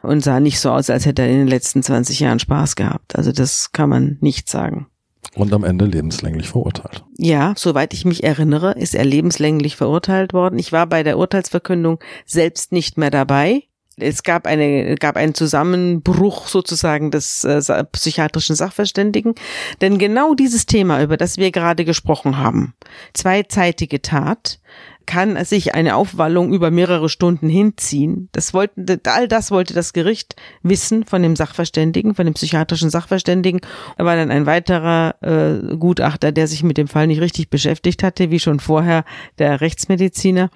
und 0.06 0.22
sah 0.22 0.40
nicht 0.40 0.60
so 0.60 0.70
aus, 0.70 0.90
als 0.90 1.06
hätte 1.06 1.22
er 1.22 1.28
in 1.28 1.38
den 1.38 1.48
letzten 1.48 1.82
20 1.82 2.20
Jahren 2.20 2.38
Spaß 2.38 2.76
gehabt. 2.76 3.16
Also 3.16 3.32
das 3.32 3.72
kann 3.72 3.88
man 3.88 4.18
nicht 4.20 4.48
sagen. 4.48 4.86
Und 5.34 5.52
am 5.52 5.64
Ende 5.64 5.84
lebenslänglich 5.84 6.48
verurteilt. 6.48 7.04
Ja, 7.18 7.52
soweit 7.56 7.92
ich 7.92 8.04
mich 8.04 8.24
erinnere, 8.24 8.72
ist 8.72 8.94
er 8.94 9.04
lebenslänglich 9.04 9.76
verurteilt 9.76 10.32
worden. 10.32 10.58
Ich 10.58 10.72
war 10.72 10.86
bei 10.86 11.02
der 11.02 11.18
Urteilsverkündung 11.18 11.98
selbst 12.24 12.72
nicht 12.72 12.96
mehr 12.96 13.10
dabei 13.10 13.64
es 13.98 14.22
gab 14.22 14.46
eine 14.46 14.94
gab 14.96 15.16
einen 15.16 15.34
Zusammenbruch 15.34 16.48
sozusagen 16.48 17.10
des 17.10 17.44
äh, 17.44 17.84
psychiatrischen 17.84 18.54
Sachverständigen, 18.54 19.34
denn 19.80 19.98
genau 19.98 20.34
dieses 20.34 20.66
Thema, 20.66 21.02
über 21.02 21.16
das 21.16 21.38
wir 21.38 21.50
gerade 21.50 21.84
gesprochen 21.84 22.36
haben, 22.36 22.74
zweizeitige 23.14 24.02
Tat, 24.02 24.60
kann 25.06 25.42
sich 25.44 25.74
eine 25.74 25.96
Aufwallung 25.96 26.52
über 26.52 26.70
mehrere 26.70 27.08
Stunden 27.08 27.48
hinziehen. 27.48 28.28
Das 28.32 28.52
wollten, 28.52 28.86
all 29.06 29.28
das 29.28 29.50
wollte 29.50 29.74
das 29.74 29.92
Gericht 29.92 30.36
wissen 30.62 31.04
von 31.04 31.22
dem 31.22 31.36
Sachverständigen, 31.36 32.14
von 32.14 32.26
dem 32.26 32.34
psychiatrischen 32.34 32.90
Sachverständigen. 32.90 33.60
Da 33.96 34.04
war 34.04 34.16
dann 34.16 34.30
ein 34.30 34.46
weiterer 34.46 35.14
äh, 35.22 35.76
Gutachter, 35.76 36.32
der 36.32 36.48
sich 36.48 36.62
mit 36.62 36.76
dem 36.76 36.88
Fall 36.88 37.06
nicht 37.06 37.20
richtig 37.20 37.50
beschäftigt 37.50 38.02
hatte, 38.02 38.30
wie 38.30 38.40
schon 38.40 38.60
vorher 38.60 39.04
der 39.38 39.60
Rechtsmediziner. 39.60 40.50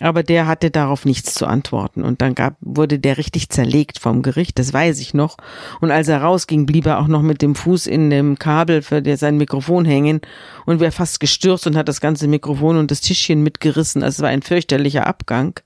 Aber 0.00 0.22
der 0.22 0.46
hatte 0.46 0.70
darauf 0.70 1.06
nichts 1.06 1.32
zu 1.32 1.46
antworten. 1.46 2.02
Und 2.02 2.20
dann 2.20 2.34
gab, 2.34 2.56
wurde 2.60 2.98
der 2.98 3.16
richtig 3.16 3.48
zerlegt 3.48 3.98
vom 3.98 4.22
Gericht, 4.22 4.58
das 4.58 4.72
weiß 4.72 5.00
ich 5.00 5.14
noch. 5.14 5.38
Und 5.80 5.90
als 5.90 6.08
er 6.08 6.20
rausging, 6.20 6.66
blieb 6.66 6.86
er 6.86 6.98
auch 6.98 7.06
noch 7.08 7.22
mit 7.22 7.40
dem 7.40 7.54
Fuß 7.54 7.86
in 7.86 8.10
dem 8.10 8.38
Kabel 8.38 8.82
für 8.82 9.00
der 9.00 9.16
sein 9.16 9.38
Mikrofon 9.38 9.86
hängen 9.86 10.20
und 10.66 10.80
wäre 10.80 10.92
fast 10.92 11.18
gestürzt 11.18 11.66
und 11.66 11.76
hat 11.76 11.88
das 11.88 12.00
ganze 12.00 12.28
Mikrofon 12.28 12.76
und 12.76 12.90
das 12.90 13.00
Tischchen 13.00 13.42
mitgerissen. 13.42 14.02
Also 14.02 14.16
es 14.16 14.22
war 14.22 14.28
ein 14.28 14.42
fürchterlicher 14.42 15.06
Abgang. 15.06 15.58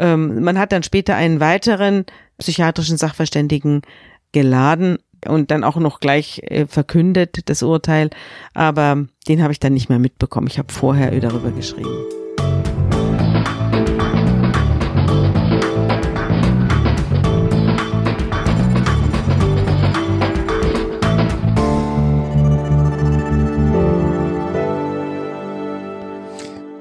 Ähm, 0.00 0.42
man 0.42 0.58
hat 0.58 0.72
dann 0.72 0.82
später 0.82 1.14
einen 1.14 1.38
weiteren 1.38 2.06
psychiatrischen 2.38 2.96
Sachverständigen 2.96 3.82
geladen 4.32 4.98
und 5.26 5.52
dann 5.52 5.62
auch 5.62 5.76
noch 5.76 6.00
gleich 6.00 6.40
äh, 6.44 6.66
verkündet, 6.66 7.48
das 7.48 7.62
Urteil. 7.62 8.10
Aber 8.52 9.06
den 9.28 9.42
habe 9.44 9.52
ich 9.52 9.60
dann 9.60 9.74
nicht 9.74 9.88
mehr 9.88 10.00
mitbekommen. 10.00 10.48
Ich 10.48 10.58
habe 10.58 10.72
vorher 10.72 11.12
darüber 11.20 11.52
geschrieben. 11.52 12.23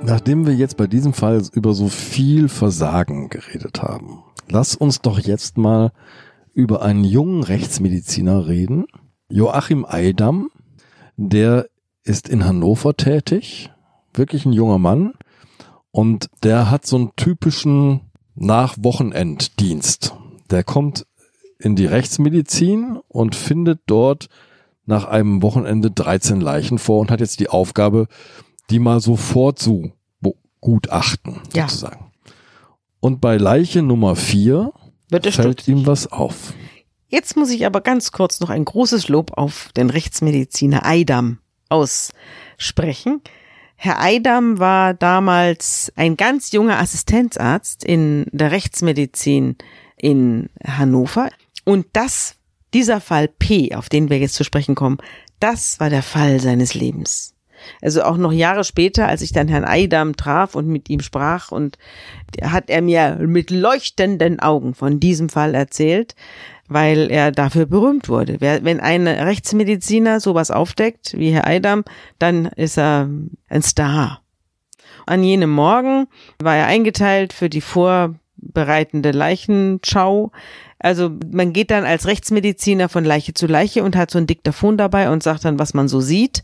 Nachdem 0.06 0.46
wir 0.46 0.54
jetzt 0.54 0.76
bei 0.76 0.86
diesem 0.86 1.14
Fall 1.14 1.42
über 1.54 1.74
so 1.74 1.88
viel 1.88 2.50
Versagen 2.50 3.30
geredet 3.30 3.82
haben, 3.82 4.24
lass 4.50 4.76
uns 4.76 5.02
doch 5.02 5.18
jetzt 5.18 5.58
mal 5.58 5.92
über 6.54 6.82
einen 6.82 7.06
jungen 7.06 7.42
Rechtsmediziner 7.42 8.48
reden, 8.48 8.86
Joachim 9.30 9.86
Eidam, 9.88 10.50
der 11.16 11.68
ist 12.04 12.28
in 12.28 12.44
Hannover 12.44 12.96
tätig, 12.98 13.72
wirklich 14.14 14.46
ein 14.46 14.52
junger 14.52 14.78
Mann 14.78 15.14
und 15.92 16.30
der 16.44 16.70
hat 16.70 16.86
so 16.86 16.98
einen 16.98 17.16
typischen 17.16 18.02
Nachwochenenddienst. 18.36 20.16
Der 20.52 20.66
kommt 20.66 21.08
in 21.60 21.78
die 21.78 21.86
Rechtsmedizin 21.86 23.00
und 23.08 23.36
findet 23.36 23.80
dort 23.86 24.28
nach 24.86 25.06
einem 25.06 25.42
Wochenende 25.42 25.92
13 25.92 26.42
Leichen 26.42 26.78
vor 26.78 27.00
und 27.00 27.10
hat 27.10 27.22
jetzt 27.22 27.40
die 27.40 27.50
Aufgabe, 27.50 28.08
die 28.70 28.80
mal 28.80 29.00
so 29.00 29.16
vorzugutachten, 29.16 31.42
ja. 31.54 31.68
sozusagen. 31.68 32.12
Und 33.00 33.22
bei 33.22 33.38
Leiche 33.38 33.82
Nummer 33.82 34.16
vier 34.16 34.74
fällt 35.10 35.34
stutzig. 35.34 35.68
ihm 35.68 35.86
was 35.86 36.12
auf. 36.12 36.54
Jetzt 37.10 37.38
muss 37.38 37.52
ich 37.52 37.66
aber 37.66 37.82
ganz 37.82 38.12
kurz 38.12 38.40
noch 38.40 38.50
ein 38.50 38.66
großes 38.66 39.10
Lob 39.10 39.38
auf 39.38 39.70
den 39.78 39.90
Rechtsmediziner 39.90 40.86
Eidam 40.86 41.40
aussprechen. 41.70 43.22
Herr 43.76 44.02
Eidam 44.02 44.60
war 44.60 44.94
damals 44.94 45.92
ein 45.96 46.16
ganz 46.16 46.52
junger 46.54 46.80
Assistenzarzt 46.80 47.84
in 47.84 48.26
der 48.32 48.52
Rechtsmedizin 48.52 49.58
in 49.98 50.50
Hannover. 50.66 51.30
Und 51.66 51.88
das, 51.94 52.36
dieser 52.74 53.02
Fall 53.02 53.28
P, 53.28 53.76
auf 53.76 53.90
den 53.90 54.10
wir 54.10 54.20
jetzt 54.20 54.36
zu 54.36 54.44
sprechen 54.44 54.74
kommen, 54.74 54.98
das 55.40 55.80
war 55.80 55.90
der 55.90 56.04
Fall 56.04 56.40
seines 56.40 56.74
Lebens. 56.74 57.33
Also 57.82 58.04
auch 58.04 58.18
noch 58.18 58.32
Jahre 58.32 58.64
später, 58.64 59.08
als 59.08 59.22
ich 59.22 59.32
dann 59.32 59.48
Herrn 59.48 59.66
Eidam 59.66 60.16
traf 60.16 60.56
und 60.56 60.68
mit 60.68 60.90
ihm 60.90 61.02
sprach 61.02 61.52
und 61.52 61.78
hat 62.42 62.70
er 62.70 62.82
mir 62.82 63.18
mit 63.22 63.52
leuchtenden 63.52 64.40
Augen 64.40 64.74
von 64.74 65.00
diesem 65.00 65.30
Fall 65.30 65.56
erzählt, 65.56 66.16
weil 66.68 67.12
er 67.12 67.32
dafür 67.32 67.66
berühmt 67.66 68.10
wurde. 68.10 68.40
Wenn 68.40 68.80
ein 68.80 69.08
Rechtsmediziner 69.08 70.20
sowas 70.20 70.52
aufdeckt, 70.52 71.14
wie 71.18 71.32
Herr 71.32 71.48
Eidam, 71.48 71.84
dann 72.20 72.46
ist 72.46 72.78
er 72.78 73.10
ein 73.50 73.62
Star. 73.62 74.22
An 75.06 75.24
jenem 75.24 75.50
Morgen 75.50 76.08
war 76.40 76.56
er 76.56 76.68
eingeteilt 76.68 77.34
für 77.34 77.50
die 77.50 77.62
vorbereitende 77.62 79.12
Leichenschau. 79.12 80.32
Also 80.80 81.12
man 81.32 81.54
geht 81.54 81.72
dann 81.72 81.86
als 81.86 82.08
Rechtsmediziner 82.08 82.90
von 82.90 83.04
Leiche 83.04 83.34
zu 83.34 83.48
Leiche 83.48 83.84
und 83.84 83.96
hat 83.96 84.12
so 84.12 84.18
ein 84.18 84.28
Diktaphon 84.28 84.78
dabei 84.78 85.10
und 85.10 85.24
sagt 85.24 85.46
dann, 85.46 85.60
was 85.60 85.74
man 85.74 85.88
so 85.88 86.00
sieht. 86.00 86.44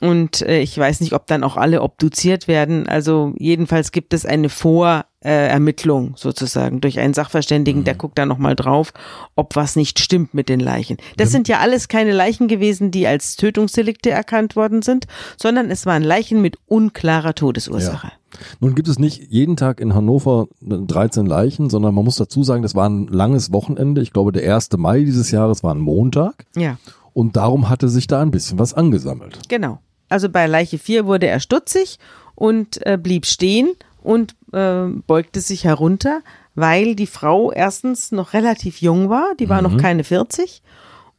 Und 0.00 0.42
äh, 0.42 0.60
ich 0.60 0.78
weiß 0.78 1.00
nicht, 1.00 1.12
ob 1.12 1.26
dann 1.26 1.42
auch 1.42 1.56
alle 1.56 1.82
obduziert 1.82 2.46
werden. 2.46 2.88
Also 2.88 3.34
jedenfalls 3.36 3.90
gibt 3.90 4.14
es 4.14 4.24
eine 4.24 4.48
Vorermittlung 4.48 6.10
äh, 6.10 6.12
sozusagen 6.16 6.80
durch 6.80 7.00
einen 7.00 7.14
Sachverständigen, 7.14 7.80
mhm. 7.80 7.84
der 7.84 7.94
guckt 7.96 8.16
da 8.16 8.24
nochmal 8.24 8.54
drauf, 8.54 8.92
ob 9.34 9.56
was 9.56 9.74
nicht 9.74 9.98
stimmt 9.98 10.34
mit 10.34 10.48
den 10.48 10.60
Leichen. 10.60 10.98
Das 11.16 11.30
mhm. 11.30 11.32
sind 11.32 11.48
ja 11.48 11.58
alles 11.58 11.88
keine 11.88 12.12
Leichen 12.12 12.46
gewesen, 12.46 12.90
die 12.90 13.06
als 13.06 13.36
Tötungsdelikte 13.36 14.10
erkannt 14.10 14.54
worden 14.54 14.82
sind, 14.82 15.06
sondern 15.36 15.70
es 15.70 15.84
waren 15.84 16.02
Leichen 16.02 16.40
mit 16.40 16.58
unklarer 16.66 17.34
Todesursache. 17.34 18.08
Ja. 18.08 18.12
Nun 18.60 18.74
gibt 18.74 18.88
es 18.88 18.98
nicht 18.98 19.30
jeden 19.30 19.56
Tag 19.56 19.80
in 19.80 19.94
Hannover 19.94 20.48
13 20.60 21.26
Leichen, 21.26 21.70
sondern 21.70 21.94
man 21.94 22.04
muss 22.04 22.16
dazu 22.16 22.44
sagen, 22.44 22.62
das 22.62 22.74
war 22.74 22.88
ein 22.88 23.08
langes 23.08 23.52
Wochenende. 23.52 24.02
Ich 24.02 24.12
glaube, 24.12 24.32
der 24.32 24.54
1. 24.54 24.70
Mai 24.76 25.00
dieses 25.00 25.30
Jahres 25.30 25.64
war 25.64 25.74
ein 25.74 25.80
Montag. 25.80 26.44
Ja. 26.54 26.76
Und 27.14 27.36
darum 27.36 27.68
hatte 27.68 27.88
sich 27.88 28.06
da 28.06 28.20
ein 28.20 28.30
bisschen 28.30 28.58
was 28.58 28.74
angesammelt. 28.74 29.40
Genau. 29.48 29.80
Also 30.08 30.28
bei 30.28 30.46
Leiche 30.46 30.78
4 30.78 31.06
wurde 31.06 31.26
er 31.26 31.40
stutzig 31.40 31.98
und 32.34 32.84
äh, 32.86 32.96
blieb 32.96 33.26
stehen 33.26 33.70
und 34.02 34.34
äh, 34.52 34.86
beugte 35.06 35.40
sich 35.40 35.64
herunter, 35.64 36.20
weil 36.54 36.94
die 36.94 37.06
Frau 37.06 37.52
erstens 37.52 38.12
noch 38.12 38.32
relativ 38.32 38.80
jung 38.80 39.08
war, 39.10 39.34
die 39.38 39.48
war 39.48 39.62
mhm. 39.62 39.68
noch 39.68 39.82
keine 39.82 40.04
40 40.04 40.62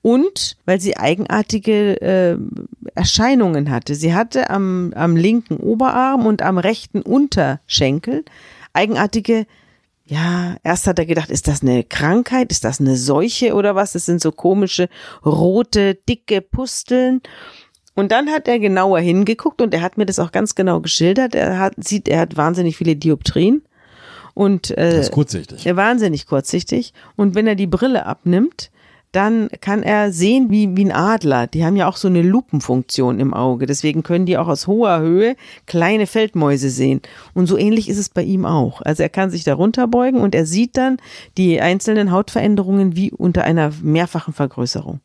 und 0.02 0.58
weil 0.66 0.80
sie 0.80 0.98
eigenartige 0.98 2.02
äh, 2.02 2.38
Erscheinungen 2.96 3.70
hatte. 3.70 3.96
Sie 3.96 4.14
hatte 4.14 4.50
am, 4.50 4.94
am 4.96 5.16
linken 5.16 5.58
Oberarm 5.58 6.26
und 6.26 6.42
am 6.42 6.58
rechten 6.58 7.02
Unterschenkel 7.02 8.24
eigenartige 8.74 9.46
ja, 10.10 10.56
erst 10.64 10.88
hat 10.88 10.98
er 10.98 11.06
gedacht, 11.06 11.30
ist 11.30 11.48
das 11.48 11.62
eine 11.62 11.84
Krankheit, 11.84 12.52
ist 12.52 12.64
das 12.64 12.80
eine 12.80 12.98
Seuche 12.98 13.54
oder 13.54 13.76
was? 13.76 13.92
Das 13.92 14.08
sind 14.08 14.22
so 14.22 14.32
komische, 14.32 14.90
rote, 15.24 15.94
dicke 15.94 16.42
Pusteln. 16.42 17.22
Und 18.00 18.14
dann 18.14 18.30
hat 18.30 18.48
er 18.48 18.60
genauer 18.60 19.00
hingeguckt 19.02 19.62
und 19.62 19.74
er 19.74 19.82
hat 19.82 19.98
mir 19.98 20.06
das 20.06 20.20
auch 20.20 20.32
ganz 20.32 20.56
genau 20.56 20.80
geschildert. 20.80 21.36
Er 21.36 21.60
hat, 21.60 21.74
sieht, 21.78 22.08
er 22.08 22.22
hat 22.22 22.38
wahnsinnig 22.38 22.78
viele 22.78 22.96
Dioptrien. 22.96 23.62
Und, 24.34 24.72
äh, 24.72 24.92
das 24.92 25.08
ist 25.08 25.12
kurzsichtig. 25.12 25.66
Wahnsinnig 25.66 26.26
kurzsichtig. 26.26 26.94
Und 27.18 27.36
wenn 27.36 27.46
er 27.46 27.56
die 27.56 27.68
Brille 27.68 28.06
abnimmt, 28.06 28.72
dann 29.12 29.50
kann 29.60 29.84
er 29.84 30.14
sehen 30.14 30.50
wie, 30.50 30.78
wie 30.78 30.86
ein 30.86 30.94
Adler. 30.94 31.48
Die 31.48 31.66
haben 31.66 31.76
ja 31.76 31.90
auch 31.90 31.98
so 31.98 32.08
eine 32.08 32.22
Lupenfunktion 32.22 33.20
im 33.20 33.34
Auge. 33.34 33.66
Deswegen 33.66 34.02
können 34.02 34.26
die 34.26 34.38
auch 34.38 34.48
aus 34.48 34.66
hoher 34.66 35.02
Höhe 35.02 35.36
kleine 35.66 36.08
Feldmäuse 36.08 36.70
sehen. 36.70 37.02
Und 37.34 37.48
so 37.48 37.58
ähnlich 37.58 37.90
ist 37.90 37.98
es 37.98 38.08
bei 38.08 38.24
ihm 38.24 38.46
auch. 38.46 38.82
Also 38.82 39.04
er 39.04 39.10
kann 39.10 39.30
sich 39.30 39.44
da 39.44 39.56
runterbeugen 39.56 40.22
und 40.22 40.36
er 40.36 40.46
sieht 40.46 40.78
dann 40.78 41.00
die 41.38 41.60
einzelnen 41.60 42.14
Hautveränderungen 42.14 42.96
wie 42.96 43.12
unter 43.12 43.44
einer 43.44 43.74
mehrfachen 43.82 44.34
Vergrößerung. 44.34 45.02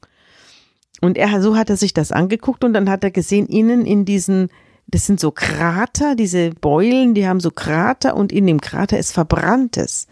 Und 1.01 1.19
er, 1.19 1.43
so 1.43 1.57
hat 1.57 1.71
er 1.71 1.77
sich 1.77 1.93
das 1.93 2.13
angeguckt 2.13 2.65
und 2.65 2.73
dann 2.73 2.89
hat 2.89 3.05
er 3.05 3.11
gesehen, 3.11 3.47
innen 3.47 3.85
in 3.85 4.05
diesen, 4.05 4.49
das 4.87 5.07
sind 5.07 5.21
so 5.21 5.31
Krater, 5.31 6.15
diese 6.15 6.51
Beulen, 6.51 7.15
die 7.15 7.27
haben 7.27 7.41
so 7.41 7.51
Krater 7.51 8.17
und 8.17 8.33
in 8.33 8.47
dem 8.47 8.61
Krater 8.61 8.99
ist 8.99 9.13
Verbranntes. 9.13 10.07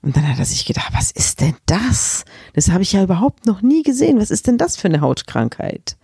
Und 0.00 0.16
dann 0.16 0.28
hat 0.28 0.38
er 0.38 0.44
sich 0.44 0.64
gedacht, 0.64 0.92
was 0.94 1.10
ist 1.10 1.40
denn 1.40 1.56
das? 1.66 2.24
Das 2.54 2.70
habe 2.70 2.82
ich 2.82 2.92
ja 2.92 3.02
überhaupt 3.02 3.46
noch 3.46 3.62
nie 3.62 3.82
gesehen. 3.82 4.20
Was 4.20 4.30
ist 4.30 4.46
denn 4.46 4.56
das 4.56 4.76
für 4.76 4.88
eine 4.88 5.00
Hautkrankheit? 5.00 5.96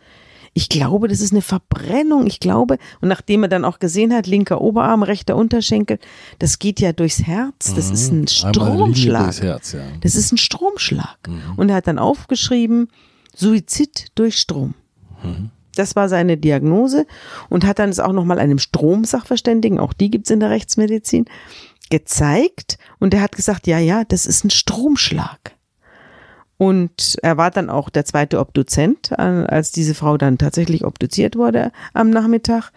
Ich 0.52 0.68
glaube, 0.68 1.08
das 1.08 1.20
ist 1.20 1.32
eine 1.32 1.42
Verbrennung. 1.42 2.26
Ich 2.26 2.38
glaube, 2.38 2.78
und 3.00 3.08
nachdem 3.08 3.42
er 3.42 3.48
dann 3.48 3.64
auch 3.64 3.80
gesehen 3.80 4.14
hat, 4.14 4.26
linker 4.26 4.60
Oberarm, 4.60 5.02
rechter 5.02 5.36
Unterschenkel, 5.36 5.98
das 6.38 6.60
geht 6.60 6.80
ja 6.80 6.92
durchs 6.92 7.22
Herz. 7.22 7.74
Das 7.74 7.88
mhm. 7.88 7.94
ist 7.94 8.12
ein 8.12 8.28
Stromschlag. 8.28 9.42
Herz, 9.42 9.72
ja. 9.72 9.80
Das 10.00 10.14
ist 10.14 10.32
ein 10.32 10.38
Stromschlag. 10.38 11.18
Mhm. 11.26 11.40
Und 11.56 11.68
er 11.70 11.76
hat 11.76 11.88
dann 11.88 11.98
aufgeschrieben, 11.98 12.88
Suizid 13.34 14.08
durch 14.14 14.36
Strom. 14.36 14.74
Mhm. 15.22 15.50
Das 15.76 15.96
war 15.96 16.08
seine 16.08 16.36
Diagnose 16.36 17.06
und 17.48 17.66
hat 17.66 17.78
dann 17.78 17.90
es 17.90 18.00
auch 18.00 18.12
nochmal 18.12 18.38
einem 18.38 18.58
Stromsachverständigen, 18.58 19.80
auch 19.80 19.92
die 19.92 20.10
gibt's 20.10 20.30
in 20.30 20.40
der 20.40 20.50
Rechtsmedizin, 20.50 21.26
gezeigt 21.90 22.78
und 23.00 23.12
er 23.12 23.20
hat 23.20 23.36
gesagt, 23.36 23.66
ja, 23.66 23.78
ja, 23.78 24.04
das 24.04 24.26
ist 24.26 24.44
ein 24.44 24.50
Stromschlag. 24.50 25.54
Und 26.56 27.16
er 27.22 27.36
war 27.36 27.50
dann 27.50 27.68
auch 27.68 27.90
der 27.90 28.04
zweite 28.04 28.38
Obduzent, 28.38 29.18
als 29.18 29.72
diese 29.72 29.94
Frau 29.94 30.16
dann 30.16 30.38
tatsächlich 30.38 30.84
obduziert 30.84 31.36
wurde 31.36 31.72
am 31.92 32.10
Nachmittag. 32.10 32.70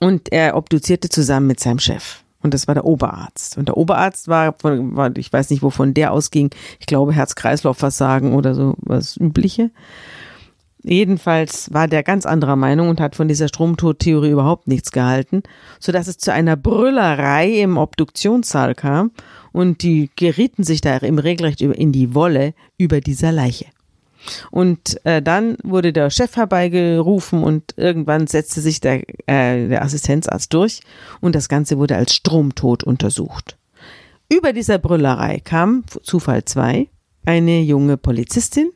Und 0.00 0.32
er 0.32 0.56
obduzierte 0.56 1.08
zusammen 1.08 1.46
mit 1.46 1.60
seinem 1.60 1.78
Chef. 1.78 2.22
Und 2.42 2.54
das 2.54 2.66
war 2.66 2.74
der 2.74 2.84
Oberarzt. 2.84 3.58
Und 3.58 3.68
der 3.68 3.76
Oberarzt 3.76 4.28
war, 4.28 4.54
war 4.62 5.16
ich 5.16 5.32
weiß 5.32 5.50
nicht, 5.50 5.62
wovon 5.62 5.94
der 5.94 6.12
ausging. 6.12 6.50
Ich 6.78 6.86
glaube, 6.86 7.12
Herz-Kreislauf-Versagen 7.12 8.34
oder 8.34 8.54
so 8.54 8.74
was 8.78 9.16
Übliche. 9.16 9.70
Jedenfalls 10.82 11.72
war 11.74 11.88
der 11.88 12.02
ganz 12.02 12.24
anderer 12.24 12.56
Meinung 12.56 12.88
und 12.88 13.00
hat 13.00 13.14
von 13.14 13.28
dieser 13.28 13.48
Stromtodtheorie 13.48 14.30
überhaupt 14.30 14.66
nichts 14.66 14.92
gehalten, 14.92 15.42
so 15.78 15.92
dass 15.92 16.08
es 16.08 16.16
zu 16.16 16.32
einer 16.32 16.56
Brüllerei 16.56 17.60
im 17.60 17.76
Obduktionssaal 17.76 18.74
kam 18.74 19.10
und 19.52 19.82
die 19.82 20.10
gerieten 20.16 20.64
sich 20.64 20.80
da 20.80 20.96
im 20.96 21.18
Regelrecht 21.18 21.60
in 21.60 21.92
die 21.92 22.14
Wolle 22.14 22.54
über 22.78 23.02
dieser 23.02 23.30
Leiche. 23.30 23.66
Und 24.50 25.04
äh, 25.04 25.22
dann 25.22 25.56
wurde 25.62 25.92
der 25.92 26.10
Chef 26.10 26.36
herbeigerufen 26.36 27.42
und 27.42 27.74
irgendwann 27.76 28.26
setzte 28.26 28.60
sich 28.60 28.80
der, 28.80 29.02
äh, 29.26 29.68
der 29.68 29.82
Assistenzarzt 29.82 30.52
durch 30.52 30.80
und 31.20 31.34
das 31.34 31.48
Ganze 31.48 31.78
wurde 31.78 31.96
als 31.96 32.14
Stromtod 32.14 32.84
untersucht. 32.84 33.56
Über 34.32 34.52
dieser 34.52 34.78
Brüllerei 34.78 35.40
kam, 35.40 35.84
Zufall 36.02 36.44
2, 36.44 36.88
eine 37.26 37.60
junge 37.62 37.96
Polizistin, 37.96 38.70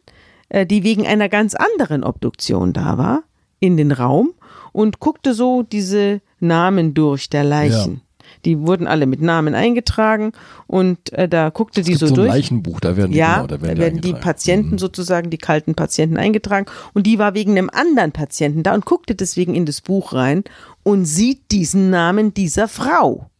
äh, 0.49 0.67
die 0.67 0.83
wegen 0.83 1.07
einer 1.07 1.29
ganz 1.29 1.55
anderen 1.55 2.05
Obduktion 2.05 2.73
da 2.73 2.99
war, 2.99 3.23
in 3.61 3.77
den 3.77 3.93
Raum 3.93 4.35
und 4.73 5.01
guckte 5.01 5.35
so 5.35 5.63
diese 5.63 6.21
Namen 6.41 6.95
durch 6.95 7.31
der 7.31 7.45
Leichen. 7.45 7.95
Ja. 7.95 8.01
Die 8.45 8.61
wurden 8.61 8.87
alle 8.87 9.07
mit 9.07 9.21
Namen 9.21 9.55
eingetragen 9.55 10.33
und 10.67 11.13
äh, 11.13 11.29
da 11.29 11.51
guckte 11.51 11.81
es 11.81 11.87
die 11.87 11.95
so, 11.95 12.07
so 12.07 12.13
ein 12.13 12.17
durch. 12.17 12.29
Leichenbuch, 12.29 12.81
da 12.81 12.97
werden 12.97 13.13
die, 13.13 13.19
ja, 13.19 13.37
genau, 13.37 13.47
da 13.47 13.63
werden, 13.63 13.77
da 13.77 13.83
werden 13.83 14.01
die, 14.01 14.13
die 14.13 14.21
Patienten 14.21 14.73
mhm. 14.73 14.79
sozusagen, 14.79 15.31
die 15.31 15.39
kalten 15.39 15.75
Patienten 15.75 16.17
eingetragen 16.17 16.67
und 16.93 17.07
die 17.07 17.19
war 17.19 17.35
wegen 17.35 17.53
einem 17.53 17.71
anderen 17.71 18.13
Patienten 18.13 18.63
da 18.63 18.75
und 18.75 18.85
guckte 18.85 19.15
deswegen 19.15 19.55
in 19.55 19.67
das 19.67 19.81
Buch 19.81 20.13
rein 20.13 20.45
und 20.83 21.05
sieht 21.05 21.51
diesen 21.51 21.91
Namen 21.91 22.35
dieser 22.35 22.69
Frau 22.69 23.31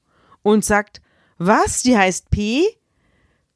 und 0.43 0.65
sagt, 0.65 1.01
was, 1.39 1.83
die 1.83 1.97
heißt 1.97 2.31
P? 2.31 2.63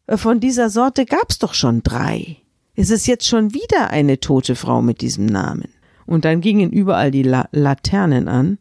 Äh, 0.06 0.16
von 0.16 0.40
dieser 0.40 0.70
Sorte 0.70 1.04
gab's 1.04 1.38
doch 1.38 1.54
schon 1.54 1.82
drei 1.82 2.38
ist 2.78 2.92
es 2.92 3.08
jetzt 3.08 3.26
schon 3.26 3.54
wieder 3.54 3.90
eine 3.90 4.20
tote 4.20 4.54
Frau 4.54 4.82
mit 4.82 5.00
diesem 5.00 5.26
Namen. 5.26 5.68
Und 6.06 6.24
dann 6.24 6.40
gingen 6.40 6.70
überall 6.70 7.10
die 7.10 7.24
La 7.24 7.48
Laternen 7.50 8.28
an 8.28 8.58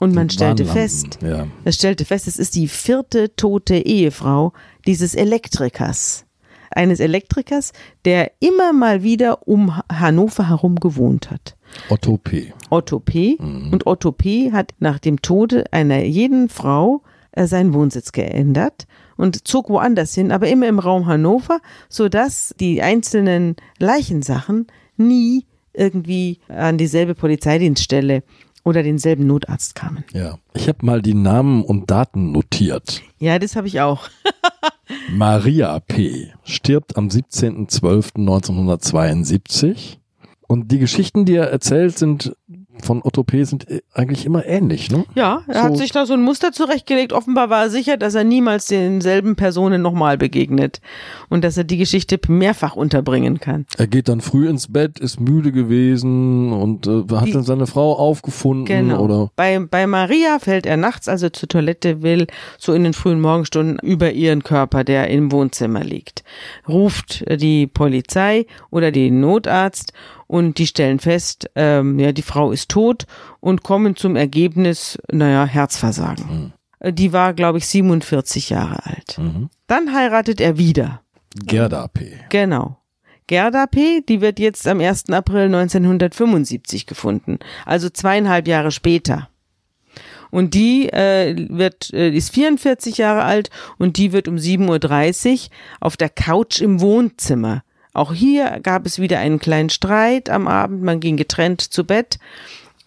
und 0.00 0.14
man 0.14 0.30
stellte 0.30 0.64
fest, 0.64 1.18
ja. 1.22 1.46
es 1.64 1.76
stellte 1.76 2.04
fest, 2.04 2.26
es 2.26 2.38
ist 2.38 2.54
die 2.54 2.68
vierte 2.68 3.34
tote 3.36 3.76
Ehefrau 3.76 4.52
dieses 4.86 5.14
Elektrikers. 5.14 6.26
Eines 6.70 6.98
Elektrikers, 6.98 7.72
der 8.04 8.32
immer 8.40 8.72
mal 8.72 9.04
wieder 9.04 9.46
um 9.46 9.76
Hannover 9.92 10.48
herum 10.48 10.76
gewohnt 10.76 11.30
hat. 11.30 11.56
Otto 11.88 12.16
P. 12.16 12.52
Otto 12.70 12.98
P. 12.98 13.36
Mhm. 13.40 13.72
Und 13.72 13.86
Otto 13.86 14.10
P. 14.10 14.50
hat 14.50 14.74
nach 14.80 14.98
dem 14.98 15.22
Tode 15.22 15.72
einer 15.72 16.02
jeden 16.02 16.48
Frau 16.48 17.02
äh, 17.32 17.46
seinen 17.46 17.74
Wohnsitz 17.74 18.10
geändert 18.10 18.86
und 19.16 19.46
zog 19.46 19.68
woanders 19.68 20.14
hin, 20.14 20.32
aber 20.32 20.48
immer 20.48 20.68
im 20.68 20.78
Raum 20.80 21.06
Hannover, 21.06 21.60
so 21.88 22.08
dass 22.08 22.54
die 22.58 22.82
einzelnen 22.82 23.56
Leichensachen 23.78 24.66
nie 24.96 25.46
irgendwie 25.72 26.38
an 26.48 26.78
dieselbe 26.78 27.14
Polizeidienststelle 27.14 28.22
oder 28.64 28.82
denselben 28.82 29.26
Notarzt 29.26 29.74
kamen. 29.74 30.04
Ja, 30.12 30.38
ich 30.54 30.68
habe 30.68 30.84
mal 30.84 31.00
die 31.02 31.14
Namen 31.14 31.62
und 31.62 31.90
Daten 31.90 32.32
notiert. 32.32 33.02
Ja, 33.18 33.38
das 33.38 33.56
habe 33.56 33.68
ich 33.68 33.80
auch. 33.80 34.08
Maria 35.10 35.78
P. 35.80 36.32
stirbt 36.42 36.96
am 36.96 37.08
17.12.1972. 37.08 39.98
Und 40.46 40.70
die 40.72 40.78
Geschichten, 40.78 41.24
die 41.24 41.36
er 41.36 41.50
erzählt, 41.50 41.96
sind 41.98 42.36
von 42.82 43.02
Otto 43.02 43.22
P. 43.22 43.44
sind 43.44 43.68
äh, 43.70 43.80
eigentlich 43.92 44.26
immer 44.26 44.44
ähnlich, 44.44 44.90
ne? 44.90 45.04
Ja, 45.14 45.42
er 45.46 45.54
so. 45.54 45.60
hat 45.60 45.76
sich 45.76 45.92
da 45.92 46.06
so 46.06 46.14
ein 46.14 46.22
Muster 46.22 46.52
zurechtgelegt. 46.52 47.12
Offenbar 47.12 47.50
war 47.50 47.64
er 47.64 47.70
sicher, 47.70 47.96
dass 47.96 48.14
er 48.14 48.24
niemals 48.24 48.66
denselben 48.66 49.36
Personen 49.36 49.82
nochmal 49.82 50.18
begegnet 50.18 50.80
und 51.28 51.44
dass 51.44 51.56
er 51.56 51.64
die 51.64 51.76
Geschichte 51.76 52.18
mehrfach 52.28 52.76
unterbringen 52.76 53.40
kann. 53.40 53.66
Er 53.78 53.86
geht 53.86 54.08
dann 54.08 54.20
früh 54.20 54.48
ins 54.48 54.72
Bett, 54.72 54.98
ist 54.98 55.20
müde 55.20 55.52
gewesen 55.52 56.52
und 56.52 56.86
äh, 56.86 57.04
hat 57.14 57.26
die, 57.26 57.32
dann 57.32 57.44
seine 57.44 57.66
Frau 57.66 57.94
aufgefunden 57.94 58.64
genau. 58.64 59.02
oder? 59.02 59.30
Bei, 59.36 59.58
bei 59.58 59.86
Maria 59.86 60.38
fällt 60.38 60.66
er 60.66 60.76
nachts, 60.76 61.08
also 61.08 61.28
zur 61.28 61.48
Toilette 61.48 62.02
will, 62.02 62.26
so 62.58 62.72
in 62.72 62.84
den 62.84 62.92
frühen 62.92 63.20
Morgenstunden 63.20 63.78
über 63.82 64.12
ihren 64.12 64.42
Körper, 64.42 64.84
der 64.84 65.08
im 65.08 65.30
Wohnzimmer 65.32 65.84
liegt. 65.84 66.24
Ruft 66.68 67.24
die 67.40 67.66
Polizei 67.66 68.46
oder 68.70 68.90
den 68.90 69.20
Notarzt 69.20 69.92
und 70.26 70.58
die 70.58 70.66
stellen 70.66 70.98
fest, 70.98 71.50
ähm, 71.54 71.98
ja, 71.98 72.12
die 72.12 72.22
Frau 72.22 72.52
ist 72.52 72.70
tot 72.70 73.06
und 73.40 73.62
kommen 73.62 73.96
zum 73.96 74.16
Ergebnis, 74.16 74.98
naja, 75.10 75.44
Herzversagen. 75.44 76.52
Mhm. 76.80 76.94
Die 76.94 77.12
war, 77.12 77.34
glaube 77.34 77.58
ich, 77.58 77.66
47 77.66 78.50
Jahre 78.50 78.84
alt. 78.84 79.18
Mhm. 79.18 79.48
Dann 79.66 79.94
heiratet 79.94 80.40
er 80.40 80.58
wieder. 80.58 81.00
Gerda 81.34 81.88
P. 81.88 82.12
Genau. 82.28 82.78
Gerda 83.26 83.66
P., 83.66 84.02
die 84.06 84.20
wird 84.20 84.38
jetzt 84.38 84.68
am 84.68 84.80
1. 84.80 85.10
April 85.10 85.46
1975 85.46 86.86
gefunden, 86.86 87.38
also 87.64 87.88
zweieinhalb 87.88 88.46
Jahre 88.46 88.70
später. 88.70 89.28
Und 90.30 90.54
die 90.54 90.88
äh, 90.92 91.46
wird, 91.48 91.92
äh, 91.94 92.10
ist 92.10 92.34
44 92.34 92.98
Jahre 92.98 93.22
alt 93.22 93.50
und 93.78 93.96
die 93.96 94.12
wird 94.12 94.28
um 94.28 94.36
7.30 94.36 95.32
Uhr 95.32 95.50
auf 95.80 95.96
der 95.96 96.08
Couch 96.10 96.60
im 96.60 96.80
Wohnzimmer 96.80 97.62
auch 97.94 98.12
hier 98.12 98.60
gab 98.62 98.84
es 98.86 98.98
wieder 98.98 99.20
einen 99.20 99.38
kleinen 99.38 99.70
Streit 99.70 100.28
am 100.28 100.46
Abend, 100.48 100.82
man 100.82 101.00
ging 101.00 101.16
getrennt 101.16 101.60
zu 101.60 101.84
Bett. 101.84 102.18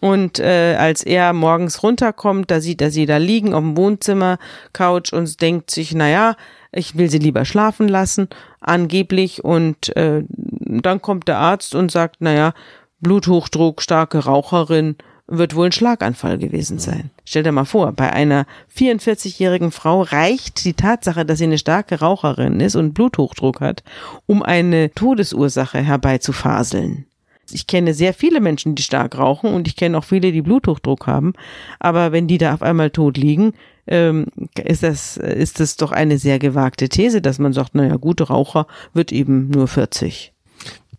Und 0.00 0.38
äh, 0.38 0.76
als 0.78 1.02
er 1.02 1.32
morgens 1.32 1.82
runterkommt, 1.82 2.50
da 2.50 2.60
sieht 2.60 2.80
er 2.80 2.92
sie 2.92 3.06
da 3.06 3.16
liegen 3.16 3.52
auf 3.52 3.62
dem 3.62 3.76
Wohnzimmer-Couch 3.76 5.12
und 5.12 5.40
denkt 5.40 5.70
sich, 5.70 5.92
naja, 5.92 6.36
ich 6.70 6.96
will 6.96 7.10
sie 7.10 7.18
lieber 7.18 7.44
schlafen 7.44 7.88
lassen, 7.88 8.28
angeblich. 8.60 9.42
Und 9.44 9.96
äh, 9.96 10.22
dann 10.28 11.02
kommt 11.02 11.26
der 11.26 11.38
Arzt 11.38 11.74
und 11.74 11.90
sagt, 11.90 12.20
naja, 12.20 12.54
Bluthochdruck, 13.00 13.82
starke 13.82 14.18
Raucherin, 14.18 14.96
wird 15.28 15.54
wohl 15.54 15.66
ein 15.66 15.72
Schlaganfall 15.72 16.38
gewesen 16.38 16.78
sein. 16.78 17.10
Stell 17.24 17.42
dir 17.42 17.52
mal 17.52 17.66
vor, 17.66 17.92
bei 17.92 18.12
einer 18.12 18.46
44-jährigen 18.74 19.70
Frau 19.70 20.02
reicht 20.02 20.64
die 20.64 20.72
Tatsache, 20.72 21.26
dass 21.26 21.38
sie 21.38 21.44
eine 21.44 21.58
starke 21.58 22.00
Raucherin 22.00 22.60
ist 22.60 22.76
und 22.76 22.94
Bluthochdruck 22.94 23.60
hat, 23.60 23.84
um 24.26 24.42
eine 24.42 24.90
Todesursache 24.94 25.78
herbeizufaseln. 25.78 27.04
Ich 27.50 27.66
kenne 27.66 27.94
sehr 27.94 28.12
viele 28.14 28.40
Menschen, 28.40 28.74
die 28.74 28.82
stark 28.82 29.16
rauchen 29.16 29.52
und 29.52 29.68
ich 29.68 29.76
kenne 29.76 29.96
auch 29.96 30.04
viele, 30.04 30.32
die 30.32 30.42
Bluthochdruck 30.42 31.06
haben. 31.06 31.32
Aber 31.78 32.12
wenn 32.12 32.26
die 32.26 32.38
da 32.38 32.54
auf 32.54 32.62
einmal 32.62 32.90
tot 32.90 33.16
liegen, 33.16 33.52
ähm, 33.86 34.26
ist 34.62 34.82
das, 34.82 35.16
ist 35.16 35.60
das 35.60 35.76
doch 35.76 35.92
eine 35.92 36.18
sehr 36.18 36.38
gewagte 36.38 36.88
These, 36.88 37.22
dass 37.22 37.38
man 37.38 37.52
sagt, 37.52 37.74
naja, 37.74 37.96
gute 37.96 38.24
Raucher 38.24 38.66
wird 38.92 39.12
eben 39.12 39.48
nur 39.48 39.66
40. 39.66 40.32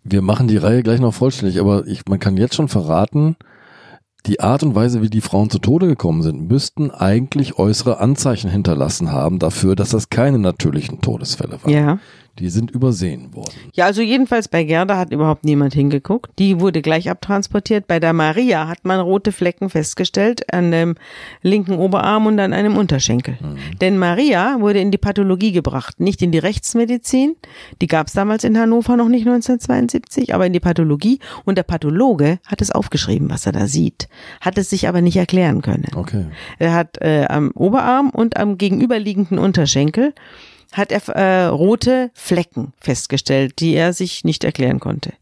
Wir 0.02 0.22
machen 0.22 0.48
die 0.48 0.56
Reihe 0.56 0.82
gleich 0.82 0.98
noch 0.98 1.14
vollständig, 1.14 1.60
aber 1.60 1.86
ich, 1.86 2.06
man 2.08 2.18
kann 2.18 2.36
jetzt 2.36 2.54
schon 2.54 2.68
verraten, 2.68 3.36
die 4.26 4.40
Art 4.40 4.62
und 4.62 4.74
Weise, 4.74 5.02
wie 5.02 5.10
die 5.10 5.20
Frauen 5.20 5.50
zu 5.50 5.58
Tode 5.58 5.86
gekommen 5.86 6.22
sind, 6.22 6.48
müssten 6.48 6.90
eigentlich 6.90 7.58
äußere 7.58 7.98
Anzeichen 8.00 8.50
hinterlassen 8.50 9.12
haben 9.12 9.38
dafür, 9.38 9.76
dass 9.76 9.90
das 9.90 10.10
keine 10.10 10.38
natürlichen 10.38 11.00
Todesfälle 11.00 11.62
waren. 11.62 11.72
Ja. 11.72 11.98
Die 12.40 12.48
sind 12.48 12.70
übersehen 12.70 13.34
worden. 13.34 13.52
Ja, 13.74 13.84
also 13.84 14.00
jedenfalls 14.00 14.48
bei 14.48 14.64
Gerda 14.64 14.96
hat 14.96 15.12
überhaupt 15.12 15.44
niemand 15.44 15.74
hingeguckt. 15.74 16.32
Die 16.38 16.58
wurde 16.58 16.80
gleich 16.80 17.10
abtransportiert. 17.10 17.86
Bei 17.86 18.00
der 18.00 18.14
Maria 18.14 18.66
hat 18.66 18.84
man 18.84 18.98
rote 18.98 19.30
Flecken 19.30 19.68
festgestellt 19.68 20.50
an 20.52 20.70
dem 20.70 20.94
linken 21.42 21.74
Oberarm 21.74 22.24
und 22.26 22.40
an 22.40 22.54
einem 22.54 22.78
Unterschenkel. 22.78 23.36
Mhm. 23.40 23.78
Denn 23.80 23.98
Maria 23.98 24.58
wurde 24.60 24.80
in 24.80 24.90
die 24.90 24.98
Pathologie 24.98 25.52
gebracht, 25.52 26.00
nicht 26.00 26.22
in 26.22 26.32
die 26.32 26.38
Rechtsmedizin. 26.38 27.36
Die 27.82 27.86
gab 27.86 28.06
es 28.06 28.14
damals 28.14 28.44
in 28.44 28.58
Hannover 28.58 28.96
noch 28.96 29.08
nicht 29.08 29.26
1972, 29.26 30.34
aber 30.34 30.46
in 30.46 30.54
die 30.54 30.60
Pathologie. 30.60 31.18
Und 31.44 31.58
der 31.58 31.62
Pathologe 31.62 32.38
hat 32.46 32.62
es 32.62 32.70
aufgeschrieben, 32.70 33.28
was 33.28 33.44
er 33.44 33.52
da 33.52 33.66
sieht, 33.66 34.08
hat 34.40 34.56
es 34.56 34.70
sich 34.70 34.88
aber 34.88 35.02
nicht 35.02 35.16
erklären 35.16 35.60
können. 35.60 35.88
Okay. 35.94 36.24
Er 36.58 36.72
hat 36.72 36.96
äh, 37.02 37.26
am 37.28 37.50
Oberarm 37.50 38.08
und 38.08 38.38
am 38.38 38.56
gegenüberliegenden 38.56 39.38
Unterschenkel 39.38 40.14
hat 40.72 40.92
er 40.92 41.08
äh, 41.08 41.46
rote 41.46 42.10
Flecken 42.14 42.72
festgestellt, 42.78 43.60
die 43.60 43.74
er 43.74 43.92
sich 43.92 44.24
nicht 44.24 44.44
erklären 44.44 44.80
konnte. 44.80 45.12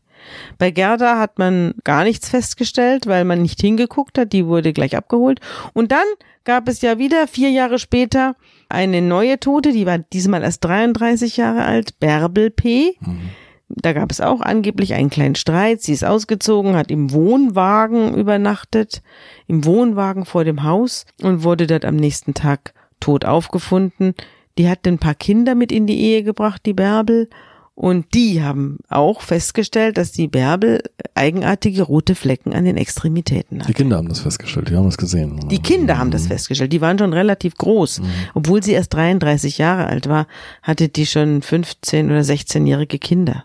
Bei 0.58 0.70
Gerda 0.70 1.18
hat 1.18 1.38
man 1.38 1.74
gar 1.84 2.04
nichts 2.04 2.28
festgestellt, 2.28 3.06
weil 3.06 3.24
man 3.24 3.42
nicht 3.42 3.60
hingeguckt 3.60 4.18
hat, 4.18 4.32
die 4.32 4.46
wurde 4.46 4.72
gleich 4.72 4.96
abgeholt. 4.96 5.40
Und 5.72 5.92
dann 5.92 6.06
gab 6.44 6.68
es 6.68 6.80
ja 6.80 6.98
wieder 6.98 7.26
vier 7.26 7.50
Jahre 7.50 7.78
später 7.78 8.34
eine 8.68 9.00
neue 9.00 9.40
Tote, 9.40 9.72
die 9.72 9.86
war 9.86 9.98
diesmal 9.98 10.42
erst 10.42 10.64
33 10.64 11.36
Jahre 11.36 11.64
alt, 11.64 11.98
Bärbel 12.00 12.50
P. 12.50 12.96
Mhm. 13.00 13.30
Da 13.68 13.92
gab 13.92 14.10
es 14.10 14.22
auch 14.22 14.40
angeblich 14.40 14.94
einen 14.94 15.10
kleinen 15.10 15.34
Streit. 15.34 15.82
Sie 15.82 15.92
ist 15.92 16.04
ausgezogen, 16.04 16.74
hat 16.74 16.90
im 16.90 17.12
Wohnwagen 17.12 18.14
übernachtet, 18.14 19.02
im 19.46 19.64
Wohnwagen 19.66 20.24
vor 20.24 20.44
dem 20.44 20.62
Haus 20.62 21.04
und 21.22 21.42
wurde 21.42 21.66
dort 21.66 21.84
am 21.84 21.96
nächsten 21.96 22.32
Tag 22.32 22.72
tot 22.98 23.26
aufgefunden. 23.26 24.14
Die 24.58 24.68
hat 24.68 24.86
ein 24.86 24.98
paar 24.98 25.14
Kinder 25.14 25.54
mit 25.54 25.72
in 25.72 25.86
die 25.86 26.00
Ehe 26.00 26.22
gebracht, 26.22 26.62
die 26.66 26.74
Bärbel. 26.74 27.28
Und 27.76 28.12
die 28.12 28.42
haben 28.42 28.78
auch 28.88 29.20
festgestellt, 29.20 29.98
dass 29.98 30.10
die 30.10 30.26
Bärbel 30.26 30.82
eigenartige 31.14 31.84
rote 31.84 32.16
Flecken 32.16 32.52
an 32.52 32.64
den 32.64 32.76
Extremitäten 32.76 33.60
hat. 33.60 33.68
Die 33.68 33.72
Kinder 33.72 33.98
haben 33.98 34.08
das 34.08 34.18
festgestellt, 34.18 34.68
die 34.68 34.74
haben 34.74 34.86
das 34.86 34.98
gesehen. 34.98 35.48
Die 35.48 35.62
Kinder 35.62 35.96
haben 35.96 36.10
das 36.10 36.24
mhm. 36.24 36.28
festgestellt, 36.28 36.72
die 36.72 36.80
waren 36.80 36.98
schon 36.98 37.12
relativ 37.12 37.54
groß. 37.56 38.00
Mhm. 38.00 38.06
Obwohl 38.34 38.64
sie 38.64 38.72
erst 38.72 38.94
33 38.94 39.58
Jahre 39.58 39.86
alt 39.86 40.08
war, 40.08 40.26
hatte 40.60 40.88
die 40.88 41.06
schon 41.06 41.40
15 41.40 42.10
oder 42.10 42.22
16-jährige 42.22 42.98
Kinder. 42.98 43.44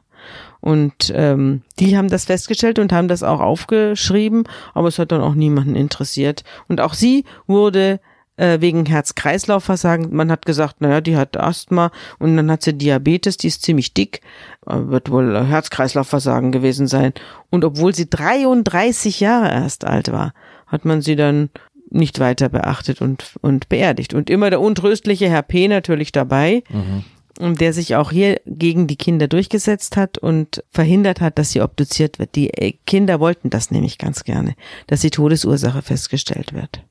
Und 0.61 1.13
ähm, 1.13 1.61
die 1.77 1.95
haben 1.95 2.09
das 2.09 2.25
festgestellt 2.25 2.79
und 2.79 2.91
haben 2.91 3.09
das 3.09 3.21
auch 3.21 3.39
aufgeschrieben, 3.39 4.45
aber 4.73 4.87
es 4.87 4.97
hat 4.97 5.11
dann 5.11 5.21
auch 5.21 5.35
niemanden 5.35 5.75
interessiert. 5.75 6.43
Und 6.67 6.81
auch 6.81 6.95
sie 6.95 7.25
wurde 7.45 7.99
äh, 8.37 8.61
wegen 8.61 8.85
Herz-Kreislauf-Versagen. 8.85 10.15
Man 10.15 10.31
hat 10.31 10.45
gesagt, 10.45 10.81
naja, 10.81 11.01
die 11.01 11.15
hat 11.17 11.37
Asthma 11.37 11.91
und 12.19 12.35
dann 12.35 12.49
hat 12.51 12.63
sie 12.63 12.73
Diabetes, 12.73 13.37
die 13.37 13.47
ist 13.47 13.63
ziemlich 13.63 13.93
dick, 13.93 14.21
äh, 14.65 14.75
wird 14.75 15.11
wohl 15.11 15.45
Herz-Kreislauf-Versagen 15.45 16.51
gewesen 16.51 16.87
sein. 16.87 17.13
Und 17.49 17.65
obwohl 17.65 17.93
sie 17.93 18.09
33 18.09 19.19
Jahre 19.19 19.51
erst 19.51 19.85
alt 19.85 20.11
war, 20.11 20.33
hat 20.67 20.85
man 20.85 21.01
sie 21.01 21.15
dann 21.15 21.49
nicht 21.89 22.19
weiter 22.19 22.49
beachtet 22.49 23.01
und, 23.01 23.35
und 23.41 23.69
beerdigt. 23.69 24.13
Und 24.13 24.29
immer 24.29 24.49
der 24.49 24.61
untröstliche 24.61 25.29
Herr 25.29 25.43
P. 25.43 25.67
natürlich 25.67 26.11
dabei. 26.11 26.63
Mhm 26.69 27.03
der 27.39 27.73
sich 27.73 27.95
auch 27.95 28.11
hier 28.11 28.39
gegen 28.45 28.85
die 28.85 28.95
Kinder 28.95 29.27
durchgesetzt 29.27 29.97
hat 29.97 30.19
und 30.19 30.63
verhindert 30.69 31.19
hat, 31.19 31.39
dass 31.39 31.49
sie 31.51 31.61
obduziert 31.61 32.19
wird. 32.19 32.35
Die 32.35 32.51
äh, 32.51 32.73
Kinder 32.85 33.19
wollten 33.19 33.49
das 33.49 33.71
nämlich 33.71 33.97
ganz 33.97 34.23
gerne, 34.23 34.53
dass 34.85 35.01
die 35.01 35.09
Todesursache 35.09 35.81
festgestellt 35.81 36.53
wird. 36.53 36.83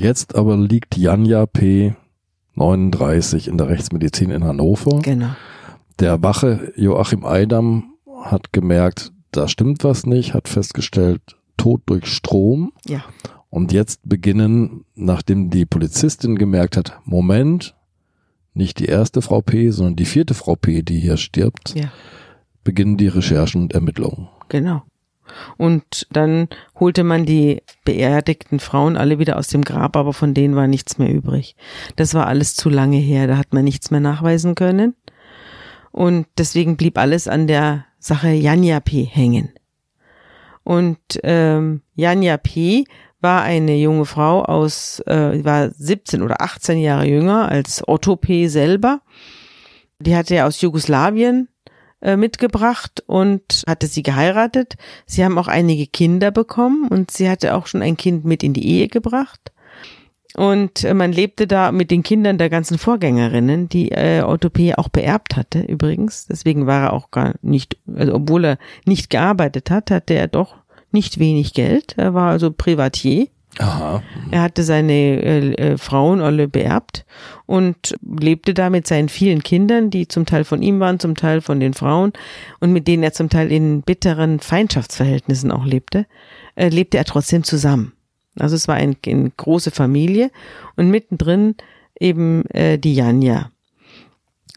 Jetzt 0.00 0.34
aber 0.34 0.56
liegt 0.56 0.96
Janja 0.96 1.44
P. 1.44 1.94
39 2.54 3.48
in 3.48 3.58
der 3.58 3.68
Rechtsmedizin 3.68 4.30
in 4.30 4.44
Hannover. 4.44 5.00
Genau. 5.02 5.36
Der 5.98 6.22
Wache 6.22 6.72
Joachim 6.74 7.26
Eidam 7.26 7.94
hat 8.22 8.52
gemerkt, 8.54 9.12
da 9.30 9.46
stimmt 9.46 9.84
was 9.84 10.06
nicht, 10.06 10.32
hat 10.32 10.48
festgestellt, 10.48 11.20
Tod 11.58 11.82
durch 11.84 12.06
Strom. 12.06 12.72
Ja. 12.86 13.04
Und 13.50 13.72
jetzt 13.72 14.00
beginnen, 14.04 14.86
nachdem 14.94 15.50
die 15.50 15.66
Polizistin 15.66 16.36
gemerkt 16.36 16.78
hat, 16.78 16.98
Moment, 17.04 17.76
nicht 18.54 18.78
die 18.78 18.86
erste 18.86 19.20
Frau 19.20 19.42
P, 19.42 19.70
sondern 19.70 19.96
die 19.96 20.06
vierte 20.06 20.32
Frau 20.32 20.56
P, 20.56 20.82
die 20.82 20.98
hier 20.98 21.18
stirbt, 21.18 21.74
ja. 21.74 21.92
beginnen 22.64 22.96
die 22.96 23.08
Recherchen 23.08 23.62
und 23.62 23.74
Ermittlungen. 23.74 24.28
Genau. 24.48 24.82
Und 25.56 26.06
dann 26.12 26.48
holte 26.78 27.04
man 27.04 27.24
die 27.24 27.62
beerdigten 27.84 28.60
Frauen 28.60 28.96
alle 28.96 29.18
wieder 29.18 29.38
aus 29.38 29.48
dem 29.48 29.62
Grab, 29.62 29.96
aber 29.96 30.12
von 30.12 30.34
denen 30.34 30.56
war 30.56 30.66
nichts 30.66 30.98
mehr 30.98 31.12
übrig. 31.12 31.56
Das 31.96 32.14
war 32.14 32.26
alles 32.26 32.54
zu 32.54 32.68
lange 32.68 32.98
her, 32.98 33.26
da 33.26 33.36
hat 33.36 33.52
man 33.52 33.64
nichts 33.64 33.90
mehr 33.90 34.00
nachweisen 34.00 34.54
können. 34.54 34.94
Und 35.92 36.26
deswegen 36.38 36.76
blieb 36.76 36.98
alles 36.98 37.28
an 37.28 37.46
der 37.46 37.84
Sache 37.98 38.30
Janja 38.30 38.80
P. 38.80 39.04
hängen. 39.04 39.50
Und 40.62 40.98
ähm, 41.22 41.82
Janja 41.94 42.36
P. 42.36 42.84
war 43.20 43.42
eine 43.42 43.76
junge 43.76 44.06
Frau 44.06 44.42
aus, 44.42 45.00
äh, 45.06 45.44
war 45.44 45.70
17 45.70 46.22
oder 46.22 46.40
18 46.40 46.78
Jahre 46.78 47.06
jünger 47.06 47.48
als 47.48 47.86
Otto 47.86 48.16
P. 48.16 48.48
selber. 48.48 49.00
Die 49.98 50.16
hatte 50.16 50.36
ja 50.36 50.46
aus 50.46 50.60
Jugoslawien 50.60 51.48
mitgebracht 52.16 53.02
und 53.06 53.62
hatte 53.66 53.86
sie 53.86 54.02
geheiratet. 54.02 54.76
Sie 55.06 55.24
haben 55.24 55.38
auch 55.38 55.48
einige 55.48 55.86
Kinder 55.86 56.30
bekommen 56.30 56.88
und 56.88 57.10
sie 57.10 57.28
hatte 57.28 57.54
auch 57.54 57.66
schon 57.66 57.82
ein 57.82 57.96
Kind 57.96 58.24
mit 58.24 58.42
in 58.42 58.52
die 58.52 58.66
Ehe 58.66 58.88
gebracht. 58.88 59.52
Und 60.36 60.84
äh, 60.84 60.94
man 60.94 61.12
lebte 61.12 61.46
da 61.46 61.72
mit 61.72 61.90
den 61.90 62.02
Kindern 62.02 62.38
der 62.38 62.50
ganzen 62.50 62.78
Vorgängerinnen, 62.78 63.68
die 63.68 63.90
äh, 63.90 64.22
Otto 64.22 64.48
P. 64.50 64.74
auch 64.74 64.88
beerbt 64.88 65.36
hatte 65.36 65.60
übrigens. 65.60 66.26
Deswegen 66.26 66.66
war 66.66 66.84
er 66.84 66.92
auch 66.92 67.10
gar 67.10 67.34
nicht, 67.42 67.76
also 67.94 68.14
obwohl 68.14 68.44
er 68.44 68.58
nicht 68.84 69.10
gearbeitet 69.10 69.70
hat, 69.70 69.90
hatte 69.90 70.14
er 70.14 70.28
doch 70.28 70.56
nicht 70.92 71.18
wenig 71.18 71.54
Geld. 71.54 71.94
Er 71.96 72.14
war 72.14 72.30
also 72.30 72.52
Privatier. 72.52 73.28
Aha. 73.58 74.02
Er 74.30 74.42
hatte 74.42 74.62
seine 74.62 74.92
äh, 74.92 75.52
äh, 75.54 75.78
Frauen 75.78 76.20
alle 76.20 76.48
beerbt 76.48 77.04
und 77.46 77.94
lebte 78.02 78.54
da 78.54 78.70
mit 78.70 78.86
seinen 78.86 79.08
vielen 79.08 79.42
Kindern, 79.42 79.90
die 79.90 80.06
zum 80.08 80.24
Teil 80.24 80.44
von 80.44 80.62
ihm 80.62 80.78
waren, 80.80 81.00
zum 81.00 81.16
Teil 81.16 81.40
von 81.40 81.58
den 81.58 81.74
Frauen 81.74 82.12
und 82.60 82.72
mit 82.72 82.86
denen 82.86 83.02
er 83.02 83.12
zum 83.12 83.28
Teil 83.28 83.50
in 83.50 83.82
bitteren 83.82 84.38
Feindschaftsverhältnissen 84.38 85.50
auch 85.50 85.64
lebte, 85.64 86.06
äh, 86.54 86.68
lebte 86.68 86.96
er 86.96 87.04
trotzdem 87.04 87.42
zusammen. 87.42 87.92
Also 88.38 88.54
es 88.54 88.68
war 88.68 88.76
ein, 88.76 88.96
eine 89.04 89.30
große 89.36 89.72
Familie 89.72 90.30
und 90.76 90.88
mittendrin 90.88 91.56
eben 91.98 92.44
äh, 92.50 92.78
die 92.78 92.94
Janja. 92.94 93.50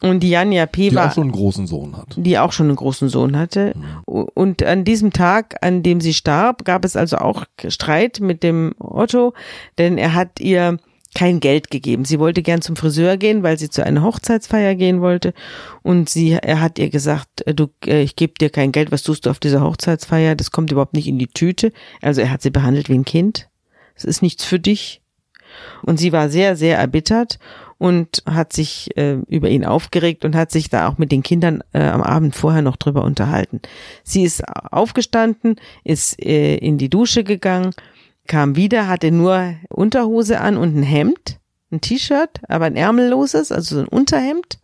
Und 0.02 0.20
die 0.20 0.30
Janja 0.30 0.66
P. 0.66 0.90
Die 0.90 0.96
war, 0.96 1.08
auch 1.08 1.14
schon 1.14 1.24
einen 1.24 1.32
großen 1.32 1.66
Sohn 1.66 1.96
hat. 1.96 2.08
Die 2.16 2.38
auch 2.38 2.52
schon 2.52 2.66
einen 2.66 2.76
großen 2.76 3.08
Sohn 3.08 3.38
hatte. 3.38 3.74
Mhm. 3.76 4.24
Und 4.34 4.62
an 4.62 4.84
diesem 4.84 5.12
Tag, 5.12 5.56
an 5.62 5.82
dem 5.82 6.00
sie 6.00 6.14
starb, 6.14 6.64
gab 6.64 6.84
es 6.84 6.96
also 6.96 7.18
auch 7.18 7.44
Streit 7.68 8.20
mit 8.20 8.42
dem 8.42 8.74
Otto, 8.78 9.34
denn 9.78 9.98
er 9.98 10.14
hat 10.14 10.40
ihr 10.40 10.78
kein 11.14 11.38
Geld 11.40 11.70
gegeben. 11.70 12.04
Sie 12.04 12.18
wollte 12.18 12.42
gern 12.42 12.60
zum 12.60 12.76
Friseur 12.76 13.16
gehen, 13.16 13.42
weil 13.42 13.58
sie 13.58 13.70
zu 13.70 13.84
einer 13.84 14.02
Hochzeitsfeier 14.02 14.74
gehen 14.74 15.00
wollte. 15.00 15.32
Und 15.82 16.10
sie, 16.10 16.32
er 16.32 16.60
hat 16.60 16.78
ihr 16.78 16.90
gesagt, 16.90 17.46
äh, 17.46 17.54
du, 17.54 17.68
äh, 17.86 18.02
ich 18.02 18.16
gebe 18.16 18.34
dir 18.34 18.50
kein 18.50 18.72
Geld, 18.72 18.90
was 18.90 19.04
tust 19.04 19.24
du 19.24 19.30
auf 19.30 19.38
dieser 19.38 19.62
Hochzeitsfeier? 19.62 20.34
Das 20.34 20.50
kommt 20.50 20.72
überhaupt 20.72 20.94
nicht 20.94 21.06
in 21.06 21.18
die 21.18 21.28
Tüte. 21.28 21.72
Also 22.02 22.20
er 22.20 22.30
hat 22.30 22.42
sie 22.42 22.50
behandelt 22.50 22.88
wie 22.88 22.98
ein 22.98 23.04
Kind. 23.04 23.48
Es 23.94 24.04
ist 24.04 24.22
nichts 24.22 24.44
für 24.44 24.58
dich. 24.58 25.00
Und 25.82 25.98
sie 25.98 26.12
war 26.12 26.28
sehr, 26.28 26.56
sehr 26.56 26.78
erbittert 26.78 27.38
und 27.84 28.22
hat 28.24 28.54
sich 28.54 28.96
äh, 28.96 29.18
über 29.28 29.50
ihn 29.50 29.66
aufgeregt 29.66 30.24
und 30.24 30.34
hat 30.34 30.50
sich 30.50 30.70
da 30.70 30.88
auch 30.88 30.96
mit 30.96 31.12
den 31.12 31.22
Kindern 31.22 31.62
äh, 31.74 31.82
am 31.82 32.00
Abend 32.00 32.34
vorher 32.34 32.62
noch 32.62 32.76
drüber 32.76 33.04
unterhalten. 33.04 33.60
Sie 34.02 34.22
ist 34.22 34.42
aufgestanden, 34.48 35.56
ist 35.84 36.18
äh, 36.24 36.56
in 36.56 36.78
die 36.78 36.88
Dusche 36.88 37.24
gegangen, 37.24 37.72
kam 38.26 38.56
wieder, 38.56 38.88
hatte 38.88 39.10
nur 39.10 39.56
Unterhose 39.68 40.40
an 40.40 40.56
und 40.56 40.74
ein 40.74 40.82
Hemd, 40.82 41.40
ein 41.70 41.82
T-Shirt, 41.82 42.40
aber 42.48 42.64
ein 42.64 42.76
ärmelloses, 42.76 43.52
also 43.52 43.74
so 43.74 43.82
ein 43.82 43.88
Unterhemd. 43.88 44.60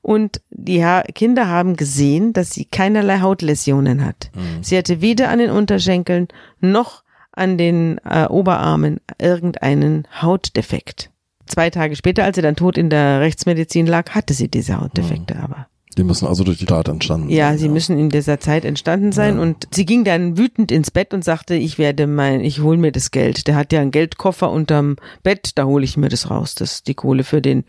Und 0.00 0.40
die 0.50 0.84
ha 0.84 1.02
Kinder 1.12 1.48
haben 1.48 1.74
gesehen, 1.74 2.34
dass 2.34 2.52
sie 2.52 2.66
keinerlei 2.66 3.18
Hautläsionen 3.18 4.06
hat. 4.06 4.30
Mhm. 4.32 4.62
Sie 4.62 4.78
hatte 4.78 5.00
weder 5.00 5.28
an 5.30 5.40
den 5.40 5.50
Unterschenkeln 5.50 6.28
noch 6.60 7.02
an 7.32 7.58
den 7.58 7.98
äh, 8.08 8.26
Oberarmen 8.26 9.00
irgendeinen 9.18 10.06
Hautdefekt. 10.22 11.10
Zwei 11.46 11.70
Tage 11.70 11.94
später, 11.96 12.24
als 12.24 12.36
sie 12.36 12.42
dann 12.42 12.56
tot 12.56 12.78
in 12.78 12.90
der 12.90 13.20
Rechtsmedizin 13.20 13.86
lag, 13.86 14.10
hatte 14.10 14.34
sie 14.34 14.48
diese 14.48 14.80
Hautdefekte 14.80 15.34
Mhm. 15.34 15.40
aber. 15.40 15.66
Die 15.96 16.02
müssen 16.02 16.26
also 16.26 16.42
durch 16.42 16.58
die 16.58 16.64
Tat 16.66 16.88
entstanden 16.88 17.28
Ja, 17.30 17.50
sein. 17.50 17.58
sie 17.58 17.68
müssen 17.68 17.96
in 17.96 18.08
dieser 18.08 18.40
Zeit 18.40 18.64
entstanden 18.64 19.12
sein 19.12 19.36
Ja. 19.36 19.42
und 19.42 19.68
sie 19.72 19.86
ging 19.86 20.02
dann 20.02 20.36
wütend 20.36 20.72
ins 20.72 20.90
Bett 20.90 21.14
und 21.14 21.22
sagte, 21.24 21.54
ich 21.54 21.78
werde 21.78 22.08
mein, 22.08 22.40
ich 22.40 22.60
hole 22.62 22.78
mir 22.78 22.90
das 22.90 23.12
Geld. 23.12 23.46
Der 23.46 23.54
hat 23.54 23.72
ja 23.72 23.80
einen 23.80 23.92
Geldkoffer 23.92 24.50
unterm 24.50 24.96
Bett, 25.22 25.52
da 25.54 25.66
hole 25.66 25.84
ich 25.84 25.96
mir 25.96 26.08
das 26.08 26.30
raus, 26.30 26.56
das 26.56 26.72
ist 26.72 26.88
die 26.88 26.94
Kohle 26.94 27.22
für 27.22 27.40
den 27.40 27.62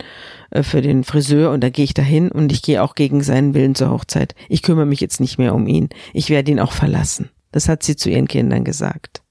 äh, 0.50 0.64
für 0.64 0.82
den 0.82 1.04
Friseur 1.04 1.52
und 1.52 1.60
da 1.62 1.70
gehe 1.70 1.84
ich 1.84 1.94
dahin 1.94 2.32
und 2.32 2.50
ich 2.50 2.62
gehe 2.62 2.82
auch 2.82 2.96
gegen 2.96 3.22
seinen 3.22 3.54
Willen 3.54 3.76
zur 3.76 3.90
Hochzeit. 3.90 4.34
Ich 4.48 4.62
kümmere 4.62 4.86
mich 4.86 5.00
jetzt 5.00 5.20
nicht 5.20 5.38
mehr 5.38 5.54
um 5.54 5.68
ihn. 5.68 5.88
Ich 6.12 6.28
werde 6.28 6.50
ihn 6.50 6.58
auch 6.58 6.72
verlassen. 6.72 7.30
Das 7.52 7.68
hat 7.68 7.84
sie 7.84 7.94
zu 7.94 8.10
ihren 8.10 8.26
Kindern 8.26 8.64
gesagt. 8.64 9.22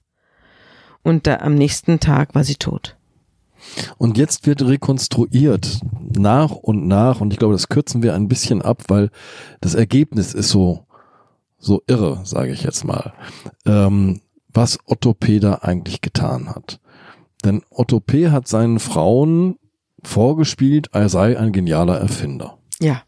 Und 1.02 1.26
da, 1.26 1.36
am 1.40 1.54
nächsten 1.54 2.00
Tag 2.00 2.34
war 2.34 2.44
sie 2.44 2.56
tot. 2.56 2.95
Und 3.98 4.18
jetzt 4.18 4.46
wird 4.46 4.62
rekonstruiert 4.62 5.80
nach 6.16 6.52
und 6.52 6.86
nach 6.86 7.20
und 7.20 7.32
ich 7.32 7.38
glaube, 7.38 7.54
das 7.54 7.68
kürzen 7.68 8.02
wir 8.02 8.14
ein 8.14 8.28
bisschen 8.28 8.62
ab, 8.62 8.84
weil 8.88 9.10
das 9.60 9.74
Ergebnis 9.74 10.34
ist 10.34 10.48
so 10.48 10.86
so 11.58 11.82
irre, 11.86 12.20
sage 12.24 12.52
ich 12.52 12.62
jetzt 12.62 12.84
mal, 12.84 13.12
ähm, 13.64 14.20
was 14.52 14.78
Otto 14.86 15.14
P. 15.14 15.40
da 15.40 15.54
eigentlich 15.62 16.00
getan 16.00 16.48
hat. 16.48 16.80
Denn 17.44 17.62
Otto 17.70 18.00
P. 18.00 18.30
hat 18.30 18.48
seinen 18.48 18.78
Frauen 18.78 19.58
vorgespielt, 20.02 20.88
er 20.92 21.08
sei 21.08 21.38
ein 21.38 21.52
genialer 21.52 21.98
Erfinder. 21.98 22.58
Ja. 22.80 23.02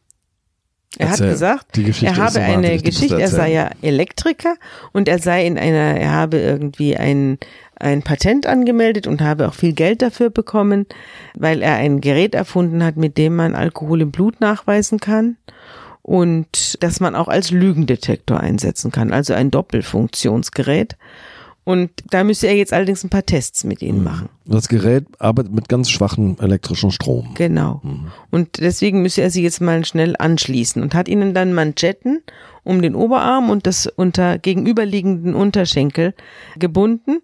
Er 0.97 1.09
Erzähl. 1.09 1.27
hat 1.27 1.33
gesagt, 1.33 1.79
er 1.79 1.89
ist 1.89 2.01
so 2.01 2.07
habe 2.17 2.41
eine 2.41 2.79
Geschichte, 2.79 3.21
er 3.21 3.29
sei 3.29 3.53
ja 3.53 3.71
Elektriker 3.83 4.55
und 4.93 5.07
er 5.07 5.19
sei 5.19 5.47
in 5.47 5.59
einer, 5.59 6.01
er 6.01 6.13
habe 6.13 6.39
irgendwie 6.39 6.97
ein, 6.97 7.39
ein 7.81 8.03
Patent 8.03 8.47
angemeldet 8.47 9.07
und 9.07 9.21
habe 9.21 9.49
auch 9.49 9.55
viel 9.55 9.73
Geld 9.73 10.03
dafür 10.03 10.31
bekommen, 10.31 10.87
weil 11.35 11.63
er 11.63 11.75
ein 11.75 12.01
Gerät 12.01 12.35
erfunden 12.35 12.83
hat, 12.85 12.97
mit 12.97 13.19
dem 13.19 13.37
man 13.37 13.55
Alkohol 13.55 14.01
im 14.01 14.11
Blut 14.11 14.41
nachweisen 14.41 14.99
kann 14.99 15.37
und 16.03 16.83
das 16.83 17.01
man 17.01 17.15
auch 17.15 17.29
als 17.29 17.51
Lügendetektor 17.51 18.41
einsetzen 18.41 18.91
kann, 18.91 19.13
also 19.13 19.35
ein 19.35 19.51
Doppelfunktionsgerät. 19.51 20.97
Und 21.65 21.91
da 22.11 22.25
müsste 22.25 22.47
er 22.47 22.57
jetzt 22.57 22.73
allerdings 22.73 23.05
ein 23.05 23.11
paar 23.11 23.27
Tests 23.27 23.63
mit 23.63 23.83
ihnen 23.83 24.03
machen. 24.03 24.31
Das 24.47 24.69
Gerät 24.69 25.05
arbeitet 25.19 25.53
mit 25.53 25.69
ganz 25.69 25.91
schwachem 25.91 26.39
elektrischen 26.41 26.91
Strom. 26.91 27.35
Genau. 27.35 27.83
Und 28.31 28.57
deswegen 28.57 29.03
müsse 29.03 29.21
er 29.21 29.31
sie 29.31 29.43
jetzt 29.43 29.61
mal 29.61 29.85
schnell 29.85 30.17
anschließen 30.19 30.81
und 30.81 30.95
hat 30.95 31.09
ihnen 31.09 31.35
dann 31.35 31.53
Manschetten 31.53 32.23
um 32.65 32.81
den 32.81 32.95
Oberarm 32.95 33.51
und 33.51 33.67
das 33.67 33.87
unter 33.87 34.39
gegenüberliegenden 34.39 35.35
Unterschenkel 35.35 36.15
gebunden 36.59 37.19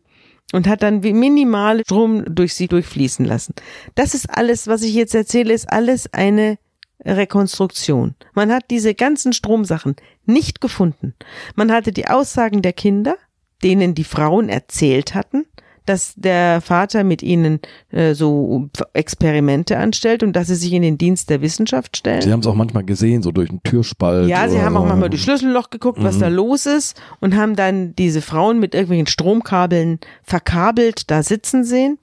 und 0.54 0.68
hat 0.68 0.84
dann 0.84 1.00
minimal 1.00 1.80
Strom 1.80 2.24
durch 2.32 2.54
sie 2.54 2.68
durchfließen 2.68 3.24
lassen. 3.24 3.54
Das 3.96 4.14
ist 4.14 4.30
alles, 4.30 4.68
was 4.68 4.82
ich 4.82 4.94
jetzt 4.94 5.14
erzähle, 5.14 5.52
ist 5.52 5.70
alles 5.70 6.12
eine 6.12 6.58
Rekonstruktion. 7.04 8.14
Man 8.34 8.52
hat 8.52 8.70
diese 8.70 8.94
ganzen 8.94 9.32
Stromsachen 9.32 9.96
nicht 10.26 10.60
gefunden. 10.60 11.14
Man 11.56 11.72
hatte 11.72 11.90
die 11.90 12.06
Aussagen 12.06 12.62
der 12.62 12.72
Kinder, 12.72 13.16
denen 13.64 13.96
die 13.96 14.04
Frauen 14.04 14.48
erzählt 14.48 15.16
hatten, 15.16 15.44
dass 15.86 16.14
der 16.16 16.60
Vater 16.60 17.04
mit 17.04 17.22
ihnen 17.22 17.60
äh, 17.90 18.14
so 18.14 18.68
Experimente 18.94 19.76
anstellt 19.78 20.22
und 20.22 20.34
dass 20.34 20.46
sie 20.48 20.54
sich 20.54 20.72
in 20.72 20.82
den 20.82 20.98
Dienst 20.98 21.30
der 21.30 21.40
Wissenschaft 21.42 21.96
stellen. 21.96 22.22
Sie 22.22 22.32
haben 22.32 22.40
es 22.40 22.46
auch 22.46 22.54
manchmal 22.54 22.84
gesehen, 22.84 23.22
so 23.22 23.32
durch 23.32 23.50
einen 23.50 23.62
Türspalt. 23.62 24.28
Ja, 24.28 24.48
sie 24.48 24.60
haben 24.60 24.76
auch 24.76 24.86
manchmal 24.86 25.10
durch 25.10 25.22
Schlüsselloch 25.22 25.70
geguckt, 25.70 25.98
was 26.02 26.16
Mhm. 26.16 26.20
da 26.20 26.28
los 26.28 26.66
ist 26.66 27.00
und 27.20 27.36
haben 27.36 27.56
dann 27.56 27.94
diese 27.96 28.22
Frauen 28.22 28.58
mit 28.60 28.74
irgendwelchen 28.74 29.06
Stromkabeln 29.06 29.98
verkabelt 30.22 31.10
da 31.10 31.22
sitzen 31.22 31.64
sehen. 31.64 31.98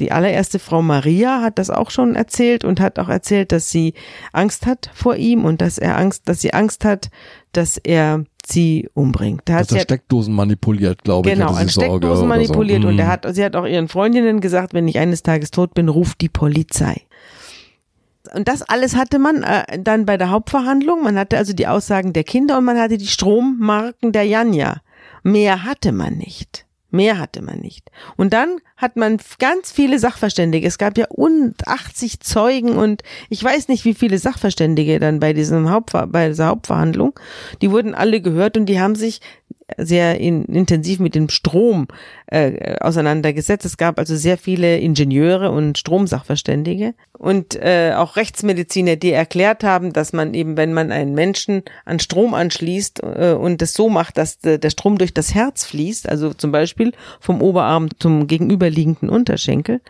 Die 0.00 0.10
allererste 0.10 0.58
Frau 0.58 0.82
Maria 0.82 1.40
hat 1.40 1.56
das 1.60 1.70
auch 1.70 1.90
schon 1.90 2.16
erzählt 2.16 2.64
und 2.64 2.80
hat 2.80 2.98
auch 2.98 3.08
erzählt, 3.08 3.52
dass 3.52 3.70
sie 3.70 3.94
Angst 4.32 4.66
hat 4.66 4.90
vor 4.92 5.14
ihm 5.14 5.44
und 5.44 5.60
dass 5.60 5.78
er 5.78 5.96
Angst, 5.96 6.28
dass 6.28 6.40
sie 6.40 6.52
Angst 6.52 6.84
hat, 6.84 7.10
dass 7.52 7.76
er 7.78 8.24
sie 8.46 8.88
umbringt. 8.94 9.42
Da 9.46 9.54
hat 9.54 9.68
sie 9.68 9.76
er 9.76 9.82
Steckdosen 9.82 10.34
manipuliert, 10.34 11.02
glaube 11.04 11.28
ich. 11.28 11.34
Genau, 11.34 11.48
an 11.52 11.66
sie 11.68 11.72
Sorge 11.74 11.90
Steckdosen 11.90 12.26
oder 12.26 12.36
manipuliert 12.36 12.82
so. 12.82 12.88
und 12.88 12.98
er 12.98 13.06
Mhm. 13.06 13.10
hat, 13.10 13.26
sie 13.34 13.44
hat 13.44 13.56
auch 13.56 13.66
ihren 13.66 13.88
Freundinnen 13.88 14.40
gesagt, 14.40 14.74
wenn 14.74 14.86
ich 14.88 14.98
eines 14.98 15.22
Tages 15.22 15.50
tot 15.50 15.74
bin, 15.74 15.88
ruft 15.88 16.20
die 16.20 16.28
Polizei. 16.28 17.02
Und 18.34 18.48
das 18.48 18.62
alles 18.62 18.96
hatte 18.96 19.18
man 19.18 19.42
äh, 19.42 19.78
dann 19.78 20.06
bei 20.06 20.16
der 20.16 20.30
Hauptverhandlung. 20.30 21.02
Man 21.02 21.18
hatte 21.18 21.36
also 21.36 21.52
die 21.52 21.66
Aussagen 21.66 22.12
der 22.12 22.24
Kinder 22.24 22.58
und 22.58 22.64
man 22.64 22.78
hatte 22.78 22.96
die 22.98 23.06
Strommarken 23.06 24.12
der 24.12 24.24
Janja. 24.24 24.78
Mehr 25.22 25.64
hatte 25.64 25.92
man 25.92 26.14
nicht. 26.16 26.66
Mehr 26.90 27.18
hatte 27.18 27.42
man 27.42 27.58
nicht. 27.60 27.90
Und 28.16 28.32
dann 28.32 28.58
hat 28.76 28.96
man 28.96 29.18
ganz 29.38 29.70
viele 29.70 29.98
Sachverständige. 29.98 30.66
Es 30.66 30.78
gab 30.78 30.98
ja 30.98 31.06
und 31.08 31.66
80 31.66 32.20
Zeugen 32.20 32.76
und 32.76 33.02
ich 33.28 33.42
weiß 33.42 33.68
nicht, 33.68 33.84
wie 33.84 33.94
viele 33.94 34.18
Sachverständige 34.18 34.98
dann 34.98 35.20
bei 35.20 35.32
diesem 35.32 35.70
Hauptver 35.70 36.06
bei 36.06 36.28
dieser 36.28 36.48
Hauptverhandlung. 36.48 37.18
Die 37.62 37.70
wurden 37.70 37.94
alle 37.94 38.20
gehört 38.20 38.56
und 38.56 38.66
die 38.66 38.80
haben 38.80 38.96
sich 38.96 39.20
sehr 39.78 40.20
in, 40.20 40.44
intensiv 40.44 40.98
mit 40.98 41.14
dem 41.14 41.28
Strom 41.28 41.88
äh, 42.26 42.76
auseinandergesetzt. 42.80 43.64
Es 43.64 43.76
gab 43.76 43.98
also 43.98 44.14
sehr 44.16 44.36
viele 44.36 44.78
Ingenieure 44.78 45.50
und 45.50 45.78
Stromsachverständige 45.78 46.94
und 47.12 47.54
äh, 47.56 47.92
auch 47.96 48.16
Rechtsmediziner, 48.16 48.96
die 48.96 49.12
erklärt 49.12 49.64
haben, 49.64 49.92
dass 49.92 50.12
man 50.12 50.34
eben, 50.34 50.56
wenn 50.56 50.74
man 50.74 50.92
einen 50.92 51.14
Menschen 51.14 51.62
an 51.84 51.98
Strom 51.98 52.34
anschließt 52.34 53.02
äh, 53.02 53.32
und 53.32 53.62
das 53.62 53.72
so 53.72 53.88
macht, 53.88 54.18
dass 54.18 54.38
de, 54.38 54.58
der 54.58 54.70
Strom 54.70 54.98
durch 54.98 55.14
das 55.14 55.34
Herz 55.34 55.64
fließt, 55.64 56.08
also 56.08 56.34
zum 56.34 56.52
Beispiel 56.52 56.92
vom 57.20 57.40
Oberarm 57.40 57.88
zum 57.98 58.26
gegenüberliegenden 58.64 59.08
Unterschenkel, 59.08 59.80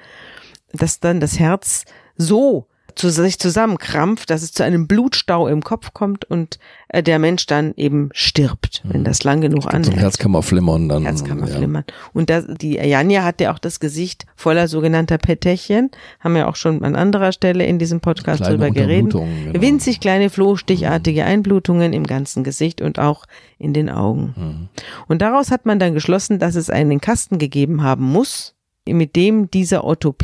dass 0.72 1.01
dann 1.01 1.20
das 1.20 1.39
Herz 1.39 1.85
so 2.16 2.66
zu 2.97 3.11
sich 3.11 3.41
zusammenkrampft, 3.41 4.31
dass 4.31 4.43
es 4.43 4.53
zu 4.53 4.62
einem 4.62 4.87
Blutstau 4.87 5.49
im 5.49 5.64
Kopf 5.64 5.93
kommt 5.95 6.25
und 6.27 6.61
äh, 6.89 7.03
der 7.03 7.18
Mensch 7.18 7.47
dann 7.47 7.75
eben 7.77 8.11
stirbt, 8.12 8.83
wenn 8.85 9.03
das 9.03 9.25
lang 9.25 9.41
genug 9.41 9.62
Zum 9.62 9.72
anhält. 9.72 9.97
Herzkammerflimmern 9.97 10.89
dann. 10.89 11.03
Herzkammerflimmern. 11.03 11.85
Und 12.12 12.31
das, 12.31 12.45
die 12.47 12.75
Janja 12.75 13.25
hat 13.25 13.41
ja 13.41 13.53
auch 13.53 13.59
das 13.59 13.81
Gesicht 13.81 14.27
voller 14.37 14.68
sogenannter 14.68 15.18
Petechien, 15.18 15.91
haben 16.20 16.37
wir 16.37 16.49
auch 16.49 16.55
schon 16.55 16.85
an 16.85 16.95
anderer 16.95 17.33
Stelle 17.33 17.66
in 17.66 17.81
diesem 17.81 18.01
Podcast 18.01 18.43
Kleine 18.43 18.59
drüber 18.59 18.70
geredet. 18.70 19.12
Genau. 19.12 19.61
Winzig 19.61 19.99
kleine 19.99 20.31
flohstichartige 20.31 21.25
Einblutungen 21.25 21.93
im 21.93 22.07
ganzen 22.07 22.45
Gesicht 22.45 22.81
und 22.81 23.01
auch 23.01 23.25
in 23.59 23.72
den 23.72 23.91
Augen. 23.91 24.35
Mhm. 24.37 24.68
Und 25.09 25.20
daraus 25.20 25.51
hat 25.51 25.66
man 25.66 25.81
dann 25.81 25.95
geschlossen, 25.95 26.39
dass 26.39 26.55
es 26.55 26.70
einen 26.70 27.01
Kasten 27.01 27.39
gegeben 27.39 27.83
haben 27.83 28.05
muss, 28.05 28.55
mit 28.87 29.16
dem 29.16 29.51
dieser 29.51 29.85
Otto 29.85 30.14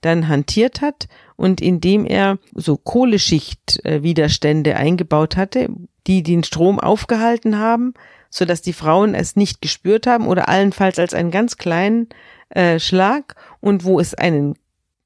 dann 0.00 0.28
hantiert 0.28 0.80
hat 0.80 1.08
und 1.36 1.60
in 1.60 1.80
dem 1.80 2.06
er 2.06 2.38
so 2.54 2.76
Kohleschichtwiderstände 2.76 4.76
eingebaut 4.76 5.36
hatte, 5.36 5.68
die 6.06 6.22
den 6.22 6.44
Strom 6.44 6.78
aufgehalten 6.78 7.58
haben, 7.58 7.94
so 8.30 8.44
dass 8.44 8.62
die 8.62 8.72
Frauen 8.72 9.14
es 9.14 9.36
nicht 9.36 9.60
gespürt 9.60 10.06
haben 10.06 10.26
oder 10.26 10.48
allenfalls 10.48 10.98
als 10.98 11.14
einen 11.14 11.30
ganz 11.30 11.56
kleinen 11.56 12.08
äh, 12.50 12.78
Schlag 12.78 13.34
und 13.60 13.84
wo 13.84 14.00
es 14.00 14.14
einen 14.14 14.54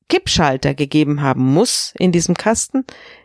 Kippschalter 0.09 0.74
gegeben 0.74 1.22
haben 1.22 1.55
muss 1.55 1.95
in 1.99 2.12
diesem 2.12 2.36
Kasten. 2.36 2.84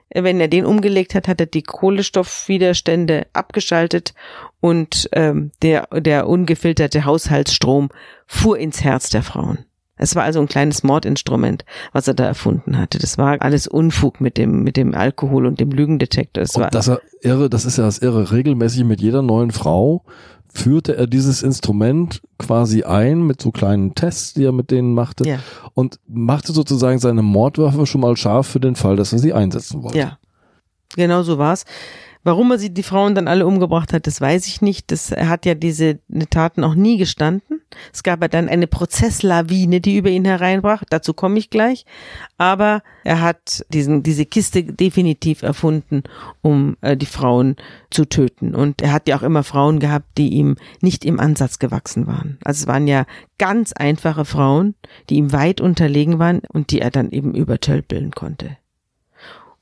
Äh, 0.10 0.24
Wenn 0.24 0.40
er 0.40 0.48
den 0.48 0.66
umgelegt 0.66 1.16
hat, 1.16 1.28
hat 1.28 1.40
er 1.40 1.48
die 1.48 1.64
Kohlenstoffwiderstände 1.64 3.28
abgeschaltet 3.34 4.14
und 4.60 5.10
ähm, 5.14 5.52
der, 5.62 5.88
der 5.94 6.28
ungefilterte 6.28 7.06
Haushaltsstrom 7.06 7.90
fuhr 8.26 8.58
ins 8.58 8.84
Herz 8.84 9.10
der 9.10 9.24
Frauen. 9.24 9.66
Es 9.98 10.16
war 10.16 10.24
also 10.24 10.40
ein 10.40 10.48
kleines 10.48 10.84
Mordinstrument, 10.84 11.66
was 11.92 12.08
er 12.08 12.14
da 12.14 12.26
erfunden 12.26 12.78
hatte. 12.78 13.00
Das 13.00 13.18
war 13.18 13.42
alles 13.42 13.68
Unfug 13.68 14.22
mit 14.22 14.38
dem, 14.38 14.62
mit 14.62 14.78
dem 14.78 14.94
Alkohol 14.94 15.48
und 15.48 15.60
dem 15.60 15.72
Lügendetektor. 15.72 16.44
Es 16.44 16.56
war, 16.56 16.66
Und 16.66 16.76
dass 16.76 16.88
er 16.88 17.02
irre, 17.22 17.50
das 17.50 17.66
ist 17.66 17.78
ja 17.78 17.84
das 17.84 17.98
Irre, 17.98 18.32
regelmäßig 18.32 18.84
mit 18.84 19.02
jeder 19.02 19.24
neuen 19.24 19.52
Frau 19.52 20.04
führte 20.54 20.96
er 20.96 21.08
dieses 21.08 21.44
Instrument 21.44 22.22
quasi 22.40 22.84
ein 22.84 23.26
mit 23.26 23.42
so 23.42 23.52
kleinen 23.52 23.96
Tests, 23.96 24.34
die 24.34 24.44
er 24.44 24.52
mit 24.52 24.72
denen 24.72 24.94
machte 24.94 25.28
ja, 25.28 25.40
und 25.74 26.00
machte 26.08 26.52
sozusagen 26.52 27.00
seine 27.00 27.22
Mordwaffe 27.22 27.86
schon 27.86 28.02
mal 28.02 28.18
scharf 28.18 28.48
für 28.48 28.60
den 28.60 28.76
Fall, 28.76 28.96
dass 28.96 29.14
er 29.14 29.20
sie 29.20 29.34
einsetzen 29.34 29.84
wollte. 29.84 29.98
ja. 29.98 30.18
Genau 30.96 31.22
so 31.22 31.38
war's. 31.38 31.66
Warum 32.28 32.52
er 32.52 32.60
sie, 32.60 32.74
die 32.74 32.84
Frauen 32.84 33.16
dann 33.16 33.30
alle 33.30 33.48
umgebracht 33.48 33.94
hat, 33.94 34.06
das 34.06 34.20
weiß 34.20 34.48
ich 34.48 34.62
nicht. 34.62 34.92
Das, 34.92 35.14
er 35.14 35.30
hat 35.30 35.46
ja 35.46 35.56
diese 35.56 36.00
Taten 36.30 36.66
auch 36.66 36.76
nie 36.76 36.98
gestanden. 36.98 37.62
Es 37.94 38.04
gab 38.04 38.22
ja 38.22 38.28
dann 38.28 38.50
eine 38.50 38.68
Prozesslawine, 38.68 39.80
die 39.80 39.96
über 39.96 40.10
ihn 40.10 40.26
hereinbrach. 40.26 40.84
Dazu 40.90 41.14
komme 41.14 41.40
ich 41.40 41.50
gleich. 41.50 41.86
Aber 42.38 42.84
er 43.06 43.22
hat 43.22 43.66
diesen, 43.70 44.04
diese 44.04 44.26
Kiste 44.26 44.66
definitiv 44.66 45.42
erfunden, 45.42 46.04
um 46.42 46.76
äh, 46.82 46.98
die 46.98 47.06
Frauen 47.06 47.56
zu 47.92 48.04
töten. 48.04 48.56
Und 48.56 48.82
er 48.82 48.92
hat 48.92 49.08
ja 49.08 49.18
auch 49.18 49.24
immer 49.24 49.44
Frauen 49.44 49.80
gehabt, 49.80 50.18
die 50.18 50.34
ihm 50.34 50.58
nicht 50.82 51.06
im 51.06 51.22
Ansatz 51.22 51.60
gewachsen 51.60 52.08
waren. 52.08 52.40
Also 52.44 52.64
es 52.64 52.68
waren 52.68 52.88
ja 52.88 53.06
ganz 53.38 53.72
einfache 53.72 54.26
Frauen, 54.26 54.76
die 55.10 55.16
ihm 55.16 55.32
weit 55.32 55.62
unterlegen 55.62 56.20
waren 56.20 56.42
und 56.50 56.72
die 56.72 56.82
er 56.82 56.92
dann 56.92 57.10
eben 57.12 57.34
übertölpeln 57.34 58.12
konnte. 58.12 58.58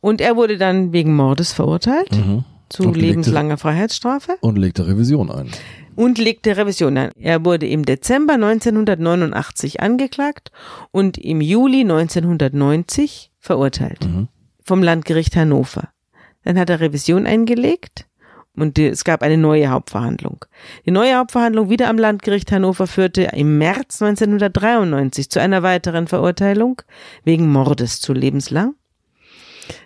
Und 0.01 0.19
er 0.19 0.35
wurde 0.35 0.57
dann 0.57 0.93
wegen 0.93 1.15
Mordes 1.15 1.53
verurteilt 1.53 2.11
Mhm. 2.11 2.43
Zu 2.69 2.91
lebenslanger 2.91 3.57
Freiheitsstrafe. 3.57 4.37
Und 4.41 4.57
legte 4.57 4.87
Revision 4.87 5.31
ein. 5.31 5.49
und 5.95 6.17
legte 6.17 6.57
Revision 6.57 6.97
ein. 6.97 7.11
Er 7.17 7.43
wurde 7.45 7.67
im 7.67 7.85
Dezember 7.85 8.33
1989 8.33 9.81
angeklagt 9.81 10.51
und 10.91 11.17
im 11.17 11.41
Juli 11.41 11.81
1990 11.81 13.31
verurteilt 13.39 14.05
mhm. 14.05 14.27
vom 14.63 14.83
Landgericht 14.83 15.35
Hannover. 15.35 15.89
Dann 16.43 16.59
hat 16.59 16.69
er 16.69 16.79
Revision 16.79 17.25
eingelegt 17.25 18.07
und 18.55 18.77
es 18.79 19.03
gab 19.03 19.21
eine 19.21 19.37
neue 19.37 19.69
Hauptverhandlung. 19.69 20.45
Die 20.85 20.91
neue 20.91 21.17
Hauptverhandlung 21.17 21.69
wieder 21.69 21.89
am 21.89 21.97
Landgericht 21.97 22.51
Hannover 22.51 22.87
führte 22.87 23.23
im 23.33 23.57
März 23.57 24.01
1993 24.01 25.29
zu 25.29 25.41
einer 25.41 25.63
weiteren 25.63 26.07
Verurteilung 26.07 26.81
wegen 27.23 27.51
Mordes 27.51 27.99
zu 27.99 28.13
lebenslang. 28.13 28.75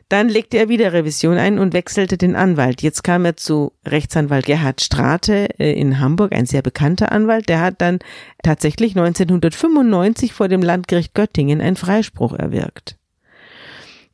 Dann 0.10 0.28
legte 0.28 0.58
er 0.58 0.70
wieder 0.70 0.92
Revision 0.92 1.38
ein 1.38 1.60
und 1.60 1.74
wechselte 1.74 2.18
den 2.18 2.36
Anwalt. 2.36 2.82
Jetzt 2.82 3.04
kam 3.04 3.26
er 3.26 3.38
zu 3.38 3.74
Rechtsanwalt 3.86 4.48
Gerhard 4.48 4.82
Strate 4.82 5.60
äh, 5.60 5.80
in 5.80 6.00
Hamburg, 6.00 6.34
ein 6.34 6.48
sehr 6.48 6.64
bekannter 6.64 7.12
Anwalt. 7.12 7.48
Der 7.48 7.62
hat 7.62 7.80
dann 7.80 8.00
tatsächlich 8.44 8.98
1995 8.98 10.34
vor 10.34 10.48
dem 10.48 10.64
Landgericht 10.64 11.14
Göttingen 11.14 11.62
einen 11.62 11.76
Freispruch 11.76 12.34
erwirkt. 12.34 12.98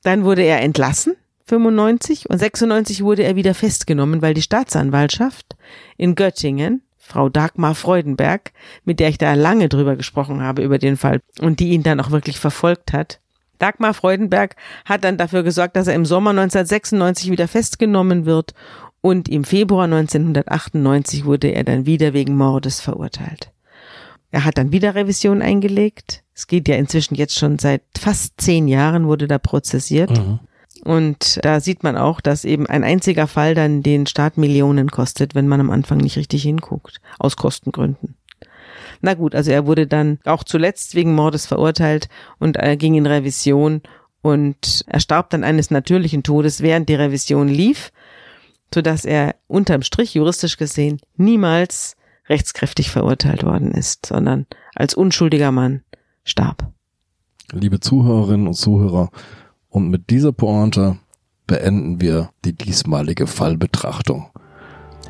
Dann 0.04 0.26
wurde 0.26 0.43
er 0.43 0.62
entlassen 0.62 1.16
95 1.46 2.30
und 2.30 2.39
96 2.39 3.04
wurde 3.04 3.24
er 3.24 3.36
wieder 3.36 3.54
festgenommen, 3.54 4.22
weil 4.22 4.34
die 4.34 4.41
Staatsanwaltschaft 4.41 5.56
in 5.96 6.16
Göttingen, 6.16 6.82
Frau 6.98 7.30
Dagmar 7.30 7.76
Freudenberg, 7.76 8.52
mit 8.84 9.00
der 9.00 9.10
ich 9.10 9.20
da 9.20 9.34
lange 9.36 9.70
drüber 9.70 9.96
gesprochen 9.96 10.41
habe 10.41 10.64
über 10.64 10.80
den 10.80 10.98
Fall 10.98 11.22
und 11.39 11.60
die 11.60 11.70
ihn 11.70 11.84
dann 11.84 12.00
auch 12.00 12.12
wirklich 12.12 12.39
verfolgt 12.39 12.93
hat. 12.93 13.20
Dagmar 13.66 13.95
Freudenberg 13.95 14.55
hat 14.86 15.03
dann 15.03 15.18
dafür 15.18 15.41
gesorgt, 15.41 15.76
dass 15.76 15.88
er 15.88 15.95
im 15.95 16.05
Sommer 16.05 16.30
1996 16.30 17.32
wieder 17.32 17.47
festgenommen 17.47 18.28
wird 18.28 18.53
und 19.01 19.28
im 19.28 19.43
Februar 19.43 19.86
1998 19.86 21.26
wurde 21.26 21.47
er 21.47 21.63
dann 21.63 21.88
wieder 21.88 22.13
wegen 22.13 22.38
Mordes 22.38 22.80
verurteilt. 22.80 23.51
Er 24.30 24.45
hat 24.45 24.59
dann 24.59 24.72
wieder 24.72 24.93
Revision 24.93 25.41
eingelegt. 25.41 26.24
Es 26.36 26.45
geht 26.45 26.68
ja 26.68 26.76
inzwischen 26.76 27.16
jetzt 27.16 27.39
schon 27.39 27.57
seit 27.57 27.82
fast 27.97 28.34
zehn 28.38 28.68
Jahren 28.68 29.07
wurde 29.07 29.28
da 29.28 29.39
prozessiert. 29.39 30.11
Mhm. 30.11 30.39
Und 30.84 31.39
da 31.43 31.59
sieht 31.59 31.82
man 31.82 31.97
auch, 31.97 32.22
dass 32.22 32.45
eben 32.45 32.68
ein 32.68 32.84
einziger 32.84 33.26
Fall 33.26 33.55
dann 33.55 33.82
den 33.82 34.05
Staat 34.05 34.38
Millionen 34.38 34.91
kostet, 34.91 35.34
wenn 35.34 35.47
man 35.47 35.59
am 35.59 35.72
Anfang 35.72 35.97
nicht 35.97 36.18
richtig 36.18 36.43
hinguckt, 36.43 37.01
aus 37.18 37.36
Kostengründen. 37.36 38.16
Na 39.06 39.14
gut, 39.14 39.36
also 39.36 39.51
er 39.51 39.68
wurde 39.68 39.86
dann 39.86 40.18
auch 40.26 40.43
zuletzt 40.43 40.95
wegen 40.95 41.14
Mordes 41.14 41.45
verurteilt 41.45 42.10
und 42.39 42.58
er 42.58 42.76
ging 42.76 42.95
in 42.95 43.06
Revision 43.06 43.82
und 44.24 44.84
er 44.88 44.99
starb 44.99 45.30
dann 45.30 45.43
eines 45.43 45.70
natürlichen 45.70 46.24
Todes, 46.24 46.62
während 46.62 46.89
die 46.89 46.95
Revision 46.95 47.47
lief, 47.47 47.91
so 48.74 48.82
dass 48.82 49.06
er 49.06 49.36
unterm 49.45 49.84
Strich 49.84 50.16
juristisch 50.16 50.58
gesehen 50.58 50.99
niemals 51.18 51.97
rechtskräftig 52.30 52.89
verurteilt 52.89 53.43
worden 53.43 53.74
ist, 53.74 54.08
sondern 54.08 54.47
als 54.74 54.95
unschuldiger 54.95 55.51
Mann 55.51 55.84
starb. 56.24 56.68
Liebe 57.51 57.80
Zuhörerinnen 57.80 58.47
und 58.47 58.56
Zuhörer, 58.56 59.12
und 59.70 59.89
mit 59.89 60.10
dieser 60.10 60.32
Pointe 60.32 60.97
beenden 61.45 62.01
wir 62.01 62.32
die 62.43 62.53
diesmalige 62.53 63.28
Fallbetrachtung. 63.28 64.32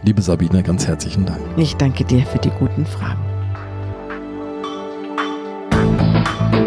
Liebe 0.03 0.21
Sabine, 0.21 0.63
ganz 0.63 0.85
herzlichen 0.85 1.25
Dank. 1.25 1.39
Ich 1.55 1.77
danke 1.77 2.03
dir 2.03 2.25
für 2.25 2.39
die 2.39 2.51
guten 2.59 2.85
Fragen. 2.85 3.34
Thank 6.25 6.55
you. 6.55 6.64